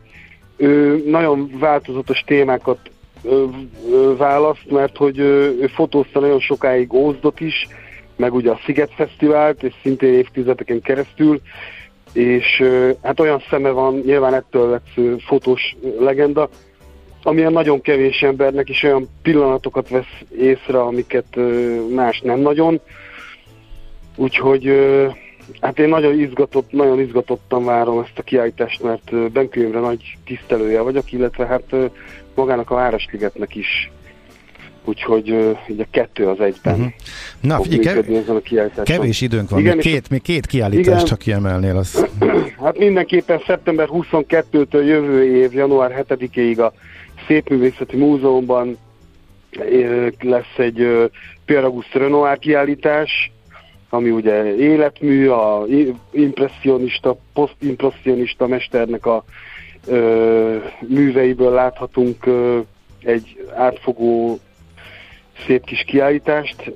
ő 0.57 1.03
nagyon 1.05 1.51
változatos 1.59 2.23
témákat 2.25 2.79
ö, 3.23 3.45
ö, 3.91 4.15
választ, 4.17 4.71
mert 4.71 4.97
hogy 4.97 5.17
ő, 5.17 5.57
ő 5.61 5.67
fotózta 5.67 6.19
nagyon 6.19 6.39
sokáig 6.39 6.93
Ózdot 6.93 7.39
is, 7.39 7.67
meg 8.15 8.33
ugye 8.33 8.51
a 8.51 8.59
Sziget 8.65 8.93
Fesztivált, 8.95 9.63
és 9.63 9.73
szintén 9.81 10.13
évtizedeken 10.13 10.81
keresztül, 10.81 11.41
és 12.13 12.63
hát 13.03 13.19
olyan 13.19 13.43
szeme 13.49 13.69
van, 13.69 14.01
nyilván 14.05 14.33
ettől 14.33 14.69
lett 14.69 15.21
fotós 15.25 15.75
legenda, 15.99 16.49
amilyen 17.23 17.51
nagyon 17.51 17.81
kevés 17.81 18.21
embernek 18.21 18.69
is 18.69 18.83
olyan 18.83 19.09
pillanatokat 19.21 19.89
vesz 19.89 20.21
észre, 20.39 20.81
amiket 20.81 21.37
más 21.95 22.19
nem 22.19 22.39
nagyon. 22.39 22.79
Úgyhogy 24.15 24.71
hát 25.61 25.79
én 25.79 25.89
nagyon 25.89 26.19
izgatott, 26.19 26.71
nagyon 26.71 26.99
izgatottan 26.99 27.65
várom 27.65 27.99
ezt 27.99 28.19
a 28.19 28.21
kiállítást, 28.21 28.83
mert 28.83 29.31
Benkőimre 29.31 29.79
nagy 29.79 30.17
tisztelője 30.25 30.81
vagyok, 30.81 31.11
illetve 31.11 31.45
hát 31.45 31.75
magának 32.35 32.71
a 32.71 32.75
Városligetnek 32.75 33.55
is 33.55 33.91
úgyhogy 34.87 35.31
uh, 35.31 35.57
így 35.67 35.79
a 35.79 35.85
kettő 35.91 36.27
az 36.27 36.39
egyben. 36.39 36.73
Uh-huh. 36.73 36.91
Na 37.41 37.61
figyelj, 37.61 38.01
kev- 38.01 38.09
ezen 38.09 38.41
a 38.75 38.81
kevés 38.83 39.21
időnk 39.21 39.49
van, 39.49 39.59
igen, 39.59 39.75
még, 39.75 39.85
két, 39.85 40.09
még 40.09 40.21
két 40.21 40.45
kiállítást 40.45 40.87
igen, 40.87 41.05
csak 41.05 41.17
kiemelnél. 41.17 41.77
Az... 41.77 42.05
hát 42.63 42.77
mindenképpen 42.77 43.41
szeptember 43.45 43.87
22-től 43.91 44.85
jövő 44.85 45.35
év, 45.35 45.53
január 45.53 46.05
7-ig 46.09 46.59
a 46.65 46.73
Szépművészeti 47.27 47.97
Múzeumban 47.97 48.77
lesz 50.19 50.57
egy 50.57 51.09
Pierre 51.45 51.65
Auguste 51.65 51.99
Renoir 51.99 52.39
kiállítás, 52.39 53.31
ami 53.89 54.09
ugye 54.09 54.55
életmű, 54.55 55.27
a 55.27 55.65
impressionista, 56.11 57.17
posztimpressionista 57.33 58.47
mesternek 58.47 59.05
a 59.05 59.23
ö, 59.85 60.57
műveiből 60.87 61.51
láthatunk 61.51 62.25
ö, 62.25 62.59
egy 63.01 63.45
átfogó 63.55 64.39
szép 65.45 65.63
kis 65.63 65.83
kiállítást. 65.83 66.71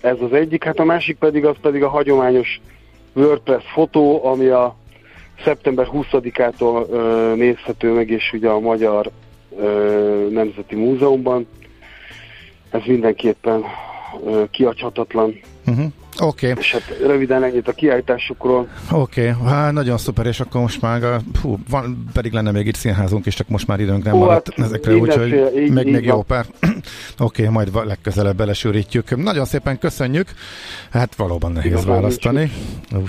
Ez 0.00 0.16
az 0.20 0.32
egyik, 0.32 0.64
hát 0.64 0.78
a 0.78 0.84
másik 0.84 1.18
pedig 1.18 1.44
az 1.44 1.56
pedig 1.60 1.82
a 1.82 1.88
hagyományos 1.88 2.60
WordPress 3.12 3.64
fotó, 3.72 4.26
ami 4.26 4.46
a 4.46 4.76
szeptember 5.44 5.88
20-ától 5.92 6.88
ö, 6.90 7.32
nézhető 7.36 7.92
meg, 7.92 8.10
és 8.10 8.32
ugye 8.32 8.48
a 8.48 8.60
Magyar 8.60 9.10
ö, 9.58 10.28
Nemzeti 10.30 10.74
Múzeumban. 10.74 11.46
Ez 12.70 12.80
mindenképpen 12.86 13.64
ö, 14.26 14.44
kiadhatatlan 14.50 15.34
Uh-huh. 15.66 15.92
Oké. 16.20 16.54
És 16.58 16.72
hát 16.72 16.98
röviden 17.06 17.44
ennyit 17.44 17.68
a 17.68 17.72
kiállításukról. 17.72 18.68
Oké, 18.90 19.30
okay. 19.30 19.50
hát 19.52 19.72
nagyon 19.72 19.98
szuper, 19.98 20.26
és 20.26 20.40
akkor 20.40 20.60
most 20.60 20.80
már, 20.80 21.20
hú, 21.42 21.58
van, 21.70 22.04
pedig 22.12 22.32
lenne 22.32 22.50
még 22.50 22.66
itt 22.66 22.74
színházunk 22.74 23.26
is, 23.26 23.34
csak 23.34 23.48
most 23.48 23.66
már 23.66 23.80
időnk 23.80 24.04
nem 24.04 24.14
Ó, 24.14 24.18
maradt 24.18 24.54
hát 24.56 24.66
ezekre, 24.66 24.94
úgyhogy 24.94 25.52
még 25.72 25.92
van. 25.92 26.02
jó 26.02 26.22
pár. 26.22 26.46
Oké, 27.18 27.42
okay, 27.42 27.48
majd 27.48 27.86
legközelebb 27.86 28.36
belesűrítjük. 28.36 29.16
Nagyon 29.16 29.44
szépen 29.44 29.78
köszönjük. 29.78 30.28
Hát 30.90 31.14
valóban 31.14 31.52
nehéz 31.52 31.72
igen, 31.72 31.86
választani, 31.86 32.50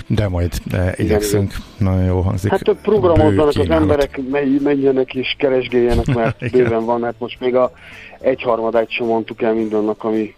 de 0.06 0.28
majd 0.28 0.52
de 0.64 0.94
igyekszünk. 0.96 1.50
Igen, 1.50 1.92
Nagyon 1.92 2.04
jó 2.04 2.20
hangzik. 2.20 2.50
Hát 2.50 2.62
több 2.62 2.80
programozzanak 2.80 3.56
az 3.56 3.70
emberek, 3.70 4.20
menjenek 4.62 5.14
és 5.14 5.34
keresgéljenek, 5.38 6.06
mert 6.14 6.50
bőven 6.52 6.84
van, 6.84 7.02
hát 7.02 7.14
most 7.18 7.40
még 7.40 7.54
a 7.54 7.72
egyharmadát 8.20 8.90
sem 8.90 9.06
mondtuk 9.06 9.42
el 9.42 9.54
mindannak, 9.54 10.04
ami 10.04 10.34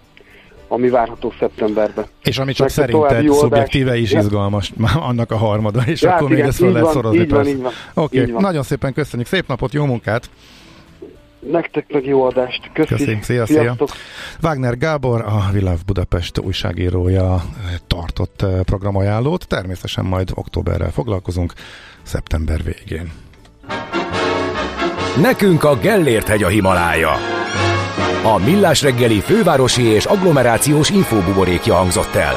ami 0.68 0.88
várható 0.88 1.32
szeptemberben. 1.38 2.06
És 2.22 2.38
ami 2.38 2.52
csak 2.52 2.68
szerinted 2.68 3.32
szubjektíve 3.32 3.96
is 3.96 4.12
ja. 4.12 4.20
izgalmas, 4.20 4.72
annak 5.08 5.30
a 5.30 5.36
harmada, 5.36 5.82
és 5.86 6.02
ja, 6.02 6.12
akkor 6.14 6.26
igen, 6.26 6.38
még 6.38 6.48
ezt 6.48 6.58
fel 6.58 6.72
lehet 6.72 6.90
szorozni. 6.90 7.20
Így 7.20 7.30
van, 7.30 7.46
így 7.46 7.62
van. 7.62 7.72
Oké, 7.94 8.20
okay. 8.20 8.42
nagyon 8.42 8.62
szépen 8.62 8.92
köszönjük, 8.92 9.28
szép 9.28 9.46
napot, 9.46 9.72
jó 9.72 9.84
munkát! 9.84 10.30
Nektek 11.40 11.92
meg 11.92 12.06
jó 12.06 12.22
adást. 12.22 12.70
Köszi. 12.72 12.94
Köszönjük, 12.94 13.22
szia, 13.22 13.46
szia. 13.46 13.76
Wagner 14.42 14.78
Gábor, 14.78 15.20
a 15.20 15.48
Világ 15.52 15.78
Budapest 15.86 16.38
újságírója 16.38 17.42
tartott 17.86 18.42
eh, 18.42 18.60
programajánlót. 18.62 19.46
Természetesen 19.46 20.04
majd 20.04 20.30
októberrel 20.34 20.90
foglalkozunk, 20.90 21.52
szeptember 22.02 22.60
végén. 22.62 23.12
Nekünk 25.20 25.64
a 25.64 25.76
Gellért 25.76 26.28
hegy 26.28 26.42
a 26.42 26.48
Himalája. 26.48 27.37
A 28.22 28.38
Millás 28.44 28.82
reggeli 28.82 29.20
fővárosi 29.20 29.82
és 29.82 30.04
agglomerációs 30.04 30.90
infóbuborékja 30.90 31.74
hangzott 31.74 32.14
el. 32.14 32.34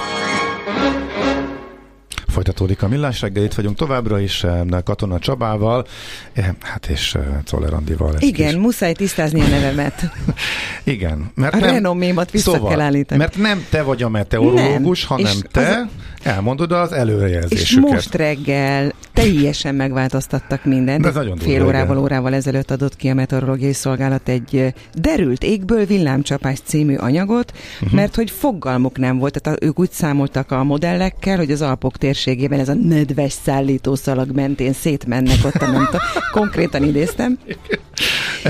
Folytatódik 2.31 2.83
a 2.83 2.87
millás 2.87 3.21
reggel, 3.21 3.43
itt 3.43 3.53
vagyunk 3.53 3.75
továbbra 3.75 4.19
is 4.19 4.43
eh, 4.43 4.61
Katona 4.83 5.19
Csabával, 5.19 5.85
eh, 6.33 6.45
hát 6.59 6.87
és 6.87 7.15
eh, 7.15 7.23
Czoller 7.43 7.73
Andival. 7.73 8.15
Igen, 8.19 8.49
is. 8.49 8.55
muszáj 8.55 8.93
tisztázni 8.93 9.41
a 9.41 9.47
nevemet. 9.47 10.11
Igen. 10.83 11.31
Mert 11.35 11.53
a 11.53 11.57
nem, 11.57 11.69
renomémat 11.69 12.31
vissza 12.31 12.51
szóval, 12.51 12.69
kell 12.69 12.79
állítani. 12.79 13.19
Mert 13.19 13.37
nem 13.37 13.65
te 13.69 13.81
vagy 13.81 14.03
a 14.03 14.09
meteorológus, 14.09 15.07
nem. 15.07 15.17
hanem 15.17 15.37
és 15.37 15.41
te 15.51 15.67
az, 15.67 15.87
elmondod 16.23 16.71
az 16.71 16.91
előrejelzésüket. 16.91 17.61
És 17.61 17.75
most 17.75 18.15
reggel 18.15 18.93
teljesen 19.13 19.75
megváltoztattak 19.75 20.65
mindent. 20.65 21.05
Ez 21.05 21.13
nagyon 21.13 21.37
Fél 21.37 21.65
órával, 21.65 21.97
órával 21.97 22.33
ezelőtt 22.33 22.71
adott 22.71 22.95
ki 22.95 23.09
a 23.09 23.13
meteorológiai 23.13 23.73
szolgálat 23.73 24.29
egy 24.29 24.73
derült 24.93 25.43
égből 25.43 25.85
villámcsapás 25.85 26.59
című 26.63 26.95
anyagot, 26.95 27.51
uh-huh. 27.81 27.91
mert 27.91 28.15
hogy 28.15 28.31
fogalmuk 28.31 28.97
nem 28.97 29.17
volt, 29.17 29.41
tehát 29.41 29.63
ők 29.63 29.79
úgy 29.79 29.91
számoltak 29.91 30.51
a 30.51 30.63
modellekkel, 30.63 31.37
hogy 31.37 31.51
az 31.51 31.61
Alpok 31.61 31.97
térségében 31.97 32.59
ez 32.59 32.69
a 32.69 32.73
nedves 32.73 33.33
szállítószalag 33.43 34.31
mentén 34.31 34.73
szétmennek 34.73 35.45
ott, 35.45 35.59
nem 35.59 35.85
tudom, 35.85 36.01
konkrétan 36.31 36.83
idéztem. 36.83 37.37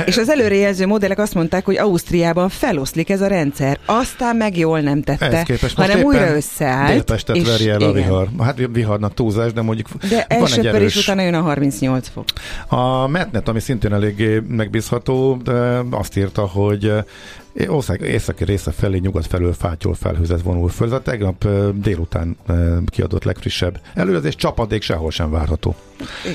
És 0.05 0.17
az 0.17 0.29
előrejelző 0.29 0.85
modellek 0.85 1.19
azt 1.19 1.33
mondták, 1.33 1.65
hogy 1.65 1.77
Ausztriában 1.77 2.49
feloszlik 2.49 3.09
ez 3.09 3.21
a 3.21 3.27
rendszer. 3.27 3.79
Aztán 3.85 4.35
meg 4.35 4.57
jól 4.57 4.79
nem 4.79 5.01
tette, 5.01 5.45
hanem 5.75 6.03
újra 6.03 6.35
összeállt. 6.35 7.13
És 7.33 7.60
veri 7.65 7.83
el 7.83 7.89
a 7.89 7.91
vihar. 7.91 8.27
Hát 8.39 8.57
viharnak 8.71 9.13
túlzás, 9.13 9.53
de 9.53 9.61
mondjuk 9.61 9.87
De 10.09 10.25
első 10.27 10.61
kör 10.61 10.81
is 10.81 10.95
utána 10.95 11.21
jön 11.21 11.33
a 11.33 11.41
38 11.41 12.07
fok. 12.09 12.25
A 12.67 13.07
Metnet, 13.07 13.47
ami 13.47 13.59
szintén 13.59 13.93
eléggé 13.93 14.41
megbízható, 14.47 15.37
de 15.43 15.81
azt 15.89 16.17
írta, 16.17 16.47
hogy 16.47 16.93
Ország 17.67 18.01
északi 18.01 18.43
része 18.43 18.71
felé 18.71 18.97
nyugat 18.97 19.27
felől 19.27 19.53
fátyol 19.53 19.93
felhőzet 19.93 20.41
vonul 20.41 20.69
föl. 20.69 20.93
A 20.93 21.01
tegnap 21.01 21.47
délután 21.75 22.37
kiadott 22.85 23.23
legfrissebb 23.23 23.81
előzés 23.93 24.35
csapadék 24.35 24.81
sehol 24.81 25.11
sem 25.11 25.31
várható. 25.31 25.75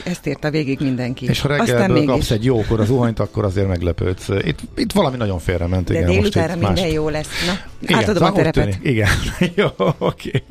Ezt 0.04 0.26
írta 0.26 0.50
végig 0.50 0.80
mindenki. 0.80 1.26
És 1.26 1.40
ha 1.40 1.48
reggelből 1.48 2.04
kapsz 2.04 2.30
egy 2.30 2.44
jókor 2.44 2.80
az 2.80 2.90
uhanyt, 2.90 3.20
akkor 3.20 3.44
azért 3.44 3.68
meglepődsz. 3.68 4.28
Itt, 4.28 4.60
itt 4.76 4.92
valami 4.92 5.16
nagyon 5.16 5.40
ment. 5.46 5.84
De 5.84 5.94
igen, 5.94 6.10
délutánra 6.10 6.54
most 6.54 6.66
minden 6.66 6.84
más... 6.84 6.92
jó 6.92 7.08
lesz. 7.08 7.28
Na, 7.46 7.52
igen, 7.80 7.98
átadom 7.98 8.22
a 8.22 8.32
terepet. 8.32 8.78
Igen, 8.82 9.08
jó, 9.54 9.66
oké. 9.98 10.42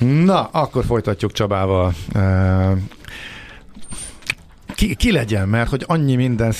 Okay. 0.00 0.24
Na, 0.24 0.44
akkor 0.52 0.84
folytatjuk 0.84 1.32
Csabával 1.32 1.94
ki, 4.78 4.94
ki 4.94 5.12
legyen, 5.12 5.48
mert 5.48 5.70
hogy 5.70 5.84
annyi 5.86 6.14
minden, 6.14 6.54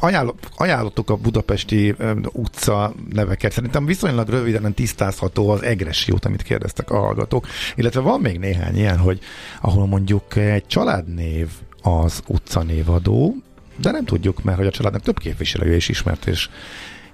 ajánl, 0.00 0.34
ajánlottuk 0.56 1.10
a 1.10 1.16
budapesti 1.16 1.94
utca 2.32 2.94
neveket, 3.12 3.52
szerintem 3.52 3.86
viszonylag 3.86 4.28
röviden 4.28 4.74
tisztázható 4.74 5.48
az 5.48 5.62
Egresi 5.62 6.12
út, 6.12 6.24
amit 6.24 6.42
kérdeztek 6.42 6.90
a 6.90 6.98
hallgatók, 6.98 7.46
illetve 7.74 8.00
van 8.00 8.20
még 8.20 8.38
néhány 8.38 8.76
ilyen, 8.76 8.98
hogy 8.98 9.18
ahol 9.60 9.86
mondjuk 9.86 10.36
egy 10.36 10.66
családnév 10.66 11.48
az 11.82 12.22
utcanévadó, 12.26 13.36
de 13.76 13.90
nem 13.90 14.04
tudjuk, 14.04 14.42
mert 14.42 14.58
hogy 14.58 14.66
a 14.66 14.70
családnak 14.70 15.02
több 15.02 15.18
képviselője 15.18 15.76
is 15.76 15.88
ismert, 15.88 16.26
és 16.26 16.48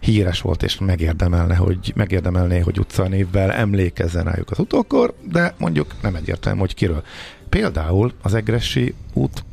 híres 0.00 0.40
volt, 0.40 0.62
és 0.62 0.78
megérdemelne, 0.78 1.54
hogy, 1.54 1.92
megérdemelné, 1.94 2.58
hogy 2.58 2.78
utcanévvel 2.78 3.52
emlékezzen 3.52 4.24
rájuk 4.24 4.50
az 4.50 4.58
utókor, 4.58 5.14
de 5.30 5.54
mondjuk 5.58 5.94
nem 6.02 6.14
egyértelmű, 6.14 6.60
hogy 6.60 6.74
kiről. 6.74 7.02
Például 7.48 8.12
az 8.22 8.34
Egresi 8.34 8.94
út 9.12 9.44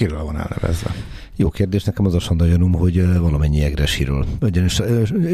Kiről 0.00 0.24
van 0.24 0.36
elnevezve? 0.36 0.94
Jó 1.36 1.50
kérdés, 1.50 1.84
nekem 1.84 2.06
az 2.06 2.14
a 2.14 2.18
sanda 2.18 2.46
gyanúm, 2.46 2.72
hogy 2.72 3.18
valamennyi 3.18 3.62
egresiről. 3.62 4.26
Ugyanis 4.40 4.78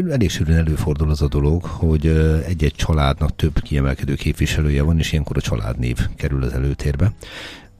elég 0.09 0.29
sűrűn 0.29 0.55
előfordul 0.55 1.09
az 1.09 1.21
a 1.21 1.27
dolog, 1.27 1.63
hogy 1.63 2.07
egy-egy 2.47 2.73
családnak 2.75 3.35
több 3.35 3.59
kiemelkedő 3.59 4.15
képviselője 4.15 4.83
van, 4.83 4.97
és 4.99 5.11
ilyenkor 5.11 5.37
a 5.37 5.41
családnév 5.41 5.97
kerül 6.15 6.43
az 6.43 6.53
előtérbe. 6.53 7.11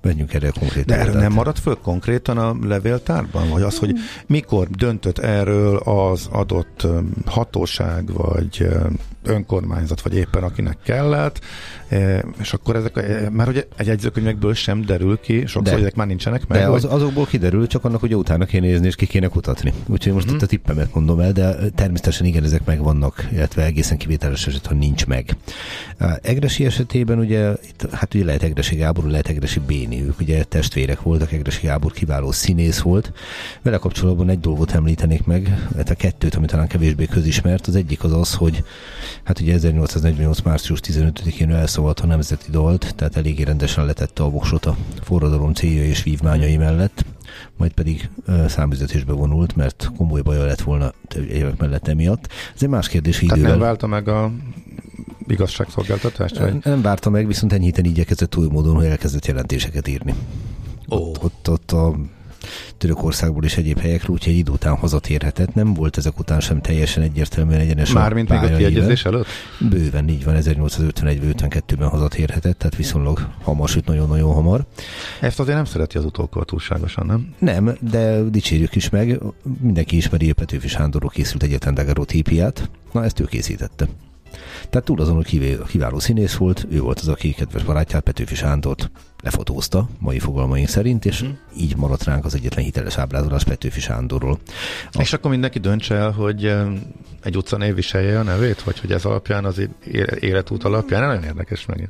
Menjünk 0.08 0.34
erre 0.34 0.49
konkrét. 0.60 0.86
De 0.86 0.97
erre 0.97 1.12
nem 1.12 1.34
maradt 1.34 1.60
föl 1.60 1.78
konkrétan 1.82 2.38
a 2.38 2.55
levéltárban? 2.62 3.49
Vagy 3.49 3.62
az, 3.62 3.78
hogy 3.78 3.93
mikor 4.28 4.68
döntött 4.68 5.18
erről 5.18 5.78
az 5.78 6.28
adott 6.32 6.88
hatóság, 7.26 8.14
vagy 8.14 8.68
önkormányzat, 9.28 10.01
vagy 10.01 10.16
éppen 10.16 10.43
akinek 10.43 10.78
kellett, 10.84 11.39
e, 11.89 12.26
és 12.39 12.53
akkor 12.53 12.76
ezek, 12.76 12.97
e, 12.97 13.30
már 13.30 13.47
ugye 13.47 13.64
egy 13.78 13.88
jegyzőkönyvekből 13.88 14.53
sem 14.53 14.82
derül 14.82 15.20
ki, 15.20 15.45
sokszor 15.45 15.74
de, 15.76 15.80
ezek 15.80 15.95
már 15.95 16.08
nincsenek 16.08 16.47
meg. 16.47 16.60
De 16.60 16.68
az, 16.68 16.86
azokból 16.86 17.26
kiderül, 17.26 17.68
csak 17.68 17.86
annak, 17.86 17.99
hogy 17.99 18.16
utána 18.16 18.45
kéne 18.45 18.68
nézni, 18.68 18.88
és 18.88 18.95
ki 18.95 19.05
kéne 19.05 19.28
kutatni. 19.28 19.74
Úgyhogy 19.88 20.14
most 20.14 20.26
uh-huh. 20.26 20.41
itt 20.41 20.47
a 20.47 20.49
tippemet 20.49 20.93
mondom 20.93 21.20
el, 21.20 21.32
de 21.32 21.55
természetesen 21.76 22.26
igen, 22.26 22.43
ezek 22.43 22.66
megvannak, 22.66 23.28
illetve 23.32 23.64
egészen 23.64 23.97
kivételes 23.97 24.47
eset, 24.47 24.66
ha 24.66 24.74
nincs 24.74 25.05
meg. 25.05 25.38
Egresi 26.22 26.66
esetében 26.66 27.20
ugye, 27.20 27.51
itt, 27.68 27.88
hát 27.91 28.14
ugye 28.14 28.26
lehet 28.26 28.43
Egresi 28.43 28.76
Gábor, 28.76 29.03
lehet 29.03 29.28
Egresi 29.28 29.60
Béni, 29.60 29.97
ők 30.02 30.20
ugye 30.20 30.43
testvérek 30.43 31.02
voltak, 31.02 31.32
Egresi 31.32 31.66
Gábor 31.66 31.91
kiváló 31.91 32.32
színész 32.32 32.80
volt. 32.80 33.14
Vele 33.62 33.78
kapcsolatban 33.78 34.30
egy 34.30 34.39
dolgot 34.39 34.72
említenek 34.72 35.26
meg, 35.26 35.68
hát 35.76 35.89
a 35.89 35.95
kettőt, 35.95 36.36
ami 36.36 36.45
talán 36.45 36.68
kevésbé 36.68 37.06
közismert, 37.06 37.68
az 37.68 37.76
egyik 37.76 38.04
az 38.04 38.14
az, 38.14 38.34
hogy 38.34 38.64
Hát 39.28 39.39
ugye 39.39 39.54
1848. 39.54 40.41
március 40.41 40.80
15-én 40.84 41.52
elszavalt 41.52 42.00
a 42.00 42.06
nemzeti 42.06 42.52
dalt, 42.52 42.95
tehát 42.95 43.16
eléggé 43.16 43.43
rendesen 43.43 43.86
letette 43.86 44.24
a 44.24 44.30
voksot 44.30 44.66
a 44.66 44.76
forradalom 45.02 45.54
célja 45.54 45.84
és 45.84 46.04
vívmányai 46.04 46.58
mellett, 46.58 47.06
majd 47.58 47.72
pedig 47.72 48.10
számüzetésbe 48.48 49.14
vonult, 49.14 49.56
mert 49.56 49.91
komoly 49.98 50.22
baja 50.22 50.45
lett 50.45 50.62
volna 50.62 50.93
évek 51.30 51.58
mellett 51.58 51.88
emiatt. 51.88 52.28
Ez 52.56 52.64
egy 52.64 52.70
más 52.70 52.88
kérdés, 52.88 53.20
hogy 53.20 53.30
idővel... 53.32 53.50
nem 53.50 53.60
válta 53.60 53.88
meg 53.88 54.08
a 54.08 54.32
igazságszolgáltatást? 55.28 56.38
Vagy? 56.38 56.58
Nem 56.64 56.82
várta 56.82 57.10
meg, 57.10 57.28
viszont 57.28 57.54
enyhíten 57.54 57.86
igyekezett 57.86 58.36
új 58.36 58.48
módon, 58.48 58.76
hogy 58.76 58.86
elkezdett 58.86 59.26
jelentéseket 59.26 59.88
írni. 59.88 60.14
Oh. 60.88 61.00
Ott, 61.00 61.24
ott, 61.24 61.50
ott 61.50 61.72
a 61.72 61.96
Törökországból 62.78 63.44
és 63.44 63.58
egyéb 63.58 63.80
helyekről, 63.80 64.16
úgyhogy 64.16 64.34
egy 64.34 64.40
idő 64.40 64.52
után 64.52 64.76
hazatérhetett. 64.76 65.54
Nem 65.54 65.74
volt 65.74 65.98
ezek 65.98 66.20
után 66.20 66.40
sem 66.40 66.62
teljesen 66.62 67.04
egyértelműen 67.04 67.60
egyenes 67.60 67.92
Mármint 67.92 68.30
még 68.30 68.40
a 68.40 68.56
kiegyezés 68.56 69.06
előtt? 69.06 69.26
Bőven 69.70 70.08
így 70.10 70.24
van, 70.24 70.36
1851-52-ben 70.40 71.88
hazatérhetett, 71.88 72.58
tehát 72.58 72.76
viszonylag 72.76 73.28
hamar, 73.44 73.70
sőt 73.70 73.86
nagyon-nagyon 73.86 74.34
hamar. 74.34 74.66
Ezt 75.22 75.40
azért 75.40 75.56
nem 75.56 75.66
szereti 75.66 75.98
az 75.98 76.06
utókor 76.06 76.46
túlságosan, 76.46 77.06
nem? 77.06 77.34
Nem, 77.40 77.78
de 77.92 78.22
dicsérjük 78.22 78.76
is 78.76 78.90
meg. 78.90 79.20
Mindenki 79.60 79.96
ismeri 79.96 80.30
a 80.30 80.34
Petőfi 80.34 80.68
Sándorról 80.68 81.10
készült 81.10 81.44
egyetlen 81.44 81.74
daguerreotípiát. 81.74 82.70
Na, 82.92 83.04
ezt 83.04 83.20
ő 83.20 83.24
készítette. 83.24 83.88
Tehát 84.70 84.86
túl 84.86 85.02
azon, 85.02 85.16
hogy 85.16 85.58
kiváló 85.68 86.00
színész 86.00 86.36
volt, 86.36 86.66
ő 86.70 86.80
volt 86.80 87.00
az, 87.00 87.08
aki 87.08 87.34
kedves 87.34 87.64
barátját, 87.64 88.04
Petőfi 88.04 88.36
Sándort 88.36 88.92
lefotózta, 89.24 89.89
mai 89.99 90.20
fogalmaink 90.20 90.68
szerint, 90.68 91.05
és 91.05 91.24
mm. 91.24 91.30
így 91.57 91.76
maradt 91.76 92.03
ránk 92.03 92.26
az 92.26 92.36
egyetlen 92.36 92.65
hiteles 92.65 92.97
ábrázolás 92.97 93.43
Petőfi 93.43 93.80
Sándorról. 93.80 94.39
A... 94.91 95.01
És 95.01 95.13
akkor 95.13 95.32
mindenki 95.32 95.59
döntse 95.59 95.95
el, 95.95 96.11
hogy 96.11 96.53
egy 97.24 97.38
utcanév 97.38 97.76
viselje 97.76 98.20
a 98.20 98.24
nevét, 98.24 98.61
vagy 98.61 98.80
hogy 98.80 98.91
ez 98.91 99.05
alapján, 99.05 99.45
az 99.45 99.70
életút 100.20 100.63
alapján? 100.63 101.07
Nagyon 101.07 101.24
érdekes 101.24 101.65
megint. 101.65 101.89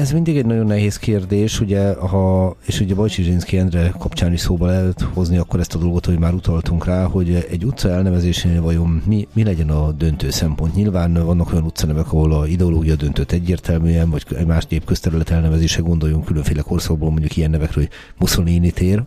Ez 0.00 0.12
mindig 0.12 0.36
egy 0.36 0.46
nagyon 0.46 0.66
nehéz 0.66 0.96
kérdés, 0.96 1.60
ugye, 1.60 1.94
ha, 1.94 2.56
és 2.66 2.80
ugye 2.80 2.94
Bajcsi 2.94 3.22
Zsinszki 3.22 3.58
Endre 3.58 3.94
kapcsán 3.98 4.32
is 4.32 4.40
szóba 4.40 4.66
lehet 4.66 5.00
hozni 5.00 5.36
akkor 5.36 5.60
ezt 5.60 5.74
a 5.74 5.78
dolgot, 5.78 6.06
hogy 6.06 6.18
már 6.18 6.32
utaltunk 6.32 6.84
rá, 6.84 7.04
hogy 7.04 7.46
egy 7.50 7.64
utca 7.64 7.88
elnevezésénél 7.88 8.62
vajon 8.62 9.02
mi, 9.06 9.28
mi 9.32 9.44
legyen 9.44 9.70
a 9.70 9.92
döntő 9.92 10.30
szempont. 10.30 10.74
Nyilván 10.74 11.12
vannak 11.12 11.52
olyan 11.52 11.64
utcanevek, 11.64 12.06
ahol 12.06 12.32
a 12.32 12.46
ideológia 12.46 12.94
döntött 12.94 13.32
egyértelműen, 13.32 14.10
vagy 14.10 14.26
más 14.46 14.66
közterület 14.84 15.30
elnevezése 15.30 15.80
gondoljunk 15.80 16.30
különféle 16.32 16.62
korszakból, 16.62 17.10
mondjuk 17.10 17.36
ilyen 17.36 17.50
nevekről, 17.50 17.84
hogy 17.84 17.92
Mussolini 18.18 18.70
tér, 18.70 19.02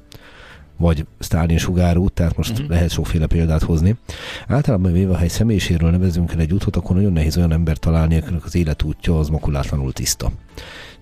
vagy 0.77 1.05
Stalin 1.19 1.57
sugárút, 1.57 2.13
tehát 2.13 2.37
most 2.37 2.51
uh-huh. 2.51 2.69
lehet 2.69 2.89
sokféle 2.89 3.27
példát 3.27 3.63
hozni. 3.63 3.95
Általában 4.47 4.91
véve, 4.91 5.15
ha 5.15 5.23
egy 5.23 5.29
személyiségről 5.29 5.91
nevezünk 5.91 6.31
el 6.31 6.39
egy 6.39 6.53
útot, 6.53 6.75
akkor 6.75 6.95
nagyon 6.95 7.13
nehéz 7.13 7.37
olyan 7.37 7.51
ember 7.51 7.77
találni, 7.77 8.17
akinek 8.17 8.45
az 8.45 8.55
életútja 8.55 9.19
az 9.19 9.29
makulátlanul 9.29 9.93
tiszta. 9.93 10.31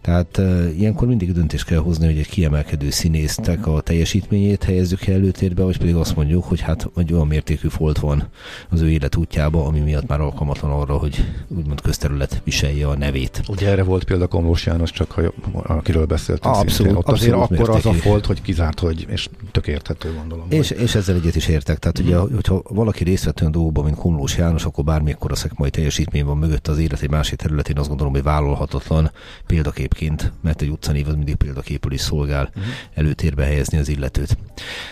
Tehát 0.04 0.41
ilyenkor 0.78 1.08
mindig 1.08 1.32
döntést 1.32 1.66
kell 1.66 1.78
hozni, 1.78 2.06
hogy 2.06 2.18
egy 2.18 2.28
kiemelkedő 2.28 2.89
színésztek 2.89 3.68
a 3.68 3.82
teljesítményét 3.82 4.64
helyezzük 4.64 5.08
előtérbe, 5.08 5.64
vagy 5.64 5.78
pedig 5.78 5.95
azt 5.95 6.16
mondjuk, 6.16 6.43
hogy 6.43 6.60
hát 6.60 6.89
egy 6.95 7.14
olyan 7.14 7.28
mértékű 7.28 7.68
folt 7.68 7.99
van 7.99 8.28
az 8.70 8.82
ő 8.82 8.89
életútjába, 8.89 9.66
ami 9.66 9.80
miatt 9.80 10.08
már 10.08 10.22
alkalmatlan 10.22 10.72
arra, 10.72 10.97
hogy 10.97 11.26
úgymond 11.47 11.82
közterület 11.82 12.41
viselje 12.43 12.88
a 12.88 12.97
nevét. 12.97 13.41
Ugye 13.47 13.70
erre 13.70 13.84
volt 13.84 14.04
példa 14.04 14.28
Komlós 14.28 14.66
János, 14.66 14.91
csak 14.91 15.12
ha, 15.12 15.22
akiről 15.54 16.06
beszéltünk 16.06 16.56
abszolút, 16.56 16.72
szintén. 16.72 16.95
Ott 16.95 17.08
abszolút 17.08 17.34
azért 17.36 17.62
akkor 17.62 17.76
az 17.76 17.86
a 17.86 17.93
folt, 17.93 18.26
hogy 18.26 18.41
kizárt, 18.41 18.80
hogy, 18.80 19.06
és 19.10 19.30
tök 19.51 19.68
érthető 19.68 20.14
gondolom. 20.18 20.45
És, 20.49 20.68
hogy... 20.68 20.82
és 20.82 20.95
ezzel 20.95 21.16
egyet 21.16 21.36
is 21.36 21.47
értek. 21.47 21.78
Tehát 21.78 22.01
mm. 22.01 22.06
ugye, 22.06 22.18
mhm. 22.18 22.34
hogyha 22.34 22.62
valaki 22.70 23.04
részt 23.04 23.24
vett 23.24 23.39
olyan 23.39 23.51
dolgokban, 23.51 23.84
mint 23.84 23.97
Komlós 23.97 24.38
János, 24.38 24.66
akkor 24.66 24.84
bármikor 24.84 25.32
a 25.32 25.36
szakmai 25.36 25.70
teljesítmény 25.70 26.26
van 26.26 26.38
mögött 26.38 26.68
az 26.68 26.78
élet 26.78 27.01
egy 27.01 27.10
másik 27.10 27.38
területén, 27.38 27.78
azt 27.78 27.88
gondolom, 27.88 28.14
hogy 28.14 28.24
vállalhatatlan 28.24 29.12
példakép 29.45 29.93
egyébként, 29.94 30.32
mert 30.41 30.62
egy 30.62 30.70
utcanév 30.70 31.08
az 31.08 31.16
mindig 31.16 31.36
példaképül 31.36 31.91
is 31.91 32.02
szolgál 32.02 32.50
uh-huh. 32.50 32.64
előtérbe 32.94 33.44
helyezni 33.44 33.78
az 33.78 33.89
illetőt. 33.89 34.38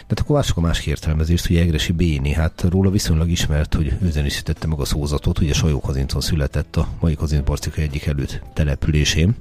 De 0.08 0.16
akkor 0.22 0.36
lássuk 0.36 0.58
a 0.58 0.62
másik 0.62 0.86
értelmezést, 0.86 1.48
hogy 1.48 1.56
Egresi 1.56 1.92
Béni, 1.92 2.34
hát 2.34 2.66
róla 2.70 2.90
viszonylag 2.90 3.30
ismert, 3.30 3.74
hogy 3.74 3.94
ő 4.02 4.10
zenésítette 4.10 4.68
meg 4.68 4.80
a 4.80 4.86
szózatot, 4.86 5.40
ugye 5.40 5.54
Sajókazincon 5.54 6.22
született 6.22 6.76
a 6.76 6.88
mai 7.00 7.16
Kazincbarcika 7.16 7.82
egyik 7.82 8.06
előtt 8.06 8.42
településén, 8.54 9.36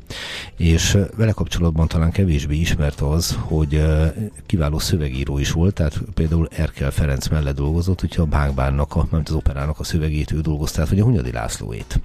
és 0.57 0.99
vele 1.17 1.33
kapcsolatban 1.33 1.89
talán 1.89 2.11
kevésbé 2.11 2.57
ismert 2.57 3.01
az, 3.01 3.39
hogy 3.41 3.83
kiváló 4.47 4.79
szövegíró 4.79 5.39
is 5.39 5.53
volt, 5.53 5.75
tehát 5.75 6.01
például 6.15 6.49
Erkel 6.51 6.91
Ferenc 6.91 7.29
mellett 7.29 7.57
dolgozott, 7.57 8.01
hogyha 8.01 8.23
a 8.23 8.27
Bánkbánnak, 8.27 8.97
a, 8.97 9.09
nem 9.11 9.23
az 9.25 9.33
operának 9.33 9.81
a 9.81 9.85
szövegét 9.85 10.33
ő 10.33 10.41
dolgozta, 10.41 10.87
vagy 10.89 11.01
a 11.01 11.05
Hunyadi 11.05 11.33
Lászlóét 11.33 12.01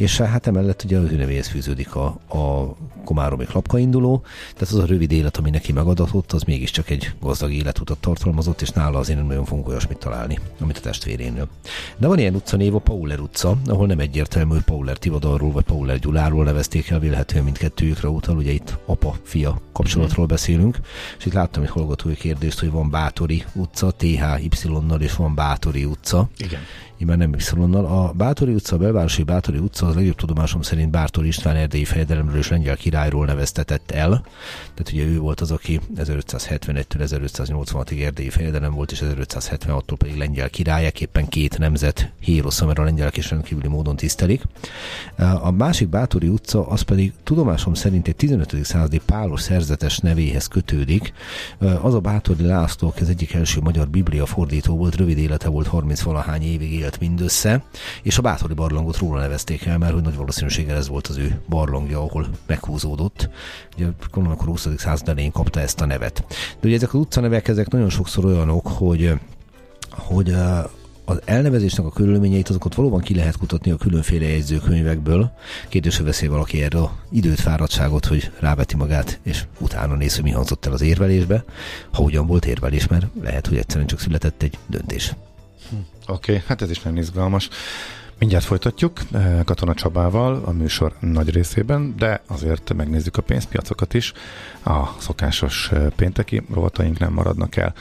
és 0.00 0.20
hát 0.20 0.46
emellett 0.46 0.84
ugye 0.84 0.98
az 0.98 1.10
ő 1.12 1.16
nevéhez 1.16 1.48
fűződik 1.48 1.94
a, 1.94 2.04
a 2.28 2.74
komáromi 3.04 3.44
klapkainduló, 3.44 4.22
tehát 4.54 4.74
az 4.74 4.78
a 4.78 4.86
rövid 4.86 5.12
élet, 5.12 5.36
ami 5.36 5.50
neki 5.50 5.72
megadatott, 5.72 6.32
az 6.32 6.42
mégiscsak 6.42 6.90
egy 6.90 7.12
gazdag 7.20 7.52
életutat 7.52 7.98
tartalmazott, 7.98 8.60
és 8.60 8.68
nála 8.70 8.98
azért 8.98 9.18
nem 9.18 9.26
nagyon 9.26 9.44
fogunk 9.44 9.68
olyasmit 9.68 9.98
találni, 9.98 10.38
amit 10.60 10.76
a 10.76 10.80
testvérénél. 10.80 11.48
De 11.96 12.06
van 12.06 12.18
ilyen 12.18 12.34
utcanév, 12.34 12.74
a 12.74 12.78
Pauler 12.78 13.20
utca, 13.20 13.56
ahol 13.66 13.86
nem 13.86 13.98
egyértelmű, 13.98 14.52
hogy 14.52 14.62
Pauler 14.62 14.98
Tivadarról 14.98 15.52
vagy 15.52 15.64
Pauler 15.64 15.98
Gyuláról 15.98 16.44
nevezték 16.44 16.90
el, 16.90 16.98
vélhetően 16.98 17.44
mindkettőjükre 17.44 18.08
utal, 18.08 18.36
ugye 18.36 18.50
itt 18.50 18.78
apa-fia 18.86 19.60
kapcsolatról 19.72 20.24
mhm. 20.24 20.34
beszélünk, 20.34 20.78
és 21.18 21.26
itt 21.26 21.32
láttam 21.32 21.62
egy 21.62 21.70
hallgatói 21.70 22.14
kérdést, 22.14 22.60
hogy 22.60 22.70
van 22.70 22.90
Bátori 22.90 23.44
utca, 23.54 23.90
THY-nal, 23.90 25.00
és 25.00 25.14
van 25.14 25.34
Bátori 25.34 25.84
utca. 25.84 26.28
Igen 26.36 26.60
már 27.06 27.16
nem 27.16 27.34
y 27.34 27.60
A 27.74 28.12
Bátori 28.12 28.52
utca, 28.52 28.74
a 28.74 28.78
belvárosi 28.78 29.22
Bátori 29.22 29.58
utca 29.58 29.86
az 29.86 29.94
legjobb 29.94 30.14
tudomásom 30.14 30.62
szerint 30.62 30.90
Bátor 30.90 31.26
István 31.26 31.56
erdélyi 31.56 31.84
fejedelemről 31.84 32.38
és 32.38 32.48
lengyel 32.48 32.76
királyról 32.76 33.26
neveztetett 33.26 33.90
el. 33.90 34.10
Tehát 34.74 34.92
ugye 34.92 35.04
ő 35.04 35.18
volt 35.18 35.40
az, 35.40 35.50
aki 35.50 35.80
1571-től 35.96 36.84
1586-ig 36.98 38.04
erdélyi 38.04 38.30
fejedelem 38.30 38.72
volt, 38.72 38.92
és 38.92 39.02
1576-tól 39.04 39.94
pedig 39.98 40.16
lengyel 40.16 40.50
királyek, 40.50 41.00
éppen 41.00 41.28
két 41.28 41.58
nemzet 41.58 42.12
hírosza, 42.20 42.66
mert 42.66 42.78
a 42.78 42.84
lengyelek 42.84 43.16
is 43.16 43.30
rendkívüli 43.30 43.68
módon 43.68 43.96
tisztelik. 43.96 44.42
A 45.40 45.50
másik 45.50 45.88
Bátori 45.88 46.28
utca, 46.28 46.66
az 46.66 46.80
pedig 46.80 47.12
tudomásom 47.22 47.74
szerint 47.74 48.08
egy 48.08 48.16
15. 48.16 48.64
századi 48.64 49.00
pálos 49.06 49.40
szerzetes 49.40 49.98
nevéhez 49.98 50.46
kötődik. 50.46 51.12
Az 51.82 51.94
a 51.94 52.00
Bátori 52.00 52.44
László, 52.44 52.92
az 53.00 53.08
egyik 53.08 53.34
első 53.34 53.60
magyar 53.60 53.88
biblia 53.88 54.26
fordító 54.26 54.76
volt, 54.76 54.96
rövid 54.96 55.18
élete 55.18 55.48
volt, 55.48 55.66
30 55.66 56.00
valahány 56.00 56.42
évig 56.42 56.72
élt 56.72 56.89
élt 56.90 57.00
mindössze, 57.00 57.64
és 58.02 58.18
a 58.18 58.22
Bátori 58.22 58.54
barlangot 58.54 58.98
róla 58.98 59.20
nevezték 59.20 59.66
el, 59.66 59.78
mert 59.78 59.92
hogy 59.92 60.02
nagy 60.02 60.16
valószínűséggel 60.16 60.76
ez 60.76 60.88
volt 60.88 61.06
az 61.06 61.16
ő 61.16 61.40
barlangja, 61.48 61.98
ahol 61.98 62.26
meghúzódott. 62.46 63.30
Ugye 63.76 63.86
gondolom, 64.10 64.38
akkor 64.38 64.48
20. 64.48 64.68
század 64.76 65.08
elején 65.08 65.32
kapta 65.32 65.60
ezt 65.60 65.80
a 65.80 65.86
nevet. 65.86 66.24
De 66.60 66.66
ugye 66.66 66.76
ezek 66.76 66.94
az 66.94 67.00
utcanevek, 67.00 67.48
ezek 67.48 67.68
nagyon 67.68 67.90
sokszor 67.90 68.24
olyanok, 68.24 68.66
hogy 68.66 69.12
hogy 69.90 70.34
az 71.04 71.20
elnevezésnek 71.24 71.86
a 71.86 71.90
körülményeit 71.90 72.48
azokat 72.48 72.74
valóban 72.74 73.00
ki 73.00 73.14
lehet 73.14 73.36
kutatni 73.36 73.70
a 73.70 73.76
különféle 73.76 74.26
jegyzőkönyvekből. 74.26 75.32
Kérdésre 75.68 76.04
veszi 76.04 76.26
valaki 76.26 76.62
erre 76.62 76.78
időt, 77.10 77.40
fáradtságot, 77.40 78.04
hogy 78.04 78.30
rábeti 78.40 78.76
magát, 78.76 79.18
és 79.22 79.44
utána 79.58 79.94
néz, 79.94 80.14
hogy 80.14 80.24
mi 80.24 80.30
hangzott 80.30 80.66
el 80.66 80.72
az 80.72 80.80
érvelésbe. 80.80 81.44
Ha 81.92 82.02
ugyan 82.02 82.26
volt 82.26 82.46
érvelés, 82.46 82.86
mert 82.86 83.06
lehet, 83.22 83.46
hogy 83.46 83.56
egyszerűen 83.56 83.86
csak 83.86 84.00
született 84.00 84.42
egy 84.42 84.58
döntés. 84.66 85.14
Oké, 86.06 86.32
okay, 86.32 86.42
hát 86.46 86.62
ez 86.62 86.70
is 86.70 86.80
nagyon 86.80 86.98
izgalmas. 86.98 87.48
Mindjárt 88.18 88.44
folytatjuk 88.44 89.00
eh, 89.12 89.40
Katona 89.44 89.74
Csabával 89.74 90.42
a 90.44 90.50
műsor 90.50 90.94
nagy 91.00 91.30
részében, 91.30 91.94
de 91.96 92.22
azért 92.26 92.74
megnézzük 92.74 93.16
a 93.16 93.22
pénzpiacokat 93.22 93.94
is. 93.94 94.12
A 94.64 94.86
szokásos 94.98 95.68
eh, 95.72 95.86
pénteki 95.96 96.42
rovataink 96.52 96.98
nem 96.98 97.12
maradnak 97.12 97.56
el. 97.56 97.74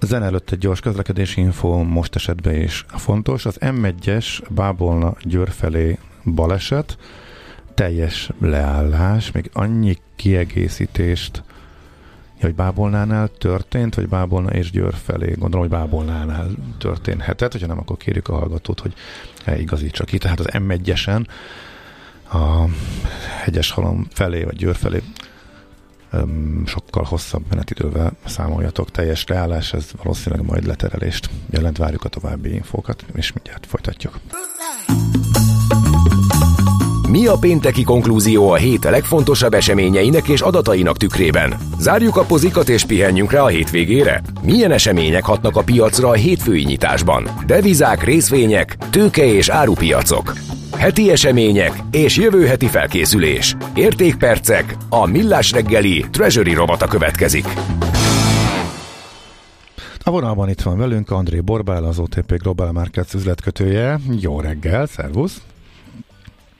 Zen 0.00 0.22
előtt 0.22 0.50
egy 0.50 0.58
gyors 0.58 0.80
közlekedési 0.80 1.40
info, 1.40 1.82
most 1.82 2.14
esetben 2.14 2.54
is 2.54 2.84
fontos. 2.88 3.46
Az 3.46 3.56
M1-es 3.60 4.40
Bábolna 4.50 5.14
Győr 5.20 5.50
felé 5.50 5.98
baleset, 6.24 6.98
teljes 7.74 8.30
leállás, 8.40 9.32
még 9.32 9.50
annyi 9.52 9.98
kiegészítést 10.16 11.42
hogy 12.40 12.54
Bábolnánál 12.54 13.28
történt, 13.38 13.94
vagy 13.94 14.08
Bábolna 14.08 14.50
és 14.50 14.70
Győr 14.70 14.94
felé? 14.94 15.26
Gondolom, 15.26 15.68
hogy 15.68 15.78
Bábolnánál 15.78 16.50
történhetett, 16.78 17.52
hogyha 17.52 17.66
nem, 17.66 17.78
akkor 17.78 17.96
kérjük 17.96 18.28
a 18.28 18.36
hallgatót, 18.36 18.80
hogy 18.80 18.94
igazítsa 19.58 20.04
ki. 20.04 20.18
Tehát 20.18 20.40
az 20.40 20.46
M1-esen 20.48 21.26
a 22.32 22.64
hegyes 23.42 23.70
halom 23.70 24.06
felé, 24.10 24.44
vagy 24.44 24.56
Győr 24.56 24.76
felé 24.76 25.02
sokkal 26.66 27.04
hosszabb 27.04 27.42
menetidővel 27.48 28.12
számoljatok. 28.24 28.90
Teljes 28.90 29.26
leállás, 29.26 29.72
ez 29.72 29.90
valószínűleg 30.02 30.44
majd 30.44 30.66
leterelést 30.66 31.30
jelent. 31.50 31.76
Várjuk 31.76 32.04
a 32.04 32.08
további 32.08 32.54
infókat, 32.54 33.04
és 33.14 33.32
mindjárt 33.32 33.66
folytatjuk. 33.66 34.20
Mi 37.08 37.26
a 37.26 37.36
pénteki 37.40 37.82
konklúzió 37.82 38.50
a 38.50 38.54
hét 38.54 38.84
legfontosabb 38.84 39.54
eseményeinek 39.54 40.28
és 40.28 40.40
adatainak 40.40 40.96
tükrében? 40.96 41.54
Zárjuk 41.78 42.16
a 42.16 42.24
pozikat 42.24 42.68
és 42.68 42.84
pihenjünk 42.84 43.32
rá 43.32 43.40
a 43.40 43.46
hétvégére? 43.46 44.22
Milyen 44.42 44.72
események 44.72 45.24
hatnak 45.24 45.56
a 45.56 45.62
piacra 45.62 46.08
a 46.08 46.12
hétfői 46.12 46.62
nyitásban? 46.64 47.28
Devizák, 47.46 48.04
részvények, 48.04 48.76
tőke 48.90 49.24
és 49.24 49.48
árupiacok. 49.48 50.32
Heti 50.76 51.10
események 51.10 51.82
és 51.90 52.16
jövő 52.16 52.46
heti 52.46 52.66
felkészülés. 52.66 53.56
Értékpercek, 53.74 54.76
a 54.88 55.06
millás 55.06 55.52
reggeli 55.52 56.04
Treasury 56.10 56.54
robata 56.54 56.86
következik. 56.86 57.46
A 60.02 60.10
vonalban 60.10 60.48
itt 60.48 60.60
van 60.60 60.78
velünk 60.78 61.10
André 61.10 61.40
Borbál, 61.40 61.84
az 61.84 61.98
OTP 61.98 62.42
Global 62.42 62.72
Markets 62.72 63.14
üzletkötője. 63.14 64.00
Jó 64.20 64.40
reggel, 64.40 64.86
szervusz! 64.86 65.40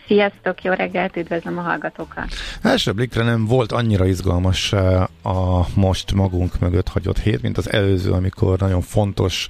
Sziasztok, 0.06 0.62
jó 0.62 0.72
reggelt, 0.72 1.16
üdvözlöm 1.16 1.58
a 1.58 1.60
hallgatókat! 1.60 2.26
Első 2.62 2.92
blikre 2.92 3.22
nem 3.22 3.46
volt 3.46 3.72
annyira 3.72 4.06
izgalmas 4.06 4.72
eh, 4.72 5.02
a 5.22 5.66
most 5.74 6.12
magunk 6.12 6.58
mögött 6.58 6.88
hagyott 6.88 7.18
hét, 7.18 7.42
mint 7.42 7.58
az 7.58 7.72
előző, 7.72 8.10
amikor 8.10 8.58
nagyon 8.58 8.80
fontos 8.80 9.48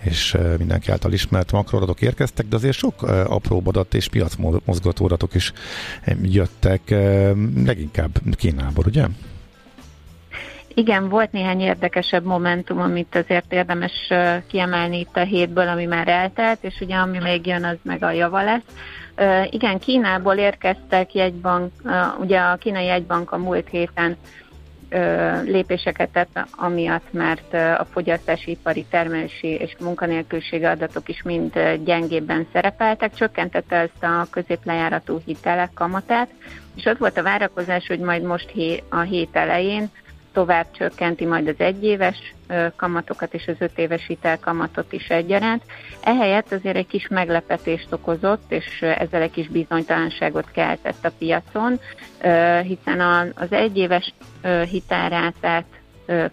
és 0.00 0.34
eh, 0.34 0.42
mindenki 0.58 0.90
által 0.90 1.12
ismert 1.12 1.52
makroadatok 1.52 2.00
érkeztek, 2.00 2.46
de 2.46 2.56
azért 2.56 2.76
sok 2.76 2.94
eh, 3.02 3.32
apró 3.32 3.62
adat 3.64 3.94
és 3.94 4.08
piacmozgató 4.08 5.04
adatok 5.04 5.34
is 5.34 5.52
jöttek, 6.22 6.80
leginkább 7.64 8.10
Kínából, 8.36 8.84
ugye? 8.86 9.06
Igen, 10.74 11.08
volt 11.08 11.32
néhány 11.32 11.60
érdekesebb 11.60 12.24
momentum, 12.24 12.80
amit 12.80 13.14
azért 13.14 13.52
érdemes 13.52 13.92
kiemelni 14.46 14.98
itt 14.98 15.16
a 15.16 15.24
hétből, 15.24 15.68
ami 15.68 15.84
már 15.84 16.08
eltelt, 16.08 16.58
és 16.60 16.80
ugye 16.80 16.96
ami 16.96 17.18
még 17.18 17.46
jön, 17.46 17.64
az 17.64 17.76
meg 17.82 18.02
a 18.02 18.10
java 18.10 18.42
lesz. 18.42 18.64
Igen, 19.50 19.78
Kínából 19.78 20.34
érkeztek 20.34 21.14
jegybank, 21.14 21.72
ugye 22.20 22.38
a 22.38 22.56
kínai 22.56 22.84
jegybank 22.84 23.32
a 23.32 23.38
múlt 23.38 23.68
héten 23.68 24.16
lépéseket 25.44 26.10
tett, 26.10 26.46
amiatt, 26.50 27.12
mert 27.12 27.54
a 27.54 27.86
fogyasztási, 27.90 28.50
ipari, 28.50 28.84
termelési 28.90 29.48
és 29.48 29.76
munkanélküliségi 29.80 30.64
adatok 30.64 31.08
is 31.08 31.22
mind 31.22 31.58
gyengébben 31.84 32.46
szerepeltek, 32.52 33.14
csökkentette 33.14 33.76
ezt 33.76 34.02
a 34.02 34.26
középlejáratú 34.30 35.20
hitelek 35.24 35.70
kamatát, 35.74 36.28
és 36.74 36.84
ott 36.84 36.98
volt 36.98 37.18
a 37.18 37.22
várakozás, 37.22 37.86
hogy 37.86 37.98
majd 37.98 38.22
most 38.22 38.52
a 38.88 39.00
hét 39.00 39.36
elején 39.36 39.90
tovább 40.32 40.66
csökkenti 40.70 41.24
majd 41.24 41.48
az 41.48 41.58
egyéves 41.58 42.34
kamatokat 42.76 43.34
és 43.34 43.46
az 43.46 43.56
öt 43.58 43.78
éves 43.78 44.06
hitelkamatot 44.06 44.92
is 44.92 45.08
egyaránt. 45.08 45.62
Ehelyett 46.00 46.52
azért 46.52 46.76
egy 46.76 46.86
kis 46.86 47.08
meglepetést 47.08 47.92
okozott, 47.92 48.52
és 48.52 48.82
ezzel 48.82 49.22
egy 49.22 49.30
kis 49.30 49.48
bizonytalanságot 49.48 50.50
keltett 50.50 51.04
a 51.04 51.12
piacon, 51.18 51.80
hiszen 52.62 53.00
az 53.34 53.52
egyéves 53.52 54.14
hitelrátát 54.70 55.64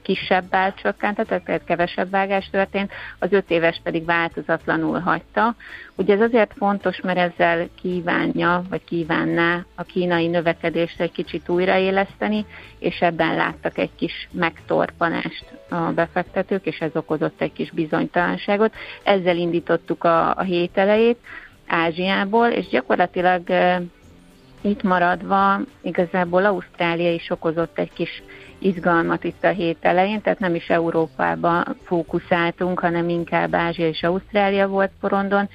kisebbel 0.01 0.73
csökkentett, 0.73 1.27
tehát 1.27 1.63
kevesebb 1.65 2.09
vágás 2.09 2.49
történt, 2.51 2.91
az 3.19 3.31
öt 3.31 3.51
éves 3.51 3.79
pedig 3.83 4.05
változatlanul 4.05 4.99
hagyta. 4.99 5.55
Ugye 5.95 6.13
ez 6.13 6.21
azért 6.21 6.53
fontos, 6.57 7.01
mert 7.01 7.17
ezzel 7.17 7.67
kívánja, 7.81 8.63
vagy 8.69 8.83
kívánná 8.83 9.65
a 9.75 9.83
kínai 9.83 10.27
növekedést 10.27 11.01
egy 11.01 11.11
kicsit 11.11 11.49
újraéleszteni, 11.49 12.45
és 12.79 12.99
ebben 12.99 13.35
láttak 13.35 13.77
egy 13.77 13.95
kis 13.95 14.27
megtorpanást 14.31 15.45
a 15.69 15.75
befektetők, 15.75 16.65
és 16.65 16.79
ez 16.79 16.91
okozott 16.93 17.41
egy 17.41 17.53
kis 17.53 17.71
bizonytalanságot. 17.71 18.73
Ezzel 19.03 19.37
indítottuk 19.37 20.03
a, 20.03 20.35
a 20.35 20.41
hét 20.41 20.77
elejét 20.77 21.17
Ázsiából, 21.67 22.47
és 22.47 22.67
gyakorlatilag 22.67 23.41
itt 24.61 24.83
maradva 24.83 25.59
igazából 25.81 26.45
Ausztrália 26.45 27.13
is 27.13 27.29
okozott 27.29 27.79
egy 27.79 27.93
kis 27.93 28.23
izgalmat 28.59 29.23
itt 29.23 29.43
a 29.43 29.49
hét 29.49 29.77
elején, 29.81 30.21
tehát 30.21 30.39
nem 30.39 30.55
is 30.55 30.67
Európába 30.67 31.63
fókuszáltunk, 31.83 32.79
hanem 32.79 33.09
inkább 33.09 33.55
Ázsia 33.55 33.87
és 33.87 34.03
Ausztrália 34.03 34.67
volt 34.67 34.91
porondon, 34.99 35.49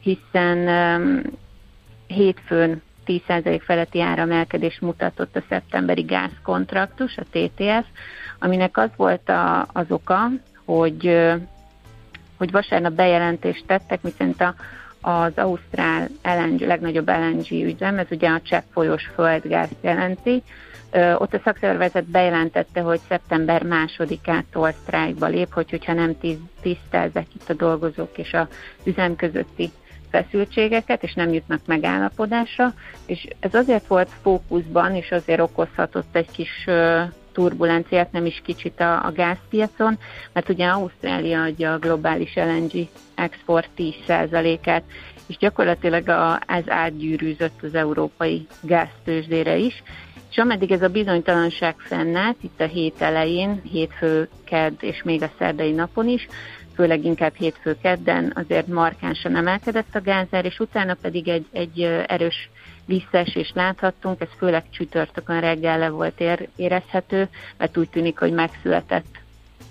hiszen 0.00 0.68
hétfőn 2.06 2.82
10% 3.06 3.60
feletti 3.64 4.00
áramelkedés 4.00 4.78
mutatott 4.80 5.36
a 5.36 5.42
szeptemberi 5.48 6.02
gázkontraktus, 6.02 7.16
a 7.16 7.22
TTF, 7.30 7.86
aminek 8.38 8.76
az 8.76 8.90
volt 8.96 9.28
a, 9.28 9.66
az 9.72 9.86
oka, 9.88 10.28
hogy, 10.64 11.26
hogy 12.36 12.50
vasárnap 12.50 12.92
bejelentést 12.92 13.66
tettek, 13.66 14.02
miszerint 14.02 14.40
a, 14.40 14.54
az 15.00 15.32
Ausztrál 15.36 16.08
LNG, 16.22 16.60
legnagyobb 16.60 17.08
LNG 17.08 17.50
üzem, 17.50 17.98
ez 17.98 18.06
ugye 18.10 18.28
a 18.28 18.40
csepp 18.40 18.64
folyós 18.72 19.10
földgáz 19.14 19.70
jelenti, 19.80 20.42
ott 20.92 21.34
a 21.34 21.40
szakszervezet 21.44 22.04
bejelentette, 22.04 22.80
hogy 22.80 23.00
szeptember 23.08 23.62
másodikától 23.62 24.72
sztrájkba 24.72 25.26
lép, 25.26 25.52
hogy, 25.52 25.70
hogyha 25.70 25.92
nem 25.92 26.16
tisztázzák 26.62 27.26
itt 27.34 27.50
a 27.50 27.54
dolgozók 27.54 28.18
és 28.18 28.32
a 28.32 28.48
üzem 28.84 29.16
közötti 29.16 29.70
feszültségeket, 30.10 31.02
és 31.02 31.14
nem 31.14 31.32
jutnak 31.32 31.60
megállapodásra, 31.66 32.74
és 33.06 33.28
ez 33.40 33.54
azért 33.54 33.86
volt 33.86 34.10
fókuszban, 34.22 34.94
és 34.94 35.10
azért 35.10 35.40
okozhatott 35.40 36.16
egy 36.16 36.30
kis 36.30 36.66
turbulenciát, 37.32 38.12
nem 38.12 38.26
is 38.26 38.42
kicsit 38.44 38.80
a, 38.80 39.04
a 39.04 39.12
gázpiacon, 39.12 39.98
mert 40.32 40.48
ugye 40.48 40.66
Ausztrália 40.66 41.42
adja 41.42 41.72
a 41.72 41.78
globális 41.78 42.34
LNG 42.34 42.88
export 43.14 43.68
10%-át, 43.76 44.82
és 45.26 45.36
gyakorlatilag 45.36 46.08
a, 46.08 46.40
ez 46.46 46.68
átgyűrűzött 46.68 47.62
az 47.62 47.74
európai 47.74 48.46
gáztőzsdére 48.60 49.56
is, 49.56 49.82
és 50.30 50.36
ameddig 50.36 50.70
ez 50.70 50.82
a 50.82 50.88
bizonytalanság 50.88 51.74
fennállt, 51.78 52.36
itt 52.40 52.60
a 52.60 52.66
hét 52.66 52.94
elején, 52.98 53.62
hétfő, 53.70 54.28
kedd 54.44 54.74
és 54.80 55.02
még 55.02 55.22
a 55.22 55.30
szerdai 55.38 55.72
napon 55.72 56.08
is, 56.08 56.28
főleg 56.74 57.04
inkább 57.04 57.34
hétfő 57.34 57.76
kedden 57.82 58.32
azért 58.34 58.66
markánsan 58.66 59.36
emelkedett 59.36 59.94
a 59.94 60.00
gázár, 60.00 60.44
és 60.44 60.58
utána 60.58 60.94
pedig 60.94 61.28
egy, 61.28 61.46
egy 61.52 61.82
erős 62.06 62.50
visszaesést 62.86 63.54
láthattunk, 63.54 64.20
ez 64.20 64.28
főleg 64.38 64.64
csütörtökön 64.70 65.40
reggelre 65.40 65.88
volt 65.88 66.20
ér, 66.20 66.48
érezhető, 66.56 67.28
mert 67.56 67.76
úgy 67.76 67.88
tűnik, 67.88 68.18
hogy 68.18 68.32
megszületett 68.32 69.18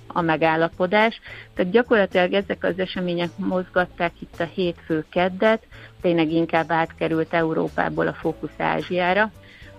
a 0.08 0.22
megállapodás. 0.22 1.22
Tehát 1.54 1.72
gyakorlatilag 1.72 2.34
ezek 2.34 2.64
az 2.64 2.80
események 2.80 3.30
mozgatták 3.36 4.12
itt 4.20 4.40
a 4.40 4.44
hétfő 4.44 5.06
keddet, 5.10 5.64
tényleg 6.02 6.32
inkább 6.32 6.72
átkerült 6.72 7.34
Európából 7.34 8.08
a 8.08 8.14
fókusz 8.14 8.60
Ázsiára. 8.60 9.32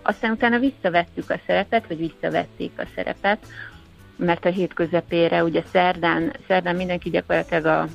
Aztán 0.08 0.30
utána 0.30 0.58
visszavettük 0.58 1.30
a 1.30 1.40
szerepet, 1.46 1.86
vagy 1.86 1.98
visszavették 1.98 2.72
a 2.76 2.86
szerepet, 2.94 3.38
mert 4.16 4.44
a 4.44 4.48
hét 4.48 4.74
közepére, 4.74 5.42
ugye 5.42 5.62
szerdán, 5.72 6.32
szerdán 6.46 6.76
mindenki 6.76 7.10
gyakorlatilag 7.10 7.64
a 7.64 7.86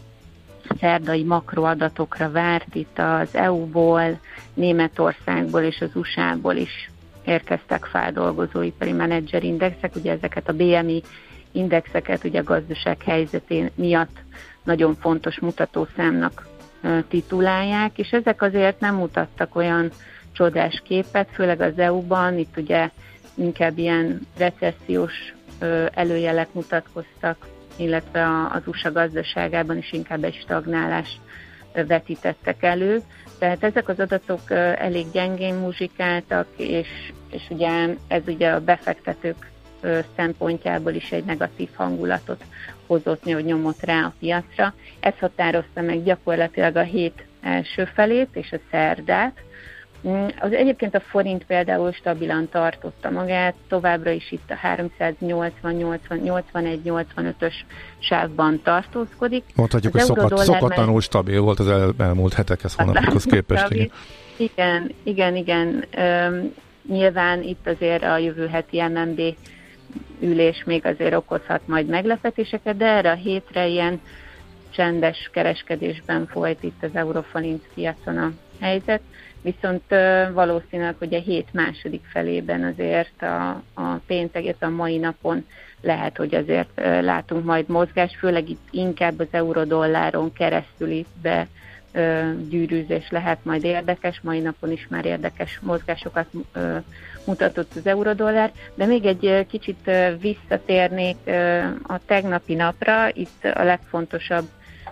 szerdai 0.80 1.24
makroadatokra 1.24 2.32
várt, 2.32 2.76
itt 2.76 3.00
az 3.00 3.36
EU-ból, 3.36 4.20
Németországból 4.54 5.62
és 5.62 5.82
az 5.82 5.90
USA-ból 5.94 6.56
is 6.56 6.90
érkeztek 7.26 7.86
feldolgozóipari 7.86 8.92
menedzserindexek, 8.92 9.96
ugye 9.96 10.12
ezeket 10.12 10.50
a 10.50 10.54
BMI 10.54 11.04
indexeket 11.52 12.24
ugye 12.24 12.40
a 12.40 12.44
gazdaság 12.44 13.02
helyzetén 13.02 13.70
miatt 13.76 14.18
nagyon 14.64 14.96
fontos 14.96 15.40
mutatószámnak 15.40 16.48
titulálják, 17.08 17.98
és 17.98 18.10
ezek 18.10 18.42
azért 18.42 18.80
nem 18.80 18.96
mutattak 18.96 19.56
olyan 19.56 19.92
csodás 20.34 20.82
képet, 20.86 21.30
főleg 21.32 21.62
az 21.62 21.78
EU-ban, 21.78 22.38
itt 22.38 22.58
ugye 22.58 22.90
inkább 23.36 23.78
ilyen 23.78 24.28
recessziós 24.38 25.34
előjelek 25.94 26.54
mutatkoztak, 26.54 27.48
illetve 27.76 28.28
az 28.52 28.62
USA 28.66 28.92
gazdaságában 28.92 29.78
is 29.78 29.92
inkább 29.92 30.24
egy 30.24 30.40
stagnálást 30.44 31.20
vetítettek 31.74 32.64
elő. 32.64 33.02
Tehát 33.40 33.64
ezek 33.64 33.90
az 33.90 34.00
adatok 34.00 34.52
elég 34.76 35.06
gyengén 35.12 35.56
muzsikáltak, 35.56 36.48
és, 36.56 36.88
és 37.32 37.42
ugye 37.50 37.88
ez 38.08 38.22
ugye 38.28 38.50
a 38.50 38.64
befektetők 38.64 39.52
szempontjából 40.16 40.94
is 40.94 41.12
egy 41.12 41.24
negatív 41.24 41.70
hangulatot 41.76 42.44
hozott, 42.88 43.24
hogy 43.24 43.46
nyomott 43.46 43.82
rá 43.82 44.04
a 44.04 44.14
piacra. 44.20 44.74
Ez 45.00 45.14
határozta 45.20 45.82
meg 45.82 46.04
gyakorlatilag 46.04 46.76
a 46.76 46.82
hét 46.82 47.26
első 47.42 47.86
felét 47.86 48.30
és 48.32 48.52
a 48.52 48.60
szerdát, 48.72 49.38
az 50.40 50.52
egyébként 50.52 50.96
a 50.96 51.00
forint 51.00 51.46
például 51.46 51.92
stabilan 51.92 52.50
tartotta 52.50 53.10
magát, 53.10 53.56
továbbra 53.68 54.12
is 54.12 54.32
itt 54.32 54.52
a 54.52 54.58
380-81-85-ös 55.22 57.54
sávban 58.00 58.62
tartózkodik. 58.64 59.44
Mondhatjuk, 59.56 59.96
az 59.96 60.08
hogy 60.08 60.18
szokat, 60.18 60.38
szokatlanul 60.38 61.02
stabil 61.02 61.42
volt 61.42 61.60
az 61.60 61.68
el, 61.68 61.94
elmúlt 61.98 62.34
hetekhez, 62.34 62.76
hónapokhoz 62.76 63.24
képest. 63.24 63.72
Igen. 63.72 63.92
igen, 64.38 64.92
igen, 65.04 65.36
igen. 65.36 65.86
Üm, 65.98 66.54
nyilván 66.88 67.44
itt 67.44 67.68
azért 67.68 68.04
a 68.04 68.18
jövő 68.18 68.48
heti 68.48 68.82
MNB 68.82 69.22
ülés 70.20 70.64
még 70.66 70.86
azért 70.86 71.14
okozhat 71.14 71.68
majd 71.68 71.88
meglepetéseket, 71.88 72.78
de 72.78 72.86
erre 72.86 73.12
a 73.12 73.16
hétre 73.16 73.68
ilyen 73.68 74.02
csendes 74.70 75.30
kereskedésben 75.32 76.28
folyt 76.28 76.64
itt 76.64 76.84
az 76.84 76.90
Euroforint 76.94 77.64
piacon 77.74 78.18
a 78.18 78.32
helyzet 78.60 79.02
viszont 79.44 79.84
valószínűleg, 80.34 80.96
hogy 80.98 81.14
a 81.14 81.20
hét 81.20 81.48
második 81.52 82.02
felében 82.12 82.64
azért 82.64 83.22
a, 83.22 83.50
a 83.74 84.00
péntek, 84.08 84.56
a 84.60 84.70
mai 84.70 84.98
napon 84.98 85.46
lehet, 85.82 86.18
hogy 86.18 86.36
azért 86.36 86.70
látunk 87.02 87.46
majd 87.46 87.70
mozgás, 87.70 88.16
főleg 88.20 88.50
itt 88.50 88.68
inkább 88.72 89.20
az 89.20 89.28
eurodolláron 89.32 90.34
keresztül 90.34 90.90
itt 90.90 91.16
be 91.22 91.48
gyűrűzés 92.50 93.10
lehet 93.10 93.46
majd 93.46 93.64
érdekes, 93.64 94.20
mai 94.22 94.40
napon 94.40 94.72
is 94.72 94.88
már 94.90 95.06
érdekes 95.06 95.60
mozgásokat 95.62 96.28
mutatott 97.26 97.72
az 97.76 97.88
eurodollár, 97.88 98.52
de 98.76 98.86
még 98.86 99.06
egy 99.06 99.46
kicsit 99.48 99.92
visszatérnék 100.20 101.18
a 101.84 102.00
tegnapi 102.06 102.54
napra, 102.54 103.10
itt 103.14 103.46
a 103.54 103.64
legfontosabb 103.64 104.46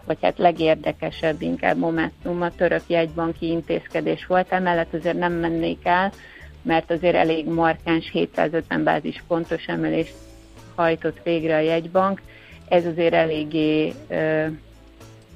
vagy 0.06 0.18
hát 0.22 0.38
legérdekesebb 0.38 1.42
inkább 1.42 1.78
Momentum 1.78 2.42
a 2.42 2.56
török 2.56 2.84
jegybanki 2.88 3.48
intézkedés 3.48 4.26
volt, 4.26 4.52
emellett 4.52 4.94
azért 4.94 5.18
nem 5.18 5.34
mennék 5.34 5.80
el, 5.84 6.12
mert 6.62 6.92
azért 6.92 7.16
elég 7.16 7.48
markáns 7.48 8.10
750 8.12 8.84
bázis 8.84 9.24
pontos 9.28 9.66
emelést 9.66 10.14
hajtott 10.76 11.24
végre 11.24 11.56
a 11.56 11.60
jegybank. 11.60 12.22
Ez 12.68 12.86
azért 12.86 13.14
eléggé 13.14 13.94
ö, 14.08 14.46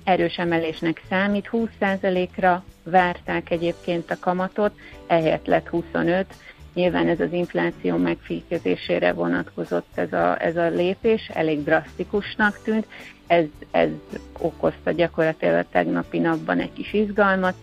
erős 0.03 0.37
emelésnek 0.37 1.01
számít. 1.09 1.49
20%-ra 1.51 2.63
várták 2.83 3.51
egyébként 3.51 4.11
a 4.11 4.17
kamatot, 4.19 4.71
ehelyett 5.07 5.45
lett 5.45 5.67
25. 5.67 6.25
Nyilván 6.73 7.07
ez 7.07 7.19
az 7.19 7.31
infláció 7.31 7.97
megfékezésére 7.97 9.13
vonatkozott 9.13 9.97
ez 9.97 10.13
a, 10.13 10.41
ez 10.41 10.57
a 10.57 10.69
lépés, 10.69 11.29
elég 11.33 11.63
drasztikusnak 11.63 12.59
tűnt, 12.63 12.87
ez, 13.27 13.45
ez 13.71 13.89
okozta 14.37 14.91
gyakorlatilag 14.91 15.55
a 15.55 15.69
tegnapi 15.71 16.19
napban 16.19 16.59
egy 16.59 16.73
kis 16.73 16.93
izgalmat, 16.93 17.55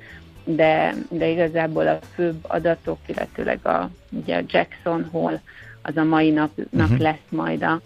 de, 0.45 0.95
de 1.09 1.29
igazából 1.29 1.89
a 1.89 1.99
főbb 2.15 2.39
adatok, 2.43 2.99
illetőleg 3.07 3.67
a, 3.67 3.91
ugye 4.11 4.37
a 4.37 4.43
Jackson 4.47 5.09
Hole 5.11 5.43
az 5.83 5.97
a 5.97 6.05
mai 6.05 6.31
napnak 6.31 6.61
uh-huh. 6.71 6.99
lesz 6.99 7.29
majd 7.29 7.63
a, 7.63 7.81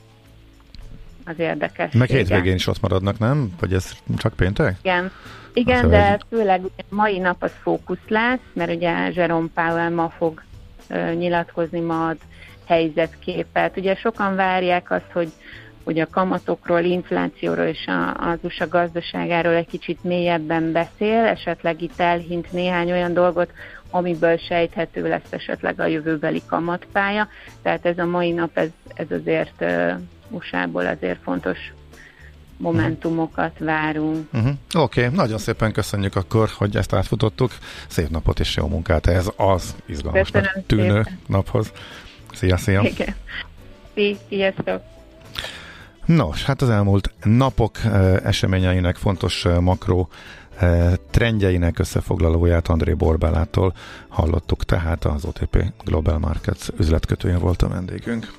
az 1.25 1.39
érdekes. 1.39 1.93
Meg 1.93 2.09
hétvégén 2.09 2.55
is 2.55 2.67
ott 2.67 2.81
maradnak, 2.81 3.19
nem? 3.19 3.55
Vagy 3.61 3.73
ez 3.73 3.93
csak 4.17 4.35
péntek? 4.35 4.77
Igen, 4.83 5.11
igen 5.53 5.89
de 5.89 6.19
főleg 6.29 6.61
mai 6.89 7.19
nap 7.19 7.43
az 7.43 7.53
fókusz 7.63 8.09
lesz, 8.09 8.41
mert 8.53 8.75
ugye 8.75 9.11
Jerome 9.15 9.49
Powell 9.55 9.91
ma 9.91 10.09
fog 10.17 10.43
uh, 10.91 11.15
nyilatkozni, 11.15 11.81
ma 11.81 12.09
ad 12.09 12.19
helyzetképet. 12.67 13.77
Ugye 13.77 13.95
sokan 13.95 14.35
várják 14.35 14.91
azt, 14.91 15.11
hogy 15.13 15.33
hogy 15.87 15.99
a 15.99 16.07
kamatokról, 16.11 16.81
inflációról 16.81 17.65
és 17.65 17.87
a, 17.87 18.31
az 18.31 18.39
USA 18.43 18.69
gazdaságáról 18.69 19.55
egy 19.55 19.67
kicsit 19.67 20.05
mélyebben 20.05 20.73
beszél, 20.73 21.25
esetleg 21.25 21.83
itt 21.83 22.01
elhint 22.01 22.53
néhány 22.53 22.93
olyan 22.93 23.13
dolgot, 23.13 23.51
amiből 23.91 24.37
sejthető 24.37 25.09
lesz 25.09 25.31
esetleg 25.33 25.81
a 25.81 25.87
jövőbeli 25.87 26.43
kamatpálya. 26.47 27.29
Tehát 27.63 27.87
ez 27.87 27.99
a 27.99 28.05
mai 28.05 28.33
nap, 28.33 28.59
ez, 28.59 28.69
ez 28.95 29.07
azért 29.11 29.55
uh, 29.61 29.93
USA-ból 30.29 30.87
azért 30.87 31.19
fontos 31.23 31.59
momentumokat 32.57 33.59
várunk. 33.59 34.29
Uh-huh. 34.33 34.53
Oké, 34.75 35.05
okay, 35.05 35.17
nagyon 35.17 35.39
szépen 35.39 35.73
köszönjük 35.73 36.17
akkor, 36.17 36.49
hogy 36.55 36.77
ezt 36.77 36.95
átfutottuk. 36.95 37.53
Szép 37.89 38.09
napot 38.09 38.41
és 38.41 38.57
jó 38.57 38.67
munkát 38.67 39.07
ez 39.07 39.31
az 39.37 39.75
izgalmasnak 39.87 40.67
tűnő 40.67 41.03
szépen. 41.03 41.19
naphoz. 41.27 41.73
Szia, 42.33 42.57
szia! 42.57 42.83
Igen. 42.83 43.15
Sziasztok! 44.29 44.95
Nos, 46.07 46.45
hát 46.45 46.63
az 46.63 46.69
elmúlt 46.71 47.11
napok 47.23 47.79
eseményeinek 48.25 48.97
fontos 48.97 49.47
makro 49.61 50.07
trendjeinek 51.11 51.79
összefoglalóját 51.79 52.69
André 52.69 52.93
Borbálától 52.93 53.75
hallottuk, 54.09 54.65
tehát 54.65 55.05
az 55.05 55.25
OTP 55.25 55.73
Global 55.85 56.19
Markets 56.19 56.69
üzletkötője 56.79 57.39
volt 57.39 57.63
a 57.63 57.69
vendégünk. 57.69 58.33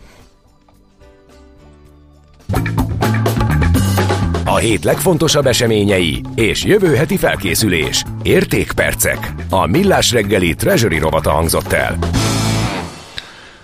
A 4.46 4.56
hét 4.56 4.84
legfontosabb 4.84 5.46
eseményei 5.46 6.22
és 6.36 6.64
jövő 6.64 6.96
heti 6.96 7.18
felkészülés. 7.18 8.04
Értékpercek. 8.22 9.34
A 9.50 9.66
Millás 9.66 10.12
reggeli 10.12 10.56
Treasury 10.56 10.98
rovata 10.98 11.32
hangzott 11.32 11.72
el. 11.72 11.98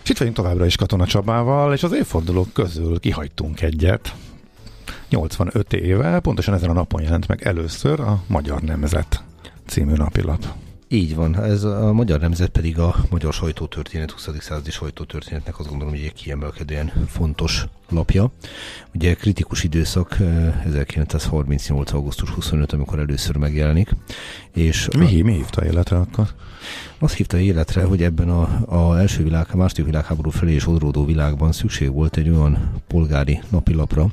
És 0.03 0.09
itt 0.09 0.17
vagyunk 0.17 0.35
továbbra 0.35 0.65
is 0.65 0.75
Katona 0.75 1.05
Csabával, 1.05 1.73
és 1.73 1.83
az 1.83 1.93
évfordulók 1.93 2.53
közül 2.53 2.99
kihagytunk 2.99 3.61
egyet. 3.61 4.15
85 5.09 5.73
éve, 5.73 6.19
pontosan 6.19 6.53
ezen 6.53 6.69
a 6.69 6.73
napon 6.73 7.01
jelent 7.01 7.27
meg 7.27 7.43
először 7.43 7.99
a 7.99 8.23
Magyar 8.27 8.61
Nemzet 8.61 9.23
című 9.65 9.93
napilap. 9.93 10.45
Így 10.87 11.15
van, 11.15 11.43
ez 11.43 11.63
a 11.63 11.93
Magyar 11.93 12.19
Nemzet 12.19 12.49
pedig 12.49 12.79
a 12.79 12.95
magyar 13.09 13.33
sajtótörténet, 13.33 14.11
20. 14.11 14.29
századi 14.39 14.71
sajtótörténetnek 14.71 15.59
azt 15.59 15.69
gondolom, 15.69 15.93
hogy 15.93 16.03
egy 16.03 16.13
kiemelkedően 16.13 16.91
fontos 17.07 17.65
lapja. 17.93 18.31
Ugye 18.93 19.13
kritikus 19.13 19.63
időszak 19.63 20.17
1938. 20.65 21.89
Eh, 21.89 21.95
augusztus 21.95 22.29
25, 22.29 22.73
amikor 22.73 22.99
először 22.99 23.35
megjelenik. 23.35 23.95
És 24.53 24.87
mi, 24.97 25.21
a, 25.21 25.23
mi 25.23 25.33
hívta 25.33 25.65
életre 25.65 25.97
akkor? 25.97 26.27
Azt 26.99 27.15
hívta 27.15 27.37
életre, 27.37 27.83
hogy 27.83 28.03
ebben 28.03 28.29
a, 28.29 28.63
a 28.65 28.99
első 28.99 29.23
világ, 29.23 29.47
a 29.51 29.57
második 29.57 29.85
világháború 29.85 30.29
felé 30.29 30.53
és 30.53 30.67
odródó 30.67 31.05
világban 31.05 31.51
szükség 31.51 31.91
volt 31.91 32.17
egy 32.17 32.29
olyan 32.29 32.71
polgári 32.87 33.41
napilapra, 33.49 34.07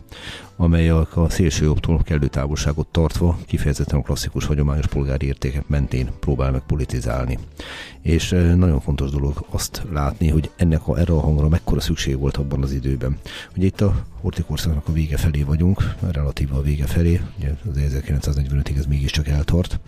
amely 0.57 0.91
a, 0.91 1.09
a 1.15 1.29
szélső 1.29 1.65
jobbtól 1.65 2.03
kellő 2.03 2.27
távolságot 2.27 2.87
tartva 2.87 3.39
kifejezetten 3.47 3.99
a 3.99 4.03
klasszikus 4.03 4.45
hagyományos 4.45 4.87
polgári 4.87 5.27
értékek 5.27 5.69
mentén 5.69 6.11
próbál 6.21 6.51
meg 6.51 6.61
politizálni. 6.61 7.39
És 8.03 8.29
nagyon 8.57 8.81
fontos 8.81 9.11
dolog 9.11 9.47
azt 9.51 9.83
látni, 9.93 10.29
hogy 10.29 10.51
ennek 10.57 10.89
a, 10.89 10.99
erre 10.99 11.13
a 11.13 11.21
hangra 11.21 11.49
mekkora 11.49 11.81
szükség 11.81 12.19
volt 12.19 12.37
abban 12.37 12.63
az 12.63 12.73
időben. 12.73 13.19
Ugye 13.57 13.70
itt 13.71 13.81
a 13.81 13.95
hortikorszaknak 14.21 14.89
a 14.89 14.93
vége 14.93 15.17
felé 15.17 15.43
vagyunk, 15.43 15.95
relatíva 16.11 16.57
a 16.57 16.63
vége 16.63 16.87
felé, 16.87 17.21
ugye 17.39 17.51
az 17.71 17.79
1945-ig 17.95 18.77
ez 18.79 18.87
mégiscsak 18.87 19.29
eltart, 19.29 19.81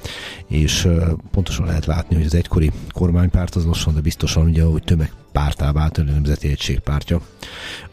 és 0.47 0.89
pontosan 1.30 1.66
lehet 1.66 1.87
látni, 1.87 2.16
hogy 2.16 2.24
az 2.24 2.35
egykori 2.35 2.72
kormánypárt 2.91 3.55
az 3.55 3.64
lassan, 3.64 3.95
de 3.95 4.01
biztosan 4.01 4.49
ugye, 4.49 4.62
hogy 4.62 4.83
tömeg 4.83 5.12
pártá 5.33 5.72
vált, 5.72 5.99
a 5.99 6.03
Nemzeti 6.03 6.49
Egység 6.49 6.78
pártja, 6.78 7.20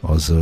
az 0.00 0.34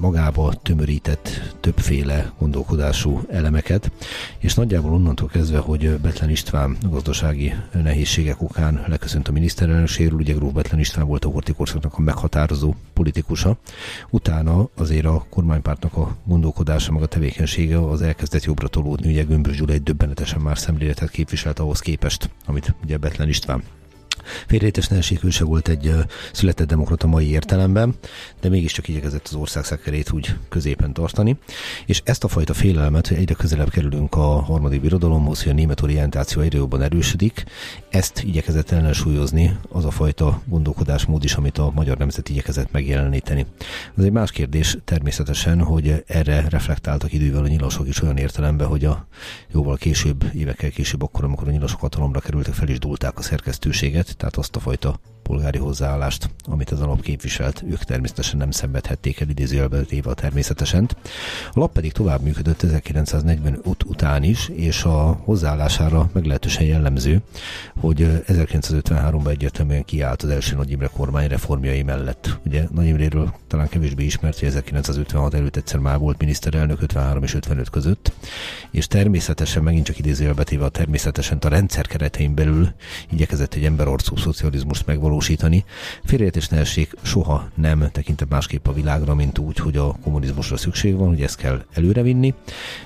magába 0.00 0.54
tömörített 0.62 1.28
többféle 1.60 2.32
gondolkodású 2.38 3.20
elemeket, 3.30 3.92
és 4.38 4.54
nagyjából 4.54 4.92
onnantól 4.92 5.28
kezdve, 5.28 5.58
hogy 5.58 5.98
Betlen 5.98 6.30
István 6.30 6.76
gazdasági 6.90 7.54
nehézségek 7.82 8.42
okán 8.42 8.84
leköszönt 8.86 9.28
a 9.28 9.32
miniszterelnökségről, 9.32 10.18
ugye 10.18 10.32
Gróf 10.32 10.52
Betlen 10.52 10.80
István 10.80 11.06
volt 11.06 11.24
a 11.24 11.28
hortikorszaknak 11.28 11.94
a 11.96 12.00
meghatározó 12.00 12.74
politikusa, 12.92 13.58
utána 14.10 14.68
azért 14.76 15.06
a 15.10 15.26
kormánypártnak 15.30 15.96
a 15.96 16.16
gondolkodása, 16.24 16.92
meg 16.92 17.02
a 17.02 17.06
tevékenysége 17.06 17.88
az 17.88 18.02
elkezdett 18.02 18.44
jobbra 18.44 18.68
tolódni, 18.68 19.10
ugye 19.10 19.22
Gömbös 19.22 19.56
Gyula 19.56 19.72
egy 19.72 19.82
döbbenetesen 19.82 20.40
más 20.40 20.58
szemléletet 20.58 21.10
képviselt 21.10 21.58
ahhoz 21.58 21.80
képest, 21.80 22.30
amit 22.46 22.74
ugye 22.82 22.96
Betlen 22.96 23.28
István 23.28 23.62
Félrejétes 24.46 24.88
Nelség 24.88 25.20
se 25.30 25.44
volt 25.44 25.68
egy 25.68 25.94
született 26.32 26.68
demokrata 26.68 27.06
mai 27.06 27.30
értelemben, 27.30 27.94
de 28.40 28.48
mégiscsak 28.48 28.88
igyekezett 28.88 29.26
az 29.26 29.34
ország 29.34 29.64
szekerét 29.64 30.12
úgy 30.12 30.34
középen 30.48 30.92
tartani. 30.92 31.36
És 31.86 32.02
ezt 32.04 32.24
a 32.24 32.28
fajta 32.28 32.54
félelmet, 32.54 33.06
hogy 33.06 33.16
egyre 33.16 33.34
közelebb 33.34 33.70
kerülünk 33.70 34.14
a 34.14 34.40
harmadik 34.40 34.80
birodalomhoz, 34.80 35.42
hogy 35.42 35.52
a 35.52 35.54
német 35.54 35.82
orientáció 35.82 36.42
egyre 36.42 36.58
jobban 36.58 36.82
erősödik, 36.82 37.44
ezt 37.88 38.22
igyekezett 38.22 38.70
ellensúlyozni 38.70 39.58
az 39.68 39.84
a 39.84 39.90
fajta 39.90 40.42
gondolkodásmód 40.46 41.24
is, 41.24 41.34
amit 41.34 41.58
a 41.58 41.70
magyar 41.74 41.96
nemzet 41.96 42.28
igyekezett 42.28 42.72
megjeleníteni. 42.72 43.46
Ez 43.98 44.04
egy 44.04 44.12
más 44.12 44.30
kérdés 44.30 44.78
természetesen, 44.84 45.62
hogy 45.62 46.04
erre 46.06 46.48
reflektáltak 46.48 47.12
idővel 47.12 47.42
a 47.42 47.48
nyilasok 47.48 47.88
is 47.88 48.02
olyan 48.02 48.16
értelemben, 48.16 48.66
hogy 48.66 48.84
a 48.84 49.06
jóval 49.52 49.76
később, 49.76 50.24
évekkel 50.34 50.70
később, 50.70 51.02
akkor, 51.02 51.24
amikor 51.24 51.48
a 51.48 51.50
nyilasok 51.50 51.80
hatalomra 51.80 52.20
kerültek, 52.20 52.54
fel 52.54 52.68
is 52.68 52.78
dúlták 52.78 53.18
a 53.18 53.22
szerkesztőséget, 53.22 54.09
tehát 54.16 54.36
azt 54.36 54.56
a 54.56 54.60
fajta 54.60 55.00
polgári 55.22 55.58
hozzáállást, 55.58 56.30
amit 56.44 56.70
az 56.70 56.80
alap 56.80 57.00
képviselt, 57.00 57.64
ők 57.68 57.84
természetesen 57.84 58.36
nem 58.36 58.50
szenvedhették 58.50 59.20
el 59.20 59.28
idézőjelbe 59.28 59.82
téve 59.82 60.14
természetesen. 60.14 60.90
A 61.52 61.58
lap 61.58 61.72
pedig 61.72 61.92
tovább 61.92 62.22
működött 62.22 62.62
1940 62.62 63.60
ut- 63.64 63.82
után 63.82 64.22
is, 64.22 64.48
és 64.48 64.84
a 64.84 65.20
hozzáállására 65.24 66.10
meglehetősen 66.12 66.66
jellemző, 66.66 67.20
hogy 67.80 68.22
1953-ban 68.26 69.28
egyértelműen 69.28 69.84
kiállt 69.84 70.22
az 70.22 70.28
első 70.28 70.56
Nagy 70.56 70.70
Imre 70.70 70.86
kormány 70.86 71.28
reformjai 71.28 71.82
mellett. 71.82 72.38
Ugye 72.46 72.64
Nagy 72.74 72.86
Imréről 72.86 73.34
talán 73.46 73.68
kevésbé 73.68 74.04
ismert, 74.04 74.38
hogy 74.38 74.48
1956 74.48 75.34
előtt 75.34 75.56
egyszer 75.56 75.78
már 75.78 75.98
volt 75.98 76.18
miniszterelnök 76.18 76.82
53 76.82 77.22
és 77.22 77.34
55 77.34 77.70
között, 77.70 78.12
és 78.70 78.86
természetesen 78.86 79.62
megint 79.62 79.84
csak 79.84 79.98
idézőjelbe 79.98 80.44
téve 80.44 80.64
a 80.64 80.68
természetesen 80.68 81.38
a 81.38 81.48
rendszer 81.48 81.86
keretein 81.86 82.34
belül 82.34 82.68
igyekezett 83.10 83.54
egy 83.54 83.64
emberarcú 83.64 84.16
szocializmust 84.16 84.86
megvalósítani, 84.86 85.09
megvalósítani. 85.10 85.64
Félreértés 86.04 86.48
ne 86.48 86.58
essék, 86.58 86.94
soha 87.02 87.48
nem 87.54 87.88
tekintett 87.92 88.28
másképp 88.28 88.66
a 88.66 88.72
világra, 88.72 89.14
mint 89.14 89.38
úgy, 89.38 89.58
hogy 89.58 89.76
a 89.76 89.96
kommunizmusra 90.02 90.56
szükség 90.56 90.96
van, 90.96 91.08
hogy 91.08 91.22
ezt 91.22 91.36
kell 91.36 91.64
előrevinni, 91.72 92.34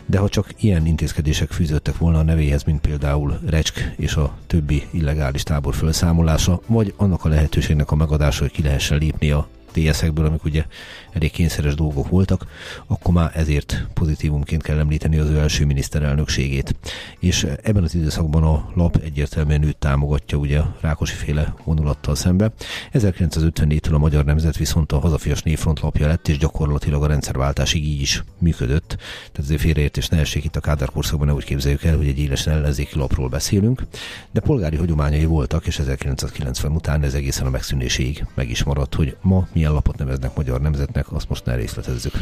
de 0.07 0.19
ha 0.19 0.29
csak 0.29 0.49
ilyen 0.57 0.87
intézkedések 0.87 1.51
fűződtek 1.51 1.99
volna 1.99 2.19
a 2.19 2.23
nevéhez, 2.23 2.63
mint 2.65 2.81
például 2.81 3.41
Recsk 3.47 3.93
és 3.97 4.15
a 4.15 4.37
többi 4.47 4.83
illegális 4.91 5.43
tábor 5.43 5.75
felszámolása, 5.75 6.61
vagy 6.67 6.95
annak 6.97 7.25
a 7.25 7.29
lehetőségnek 7.29 7.91
a 7.91 7.97
megadása, 7.97 8.43
hogy 8.43 8.53
ki 8.53 8.63
lehessen 8.63 8.99
lépni 8.99 9.31
a 9.31 9.49
TS-ekből, 9.75 10.27
amik 10.27 10.45
ugye 10.45 10.65
elég 11.13 11.31
kényszeres 11.31 11.75
dolgok 11.75 12.09
voltak, 12.09 12.47
akkor 12.87 13.15
már 13.15 13.31
ezért 13.35 13.87
pozitívumként 13.95 14.63
kell 14.63 14.79
említeni 14.79 15.19
az 15.19 15.29
ő 15.29 15.39
első 15.39 15.65
miniszterelnökségét. 15.65 16.75
És 17.19 17.47
ebben 17.63 17.83
az 17.83 17.95
időszakban 17.95 18.43
a 18.43 18.71
lap 18.75 18.97
egyértelműen 18.97 19.63
őt 19.63 19.77
támogatja 19.77 20.39
ugye 20.39 20.59
a 20.59 20.77
Rákosi 20.81 21.15
féle 21.15 21.55
vonulattal 21.65 22.15
szembe. 22.15 22.53
1954-től 22.93 23.93
a 23.95 23.99
Magyar 23.99 24.25
Nemzet 24.25 24.57
viszont 24.57 24.93
a 24.93 24.99
hazafias 24.99 25.43
névfront 25.43 25.81
lapja 25.81 26.07
lett, 26.07 26.29
és 26.29 26.39
gyakorlatilag 26.39 27.03
a 27.03 27.07
rendszerváltásig 27.07 27.85
így 27.85 28.01
is 28.01 28.25
működött. 28.39 28.89
Tehát 28.89 29.39
azért 29.39 29.61
félreértés 29.61 30.09
ne 30.09 30.19
essék 30.19 30.45
itt 30.45 30.57
a 30.57 30.61
Kádár 30.61 30.89
korszakban, 30.89 31.31
úgy 31.31 31.45
képzeljük 31.45 31.85
el, 31.85 31.97
hogy 31.97 32.07
egy 32.07 32.19
élesen 32.19 32.53
ellenzéki 32.53 32.99
lapról 32.99 33.29
beszélünk, 33.29 33.83
de 34.31 34.41
polgári 34.41 34.77
hagyományai 34.77 35.25
voltak, 35.25 35.67
és 35.67 35.79
1990 35.79 36.73
után 36.73 37.03
ez 37.03 37.15
egészen 37.15 37.47
a 37.47 37.51
megszűnéséig 37.51 38.27
meg 38.35 38.51
is 38.51 38.65
maradt, 38.65 38.95
hogy 38.95 39.17
ma 39.21 39.47
milyen 39.65 39.83
lapot 39.83 39.99
neveznek 39.99 40.37
Magyar 40.37 40.61
Nemzetnek, 40.61 41.13
azt 41.13 41.29
most 41.29 41.45
ne 41.45 41.55
részletezzük. 41.55 42.13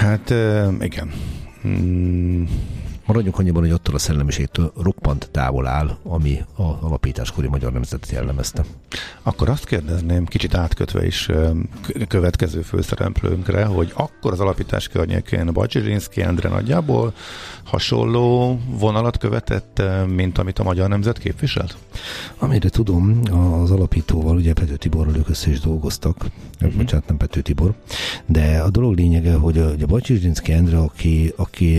Hát 0.00 0.30
igen. 0.80 1.12
Mm, 1.66 2.44
Maradjunk 3.08 3.38
annyiban, 3.38 3.62
hogy 3.62 3.70
attól 3.70 3.94
a 3.94 3.98
szellemiségtől 3.98 4.72
roppant 4.82 5.28
távol 5.30 5.66
áll, 5.66 5.96
ami 6.02 6.44
a 6.56 6.62
alapításkori 6.62 7.48
magyar 7.48 7.72
nemzetet 7.72 8.10
jellemezte. 8.10 8.64
Akkor 9.22 9.48
azt 9.48 9.64
kérdezném, 9.64 10.24
kicsit 10.24 10.54
átkötve 10.54 11.06
is 11.06 11.28
következő 12.08 12.60
főszereplőnkre, 12.60 13.64
hogy 13.64 13.92
akkor 13.94 14.32
az 14.32 14.40
alapítás 14.40 14.88
környékén 14.88 15.52
Bacsirinszki 15.52 16.22
Endre 16.22 16.48
nagyjából 16.48 17.12
hasonló 17.64 18.58
vonalat 18.68 19.18
követett, 19.18 19.82
mint 20.06 20.38
amit 20.38 20.58
a 20.58 20.62
magyar 20.62 20.88
nemzet 20.88 21.18
képviselt? 21.18 21.76
Amire 22.38 22.68
tudom, 22.68 23.20
az 23.62 23.70
alapítóval, 23.70 24.36
ugye 24.36 24.52
Pető 24.52 24.76
Tiborral 24.76 25.16
ők 25.16 25.28
össze 25.28 25.50
is 25.50 25.60
dolgoztak, 25.60 26.26
uh-huh. 26.60 26.76
bocsánat, 26.76 27.08
nem 27.08 27.16
Pető 27.16 27.40
Tibor, 27.40 27.74
de 28.26 28.58
a 28.58 28.70
dolog 28.70 28.96
lényege, 28.96 29.34
hogy 29.34 29.58
a, 29.58 29.86
Bacsirinszki 29.86 30.52
Endre, 30.52 30.78
aki, 30.78 31.32
aki 31.36 31.76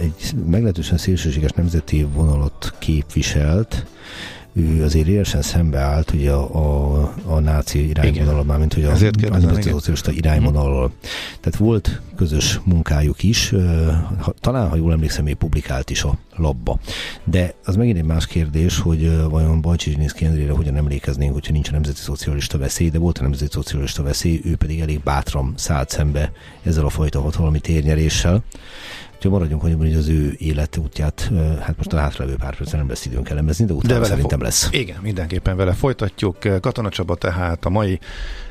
egy 0.00 0.34
meglehetősen 0.64 0.98
szélsőséges 0.98 1.50
nemzeti 1.50 2.06
vonalat 2.12 2.74
képviselt, 2.78 3.86
ő 4.52 4.84
azért 4.84 5.06
élesen 5.06 5.42
szembeállt 5.42 6.12
ugye 6.12 6.30
a, 6.30 6.54
a, 6.54 7.14
a 7.24 7.38
náci 7.38 7.88
irányvonalal, 7.88 8.44
már 8.44 8.58
mint 8.58 8.74
hogy 8.74 8.84
a, 8.84 8.90
a 8.90 9.60
szocialista 9.62 10.10
irányvonalal. 10.10 10.92
Tehát 11.40 11.58
volt 11.58 12.00
közös 12.16 12.60
munkájuk 12.64 13.22
is, 13.22 13.54
talán, 14.40 14.68
ha 14.68 14.76
jól 14.76 14.92
emlékszem, 14.92 15.24
még 15.24 15.34
publikált 15.34 15.90
is 15.90 16.02
a 16.02 16.18
labba. 16.36 16.78
De 17.24 17.54
az 17.64 17.76
megint 17.76 17.96
egy 17.96 18.04
más 18.04 18.26
kérdés, 18.26 18.78
hogy 18.78 19.28
vajon 19.28 19.60
Bajcsi 19.60 19.98
Endrére 20.20 20.52
hogyan 20.52 20.76
emlékeznénk, 20.76 21.32
hogyha 21.32 21.52
nincs 21.52 21.68
a 21.68 21.72
nemzeti 21.72 22.00
szocialista 22.00 22.58
veszély, 22.58 22.90
de 22.90 22.98
volt 22.98 23.18
a 23.18 23.22
nemzeti 23.22 23.50
szocialista 23.52 24.02
veszély, 24.02 24.40
ő 24.44 24.56
pedig 24.56 24.80
elég 24.80 25.00
bátran 25.00 25.52
szállt 25.56 25.90
szembe 25.90 26.32
ezzel 26.62 26.84
a 26.84 26.90
fajta 26.90 27.20
hatalmi 27.20 27.60
térnyeréssel. 27.60 28.44
Úgyhogy 29.24 29.38
maradjunk 29.38 29.64
annyiban, 29.64 29.86
hogy 29.86 29.96
az 29.96 30.08
ő 30.08 30.34
életútját, 30.38 31.30
hát 31.60 31.76
most 31.76 31.92
a 31.92 31.96
hátralévő 31.96 32.36
pár 32.36 32.56
percen 32.56 32.78
nem 32.78 32.88
lesz 32.88 33.06
időnk 33.06 33.28
elemezni, 33.28 33.64
de 33.64 33.72
utána 33.72 34.00
de 34.00 34.04
szerintem 34.04 34.38
fo- 34.38 34.42
lesz. 34.42 34.68
Igen, 34.70 34.98
mindenképpen 35.02 35.56
vele 35.56 35.72
folytatjuk. 35.72 36.36
Katona 36.60 36.88
Csaba 36.88 37.14
tehát 37.14 37.64
a 37.64 37.68
mai 37.68 37.98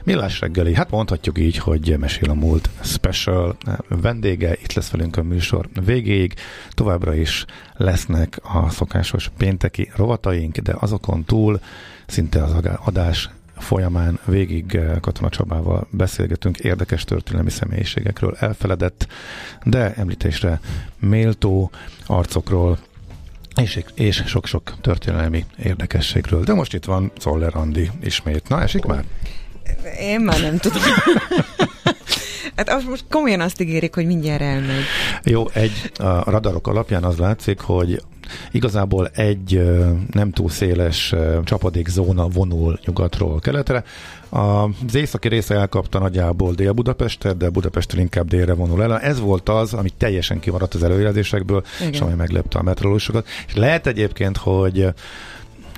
millás 0.03 0.39
reggeli, 0.39 0.73
hát 0.73 0.89
mondhatjuk 0.89 1.39
így, 1.39 1.57
hogy 1.57 1.95
mesél 1.99 2.29
a 2.29 2.33
múlt 2.33 2.69
special 2.83 3.57
vendége, 3.87 4.53
itt 4.61 4.73
lesz 4.73 4.89
velünk 4.89 5.17
a 5.17 5.23
műsor 5.23 5.69
végéig. 5.85 6.33
Továbbra 6.69 7.15
is 7.15 7.45
lesznek 7.73 8.39
a 8.43 8.69
szokásos 8.69 9.31
pénteki 9.37 9.91
rovataink, 9.95 10.57
de 10.57 10.75
azokon 10.79 11.23
túl 11.23 11.59
szinte 12.05 12.43
az 12.43 12.55
adás 12.83 13.29
folyamán 13.57 14.19
végig 14.25 14.75
eh, 14.75 14.99
Katona 15.01 15.29
Csabával 15.29 15.87
beszélgetünk 15.89 16.57
érdekes 16.57 17.03
történelmi 17.03 17.49
személyiségekről, 17.49 18.35
elfeledett, 18.39 19.07
de 19.63 19.93
említésre 19.93 20.59
méltó 20.99 21.71
arcokról, 22.05 22.77
és, 23.55 23.83
és 23.93 24.23
sok-sok 24.25 24.73
történelmi 24.81 25.45
érdekességről. 25.63 26.43
De 26.43 26.53
most 26.53 26.73
itt 26.73 26.85
van 26.85 27.11
Zoller 27.19 27.55
Andi 27.55 27.91
ismét. 28.03 28.47
Na, 28.49 28.61
esik 28.61 28.85
már? 28.85 29.03
Én 29.99 30.19
már 30.19 30.41
nem 30.41 30.57
tudom. 30.57 30.81
Hát 32.55 32.83
most 32.83 33.05
komolyan 33.09 33.41
azt 33.41 33.61
ígérik, 33.61 33.95
hogy 33.95 34.05
mindjárt 34.05 34.41
elmegy. 34.41 34.83
Jó, 35.23 35.49
egy 35.49 35.91
a 35.97 36.29
radarok 36.31 36.67
alapján 36.67 37.03
az 37.03 37.17
látszik, 37.17 37.59
hogy 37.59 38.01
igazából 38.51 39.07
egy 39.07 39.61
nem 40.11 40.31
túl 40.31 40.49
széles 40.49 41.13
csapadékzóna 41.43 42.27
vonul 42.27 42.79
nyugatról 42.85 43.39
keletre. 43.39 43.83
Az 44.29 44.95
északi 44.95 45.27
része 45.27 45.55
elkapta 45.55 45.99
nagyjából 45.99 46.53
Dél-Budapestet, 46.53 47.37
de 47.37 47.49
Budapesten 47.49 47.99
inkább 47.99 48.27
délre 48.27 48.53
vonul 48.53 48.83
el. 48.83 48.99
Ez 48.99 49.19
volt 49.19 49.49
az, 49.49 49.73
ami 49.73 49.89
teljesen 49.97 50.39
kimaradt 50.39 50.73
az 50.73 50.83
előjelzésekből, 50.83 51.63
Igen. 51.79 51.91
és 51.91 51.99
ami 51.99 52.13
meglepte 52.13 52.59
a 52.59 52.63
meteorológusokat. 52.63 53.27
És 53.47 53.55
lehet 53.55 53.87
egyébként, 53.87 54.37
hogy 54.37 54.87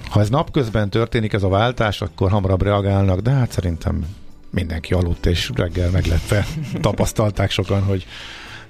ha 0.09 0.19
ez 0.19 0.29
napközben 0.29 0.89
történik 0.89 1.33
ez 1.33 1.43
a 1.43 1.47
váltás, 1.47 2.01
akkor 2.01 2.29
hamarabb 2.31 2.61
reagálnak, 2.61 3.19
de 3.19 3.31
hát 3.31 3.51
szerintem 3.51 4.05
mindenki 4.49 4.93
aludt, 4.93 5.25
és 5.25 5.51
reggel 5.55 5.89
meglepve 5.89 6.45
tapasztalták 6.81 7.51
sokan, 7.51 7.83
hogy 7.83 8.05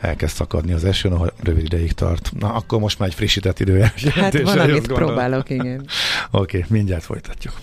elkezd 0.06 0.36
szakadni 0.36 0.74
az 0.74 0.86
eső, 0.86 1.10
ha 1.10 1.32
rövid 1.43 1.64
ideig 1.64 1.91
tart. 1.91 2.32
Na, 2.39 2.53
akkor 2.53 2.80
most 2.80 2.99
már 2.99 3.08
egy 3.10 3.16
frissített 3.16 3.60
időjárás. 3.60 4.03
Hát 4.03 4.41
van, 4.41 4.60
amit 4.60 4.88
próbálok, 4.88 5.49
igen. 5.49 5.88
Oké, 6.32 6.58
okay, 6.58 6.70
mindjárt 6.70 7.03
folytatjuk. 7.03 7.53